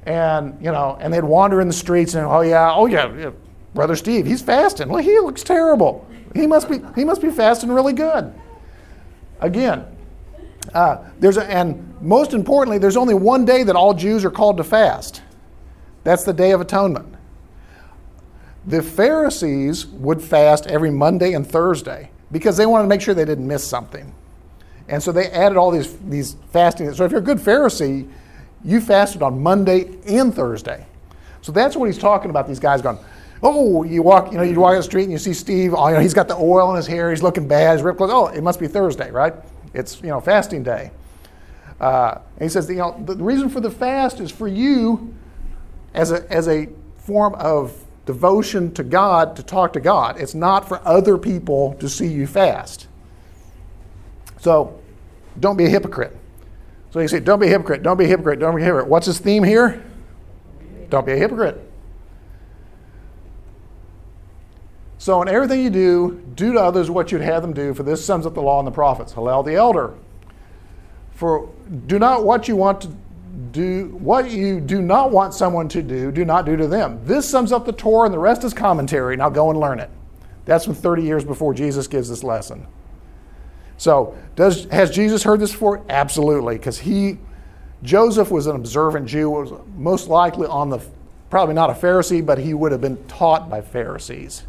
And, 0.06 0.58
you 0.64 0.72
know, 0.72 0.98
and 1.00 1.14
they'd 1.14 1.24
wander 1.24 1.62
in 1.62 1.68
the 1.68 1.74
streets 1.74 2.14
and, 2.14 2.26
oh 2.26 2.42
yeah, 2.42 2.72
oh 2.74 2.86
yeah, 2.86 3.12
yeah, 3.16 3.32
Brother 3.74 3.96
Steve, 3.96 4.26
he's 4.26 4.42
fasting. 4.42 4.88
Well, 4.88 5.02
he 5.02 5.20
looks 5.20 5.44
terrible. 5.44 6.08
He 6.36 6.46
must 6.46 6.70
be, 6.70 6.80
he 6.96 7.04
must 7.04 7.22
be 7.22 7.32
fasting 7.32 7.72
really 7.72 7.94
good. 7.94 8.34
Again, 9.40 9.86
uh, 10.74 10.98
there's 11.20 11.38
a, 11.38 11.46
and 11.52 11.94
most 12.02 12.34
importantly, 12.34 12.78
there's 12.78 12.98
only 12.98 13.14
one 13.14 13.46
day 13.46 13.64
that 13.64 13.76
all 13.76 13.94
Jews 13.94 14.24
are 14.26 14.32
called 14.32 14.58
to 14.58 14.64
fast. 14.64 15.22
That's 16.04 16.24
the 16.24 16.34
Day 16.34 16.52
of 16.52 16.62
Atonement. 16.62 17.16
The 18.68 18.82
Pharisees 18.82 19.86
would 19.88 20.22
fast 20.22 20.68
every 20.68 20.92
Monday 20.92 21.34
and 21.34 21.48
Thursday 21.48 22.12
because 22.32 22.58
they 22.58 22.66
wanted 22.66 22.84
to 22.84 22.90
make 22.90 23.02
sure 23.02 23.14
they 23.14 23.26
didn't 23.26 23.48
miss 23.48 23.66
something. 23.66 24.14
And 24.88 25.02
so 25.02 25.12
they 25.12 25.30
added 25.32 25.58
all 25.58 25.72
these, 25.72 25.98
these 25.98 26.36
fasting. 26.52 26.94
So 26.94 27.06
if 27.06 27.12
you're 27.12 27.22
a 27.22 27.24
good 27.24 27.38
Pharisee, 27.40 28.10
you 28.66 28.82
fasted 28.82 29.22
on 29.22 29.42
Monday 29.42 29.98
and 30.08 30.34
Thursday. 30.34 30.86
So 31.42 31.52
that's 31.52 31.76
what 31.76 31.86
he's 31.86 32.00
talking 32.00 32.32
about, 32.32 32.48
these 32.48 32.60
guys 32.60 32.82
going, 32.82 32.98
oh, 33.44 33.84
you 33.84 34.02
walk, 34.02 34.32
you 34.32 34.38
know, 34.38 34.44
you 34.44 34.60
walk 34.60 34.72
down 34.72 34.80
the 34.80 34.84
street 34.84 35.04
and 35.04 35.12
you 35.12 35.20
see 35.20 35.34
Steve, 35.34 35.76
oh, 35.76 35.88
you 35.88 35.94
know, 35.94 36.00
he's 36.00 36.16
got 36.16 36.28
the 36.28 36.36
oil 36.36 36.72
in 36.72 36.76
his 36.76 36.88
hair, 36.88 37.12
he's 37.12 37.22
looking 37.22 37.48
bad, 37.48 37.74
his 37.74 37.84
ripped 37.84 37.98
clothes. 37.98 38.12
Oh, 38.12 38.28
it 38.28 38.42
must 38.42 38.60
be 38.60 38.68
Thursday, 38.68 39.12
right? 39.12 39.36
It's, 39.74 40.02
you 40.02 40.08
know, 40.08 40.20
fasting 40.20 40.64
day. 40.64 40.92
Uh, 41.80 42.20
and 42.38 42.44
he 42.44 42.50
says, 42.50 42.68
you 42.70 42.78
know, 42.78 43.00
the 43.06 43.16
reason 43.18 43.50
for 43.50 43.60
the 43.60 43.70
fast 43.70 44.20
is 44.20 44.32
for 44.32 44.48
you 44.48 45.14
as 45.94 46.12
a, 46.12 46.30
as 46.32 46.48
a 46.48 46.68
form 46.98 47.36
of 47.36 47.74
devotion 48.06 48.74
to 48.74 48.84
God 48.84 49.36
to 49.36 49.44
talk 49.44 49.74
to 49.74 49.80
God. 49.80 50.20
It's 50.20 50.34
not 50.34 50.68
for 50.68 50.82
other 50.88 51.18
people 51.18 51.76
to 51.76 51.88
see 51.90 52.08
you 52.08 52.26
fast. 52.26 52.88
So 54.40 54.80
don't 55.40 55.58
be 55.58 55.66
a 55.66 55.70
hypocrite. 55.70 56.16
So 56.96 57.02
you 57.02 57.10
say, 57.10 57.20
don't 57.20 57.42
be 57.42 57.48
a 57.48 57.50
hypocrite, 57.50 57.84
don't 57.84 57.98
be 57.98 58.06
a 58.06 58.08
hypocrite, 58.08 58.40
don't 58.40 58.56
be 58.56 58.62
a 58.62 58.64
hypocrite. 58.64 58.88
What's 58.88 59.06
his 59.06 59.20
theme 59.20 59.44
here? 59.44 59.84
Don't 60.88 61.06
be 61.06 61.12
a 61.12 61.18
hypocrite. 61.18 61.60
So 64.98 65.22
in 65.22 65.28
everything 65.28 65.62
you 65.62 65.70
do, 65.70 66.24
do 66.36 66.54
to 66.54 66.60
others 66.62 66.90
what 66.90 67.12
you'd 67.12 67.20
have 67.20 67.42
them 67.42 67.52
do, 67.52 67.74
for 67.74 67.84
this 67.84 68.06
sums 68.06 68.26
up 68.26 68.34
the 68.34 68.42
law 68.42 68.60
and 68.60 68.66
the 68.66 68.72
prophets. 68.72 69.12
Hillel 69.12 69.44
the 69.44 69.56
elder. 69.56 69.94
For 71.12 71.50
do 71.86 72.00
not 72.00 72.24
what 72.24 72.48
you 72.48 72.56
want 72.56 72.80
to 72.84 72.88
do 73.52 73.88
what 74.00 74.32
you 74.32 74.62
do 74.62 74.82
not 74.82 75.12
want 75.12 75.34
someone 75.34 75.68
to 75.68 75.82
do, 75.82 76.14
do 76.14 76.24
not 76.24 76.46
do 76.46 76.56
to 76.56 76.66
them. 76.66 77.02
This 77.04 77.30
sums 77.30 77.52
up 77.52 77.66
the 77.66 77.74
Torah 77.74 78.06
and 78.06 78.14
the 78.14 78.20
rest 78.20 78.46
is 78.46 78.54
commentary. 78.54 79.18
Now 79.18 79.28
go 79.28 79.50
and 79.50 79.60
learn 79.60 79.82
it. 79.82 79.90
That's 80.46 80.64
from 80.64 80.76
30 80.76 81.04
years 81.04 81.26
before 81.26 81.54
Jesus 81.54 81.88
gives 81.88 82.08
this 82.08 82.24
lesson. 82.24 82.66
So, 83.78 84.18
does 84.36 84.66
has 84.66 84.92
Jesus 84.92 85.24
heard 85.24 85.40
this 85.40 85.52
before? 85.52 85.84
Absolutely, 85.90 86.58
because 86.58 86.80
he 86.80 87.18
Joseph 87.84 88.32
was 88.32 88.48
an 88.48 88.56
observant 88.56 89.06
Jew, 89.06 89.30
was 89.30 89.54
most 89.76 90.08
likely 90.08 90.48
on 90.48 90.70
the 90.70 90.82
probably 91.30 91.56
not 91.56 91.70
a 91.70 91.74
Pharisee, 91.74 92.26
but 92.26 92.38
he 92.38 92.54
would 92.54 92.72
have 92.72 92.82
been 92.82 93.04
taught 93.08 93.50
by 93.50 93.62
Pharisees. 93.62 94.44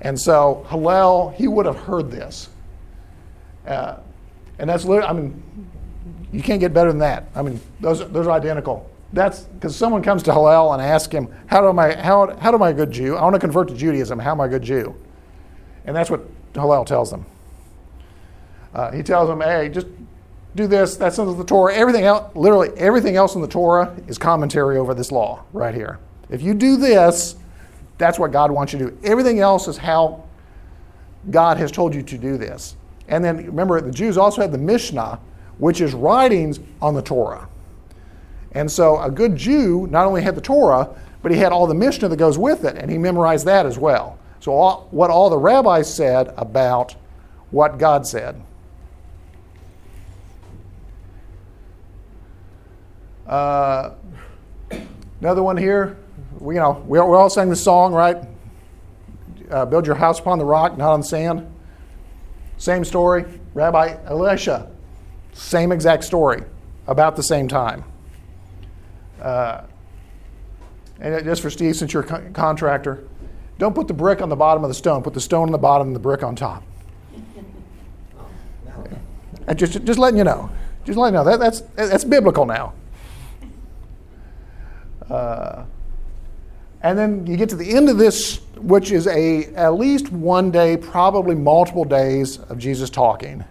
And 0.00 0.18
so 0.18 0.66
Hillel, 0.70 1.30
he 1.30 1.48
would 1.48 1.66
have 1.66 1.76
heard 1.76 2.10
this. 2.10 2.48
Uh, 3.66 3.96
and 4.58 4.70
that's 4.70 4.84
literally, 4.84 5.08
I 5.08 5.12
mean, 5.12 5.42
you 6.32 6.42
can't 6.42 6.60
get 6.60 6.72
better 6.72 6.90
than 6.90 7.00
that. 7.00 7.24
I 7.34 7.42
mean, 7.42 7.60
those, 7.80 7.98
those 8.10 8.26
are 8.26 8.32
identical. 8.32 8.88
That's 9.12 9.40
because 9.40 9.74
someone 9.74 10.02
comes 10.02 10.22
to 10.24 10.32
Hillel 10.32 10.72
and 10.72 10.82
asks 10.82 11.12
him, 11.12 11.28
how 11.46 11.60
do, 11.60 11.78
I, 11.78 11.94
how, 11.94 12.36
how 12.36 12.50
do 12.50 12.62
I 12.62 12.70
a 12.70 12.74
good 12.74 12.90
Jew? 12.90 13.16
I 13.16 13.22
want 13.22 13.34
to 13.34 13.40
convert 13.40 13.68
to 13.68 13.74
Judaism. 13.74 14.18
How 14.18 14.32
am 14.32 14.40
I 14.40 14.46
a 14.46 14.48
good 14.48 14.62
Jew? 14.62 14.94
And 15.84 15.96
that's 15.96 16.10
what 16.10 16.20
Hillel 16.54 16.84
tells 16.84 17.10
them. 17.10 17.24
Uh, 18.76 18.92
he 18.92 19.02
tells 19.02 19.26
them, 19.26 19.40
hey, 19.40 19.70
just 19.70 19.86
do 20.54 20.66
this. 20.66 20.96
That's 20.96 21.18
under 21.18 21.32
the 21.32 21.44
Torah. 21.44 21.74
Everything 21.74 22.04
else, 22.04 22.36
literally 22.36 22.68
everything 22.76 23.16
else 23.16 23.34
in 23.34 23.40
the 23.40 23.48
Torah 23.48 23.96
is 24.06 24.18
commentary 24.18 24.76
over 24.76 24.92
this 24.92 25.10
law 25.10 25.44
right 25.54 25.74
here. 25.74 25.98
If 26.28 26.42
you 26.42 26.52
do 26.52 26.76
this, 26.76 27.36
that's 27.96 28.18
what 28.18 28.32
God 28.32 28.50
wants 28.50 28.74
you 28.74 28.78
to 28.80 28.90
do. 28.90 28.98
Everything 29.02 29.40
else 29.40 29.66
is 29.66 29.78
how 29.78 30.24
God 31.30 31.56
has 31.56 31.72
told 31.72 31.94
you 31.94 32.02
to 32.02 32.18
do 32.18 32.36
this. 32.36 32.76
And 33.08 33.24
then 33.24 33.38
remember, 33.46 33.80
the 33.80 33.90
Jews 33.90 34.18
also 34.18 34.42
had 34.42 34.52
the 34.52 34.58
Mishnah, 34.58 35.20
which 35.56 35.80
is 35.80 35.94
writings 35.94 36.60
on 36.82 36.92
the 36.92 37.00
Torah. 37.00 37.48
And 38.52 38.70
so 38.70 39.00
a 39.00 39.10
good 39.10 39.36
Jew 39.36 39.86
not 39.90 40.04
only 40.04 40.20
had 40.20 40.34
the 40.34 40.42
Torah, 40.42 40.94
but 41.22 41.32
he 41.32 41.38
had 41.38 41.50
all 41.50 41.66
the 41.66 41.74
Mishnah 41.74 42.08
that 42.08 42.16
goes 42.18 42.36
with 42.36 42.66
it, 42.66 42.76
and 42.76 42.90
he 42.90 42.98
memorized 42.98 43.46
that 43.46 43.64
as 43.64 43.78
well. 43.78 44.18
So 44.40 44.52
all, 44.52 44.86
what 44.90 45.08
all 45.08 45.30
the 45.30 45.38
rabbis 45.38 45.92
said 45.92 46.34
about 46.36 46.94
what 47.50 47.78
God 47.78 48.06
said. 48.06 48.42
Uh, 53.26 53.94
another 55.20 55.42
one 55.42 55.56
here. 55.56 55.98
We, 56.38 56.54
you 56.54 56.60
know, 56.60 56.84
we, 56.86 56.98
we 57.00 57.16
all 57.16 57.30
sang 57.30 57.48
the 57.48 57.56
song, 57.56 57.92
right? 57.92 58.16
Uh, 59.50 59.64
build 59.66 59.86
your 59.86 59.96
house 59.96 60.18
upon 60.18 60.38
the 60.38 60.44
rock, 60.44 60.76
not 60.76 60.92
on 60.92 61.00
the 61.00 61.06
sand. 61.06 61.52
Same 62.58 62.84
story. 62.84 63.24
Rabbi 63.54 63.96
Elisha 64.04 64.70
same 65.36 65.70
exact 65.70 66.02
story, 66.02 66.42
about 66.86 67.14
the 67.14 67.22
same 67.22 67.46
time. 67.46 67.84
Uh, 69.20 69.62
and 70.98 71.24
just 71.24 71.42
for 71.42 71.50
Steve, 71.50 71.76
since 71.76 71.92
you're 71.92 72.02
a 72.02 72.06
co- 72.06 72.30
contractor, 72.32 73.04
don't 73.58 73.74
put 73.74 73.86
the 73.86 73.94
brick 73.94 74.22
on 74.22 74.28
the 74.28 74.36
bottom 74.36 74.64
of 74.64 74.68
the 74.68 74.74
stone. 74.74 75.02
Put 75.02 75.14
the 75.14 75.20
stone 75.20 75.48
on 75.48 75.52
the 75.52 75.58
bottom 75.58 75.88
and 75.88 75.96
the 75.96 76.00
brick 76.00 76.22
on 76.22 76.34
top. 76.34 76.62
And 79.48 79.56
just, 79.56 79.84
just 79.84 79.96
letting 79.96 80.18
you 80.18 80.24
know. 80.24 80.50
Just 80.84 80.98
letting 80.98 81.14
you 81.14 81.22
know. 81.22 81.30
That, 81.30 81.38
that's, 81.38 81.60
that's 81.76 82.02
biblical 82.02 82.46
now. 82.46 82.72
Uh, 85.10 85.64
and 86.82 86.98
then 86.98 87.26
you 87.26 87.36
get 87.36 87.48
to 87.48 87.56
the 87.56 87.74
end 87.74 87.88
of 87.88 87.98
this, 87.98 88.40
which 88.56 88.92
is 88.92 89.06
a 89.06 89.46
at 89.54 89.74
least 89.74 90.12
one 90.12 90.50
day, 90.50 90.76
probably 90.76 91.34
multiple 91.34 91.84
days 91.84 92.38
of 92.38 92.58
Jesus 92.58 92.90
talking. 92.90 93.44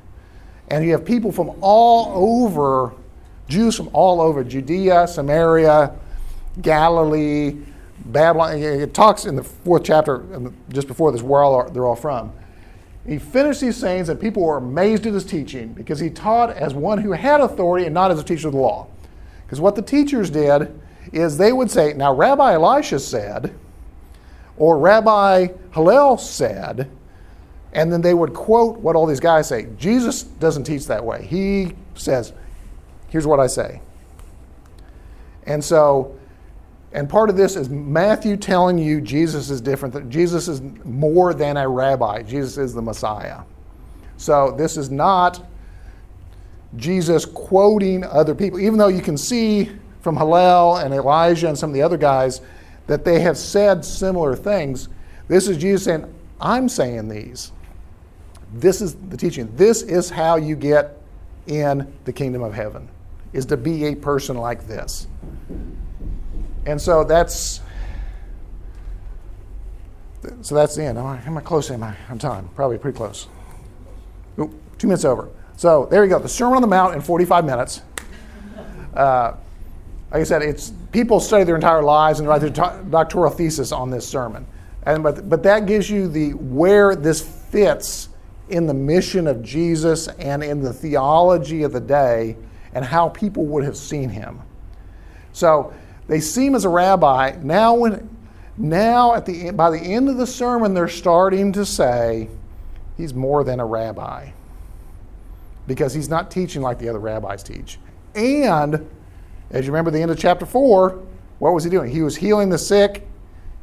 And 0.70 0.84
you 0.84 0.92
have 0.92 1.06
people 1.06 1.32
from 1.32 1.52
all 1.62 2.12
over, 2.16 2.94
Jews 3.48 3.76
from 3.76 3.90
all 3.94 4.22
over 4.22 4.44
Judea, 4.44 5.08
Samaria, 5.08 5.94
Galilee, 6.62 7.58
Babylon. 8.06 8.58
It 8.58 8.94
talks 8.94 9.26
in 9.26 9.36
the 9.36 9.44
fourth 9.44 9.84
chapter, 9.84 10.24
just 10.70 10.88
before 10.88 11.12
this, 11.12 11.22
where 11.22 11.44
all 11.44 11.56
are, 11.56 11.70
they're 11.70 11.86
all 11.86 11.96
from. 11.96 12.32
He 13.06 13.20
finished 13.20 13.62
these 13.62 13.78
sayings, 13.78 14.10
and 14.10 14.20
people 14.20 14.44
were 14.44 14.58
amazed 14.58 15.06
at 15.06 15.14
his 15.14 15.26
teaching 15.26 15.74
because 15.74 16.00
he 16.00 16.10
taught 16.10 16.52
as 16.52 16.74
one 16.74 16.98
who 16.98 17.12
had 17.12 17.40
authority 17.40 17.86
and 17.86 17.94
not 17.94 18.10
as 18.10 18.20
a 18.20 18.24
teacher 18.24 18.48
of 18.48 18.54
the 18.54 18.60
law. 18.60 18.88
Because 19.46 19.60
what 19.60 19.76
the 19.76 19.82
teachers 19.82 20.32
did 20.32 20.80
is 21.14 21.38
they 21.38 21.52
would 21.52 21.70
say, 21.70 21.94
Now, 21.94 22.14
Rabbi 22.14 22.54
Elisha 22.54 23.00
said, 23.00 23.54
or 24.58 24.78
Rabbi 24.78 25.48
Hillel 25.74 26.18
said, 26.18 26.90
and 27.74 27.92
then 27.92 28.02
they 28.02 28.14
would 28.14 28.34
quote 28.34 28.78
what 28.80 28.96
all 28.96 29.06
these 29.06 29.20
guys 29.20 29.50
say. 29.50 29.68
Jesus 29.78 30.24
doesn't 30.24 30.64
teach 30.64 30.88
that 30.88 31.04
way. 31.04 31.26
He 31.26 31.74
says, 31.96 32.34
Here's 33.10 33.28
what 33.28 33.40
I 33.40 33.48
say. 33.48 33.82
And 35.46 35.64
so, 35.64 36.18
and 36.94 37.10
part 37.10 37.30
of 37.30 37.36
this 37.36 37.56
is 37.58 37.70
Matthew 37.70 38.38
telling 38.38 38.78
you 38.78 39.02
Jesus 39.02 39.50
is 39.50 39.60
different. 39.60 39.94
That 39.94 40.10
Jesus 40.10 40.48
is 40.48 40.62
more 40.86 41.34
than 41.34 41.58
a 41.58 41.68
rabbi. 41.68 42.24
Jesus 42.24 42.58
is 42.58 42.74
the 42.74 42.82
Messiah. 42.82 43.42
So 44.18 44.56
this 44.58 44.78
is 44.78 44.90
not 44.90 45.46
Jesus 46.78 47.26
quoting 47.26 48.04
other 48.06 48.34
people, 48.34 48.60
even 48.60 48.78
though 48.78 48.88
you 48.88 49.02
can 49.02 49.18
see 49.18 49.70
from 50.06 50.16
Hillel 50.16 50.78
and 50.78 50.94
Elijah 50.94 51.48
and 51.48 51.58
some 51.58 51.72
of 51.72 51.74
the 51.74 51.82
other 51.82 51.98
guys 51.98 52.40
that 52.86 53.04
they 53.04 53.22
have 53.22 53.36
said 53.36 53.84
similar 53.84 54.36
things. 54.36 54.88
This 55.28 55.48
is 55.48 55.58
Jesus 55.58 55.86
saying, 55.86 56.14
I'm 56.40 56.70
saying 56.70 57.10
these. 57.10 57.52
This 58.54 58.84
is 58.84 58.94
the 58.94 59.18
teaching. 59.18 59.52
This 59.56 59.82
is 59.82 60.12
how 60.12 60.36
you 60.36 60.56
get 60.56 61.02
in 61.48 61.92
the 62.04 62.14
kingdom 62.14 62.44
of 62.44 62.54
heaven, 62.54 62.88
is 63.34 63.48
to 63.48 63.58
be 63.58 63.86
a 63.86 63.96
person 63.96 64.38
like 64.38 64.68
this. 64.68 65.08
And 66.68 66.80
so 66.80 67.04
that's 67.04 67.62
so 70.42 70.54
that's 70.54 70.76
the 70.76 70.84
end. 70.84 71.00
Am 71.00 71.06
I, 71.08 71.18
am 71.26 71.36
I 71.36 71.42
close? 71.42 71.72
Am 71.72 71.82
I 71.82 71.96
on 72.12 72.20
time? 72.20 72.48
Probably 72.54 72.78
pretty 72.78 72.96
close. 72.96 73.28
Oop, 74.38 74.54
two 74.78 74.86
minutes 74.86 75.04
over. 75.04 75.30
So 75.58 75.88
there 75.90 76.04
you 76.04 76.12
go. 76.12 76.20
The 76.20 76.30
Sermon 76.30 76.58
on 76.58 76.62
the 76.62 76.68
Mount 76.68 76.94
in 76.94 77.02
45 77.02 77.44
minutes. 77.44 77.82
Uh, 78.94 79.38
like 80.12 80.22
I 80.22 80.24
said, 80.24 80.42
it's 80.42 80.72
people 80.92 81.20
study 81.20 81.44
their 81.44 81.56
entire 81.56 81.84
lives 81.84 82.20
and 82.20 82.28
write 82.28 82.42
their 82.42 82.50
doctoral 82.50 83.32
thesis 83.32 83.72
on 83.72 83.90
this 83.90 84.08
sermon. 84.08 84.46
And 84.84 85.04
but 85.04 85.28
but 85.30 85.44
that 85.44 85.66
gives 85.66 85.90
you 85.90 86.08
the 86.08 86.34
where 86.34 86.96
this 86.96 87.22
fits 87.22 88.10
in 88.50 88.68
the 88.68 88.74
mission 88.74 89.28
of 89.28 89.42
Jesus 89.42 90.08
and 90.08 90.44
in 90.44 90.62
the 90.62 90.72
theology 90.72 91.64
of 91.64 91.72
the 91.72 91.80
day 91.80 92.38
and 92.74 92.86
how 92.86 93.10
people 93.10 93.46
would 93.46 93.64
have 93.64 93.78
seen 93.78 94.10
him. 94.10 94.42
So 95.34 95.74
they 96.08 96.20
see 96.20 96.46
him 96.46 96.56
as 96.56 96.66
a 96.66 96.70
rabbi. 96.70 97.38
Now, 97.42 97.74
when, 97.74 98.10
now 98.58 99.16
at 99.16 99.26
the, 99.26 99.52
by 99.52 99.72
the 99.72 99.80
end 99.80 100.10
of 100.10 100.18
the 100.18 100.28
sermon, 100.28 100.74
they're 100.74 100.88
starting 100.88 101.54
to 101.54 101.66
say 101.66 102.30
he's 102.98 103.14
more 103.14 103.44
than 103.44 103.60
a 103.60 103.66
rabbi 103.66 104.30
because 105.68 105.94
he's 105.94 106.10
not 106.10 106.30
teaching 106.30 106.62
like 106.62 106.78
the 106.78 106.90
other 106.90 107.00
rabbis 107.00 107.42
teach. 107.42 107.80
And 108.14 108.88
as 109.56 109.66
you 109.66 109.72
remember, 109.72 109.90
the 109.90 110.02
end 110.02 110.12
of 110.12 110.20
chapter 110.20 110.46
4, 110.46 111.02
what 111.40 111.54
was 111.54 111.64
he 111.64 111.70
doing? 111.70 111.90
He 111.90 112.02
was 112.02 112.18
healing 112.18 112.50
the 112.50 112.58
sick, 112.58 113.08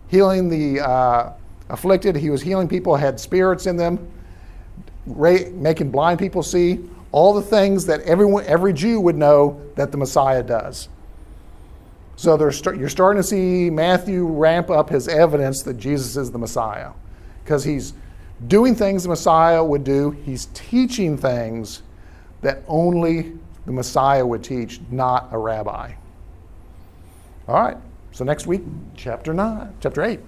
healing 0.09 0.49
the 0.49 0.81
uh, 0.81 1.33
afflicted, 1.69 2.17
he 2.17 2.31
was 2.31 2.41
healing 2.41 2.67
people 2.67 2.97
had 2.97 3.21
spirits 3.21 3.67
in 3.67 3.77
them, 3.77 4.11
making 5.05 5.91
blind 5.91 6.19
people 6.19 6.43
see, 6.43 6.81
all 7.13 7.35
the 7.35 7.43
things 7.43 7.85
that 7.85 8.01
everyone, 8.03 8.43
every 8.47 8.73
Jew 8.73 9.01
would 9.01 9.17
know 9.17 9.61
that 9.75 9.93
the 9.93 9.99
Messiah 9.99 10.43
does. 10.43 10.89
So 12.17 12.39
you're 12.39 12.89
starting 12.89 13.21
to 13.21 13.27
see 13.27 13.69
Matthew 13.69 14.27
ramp 14.27 14.71
up 14.71 14.89
his 14.89 15.09
evidence 15.09 15.63
that 15.65 15.75
Jesus 15.75 16.17
is 16.17 16.31
the 16.31 16.39
Messiah 16.39 16.93
because 17.45 17.65
he's 17.65 17.93
doing 18.47 18.75
things 18.75 19.03
the 19.03 19.11
Messiah 19.11 19.63
would 19.63 19.85
do, 19.85 20.13
he's 20.25 20.47
teaching 20.55 21.19
things 21.19 21.83
that 22.41 22.63
only 22.67 23.35
the 23.67 23.73
Messiah 23.73 24.27
would 24.27 24.43
teach, 24.43 24.81
not 24.91 25.29
a 25.33 25.39
rabbi. 25.39 25.93
All 27.49 27.61
right, 27.61 27.77
so 28.13 28.25
next 28.25 28.47
week, 28.47 28.63
chapter 28.97 29.33
9, 29.35 29.75
chapter 29.81 30.03
8. 30.03 30.21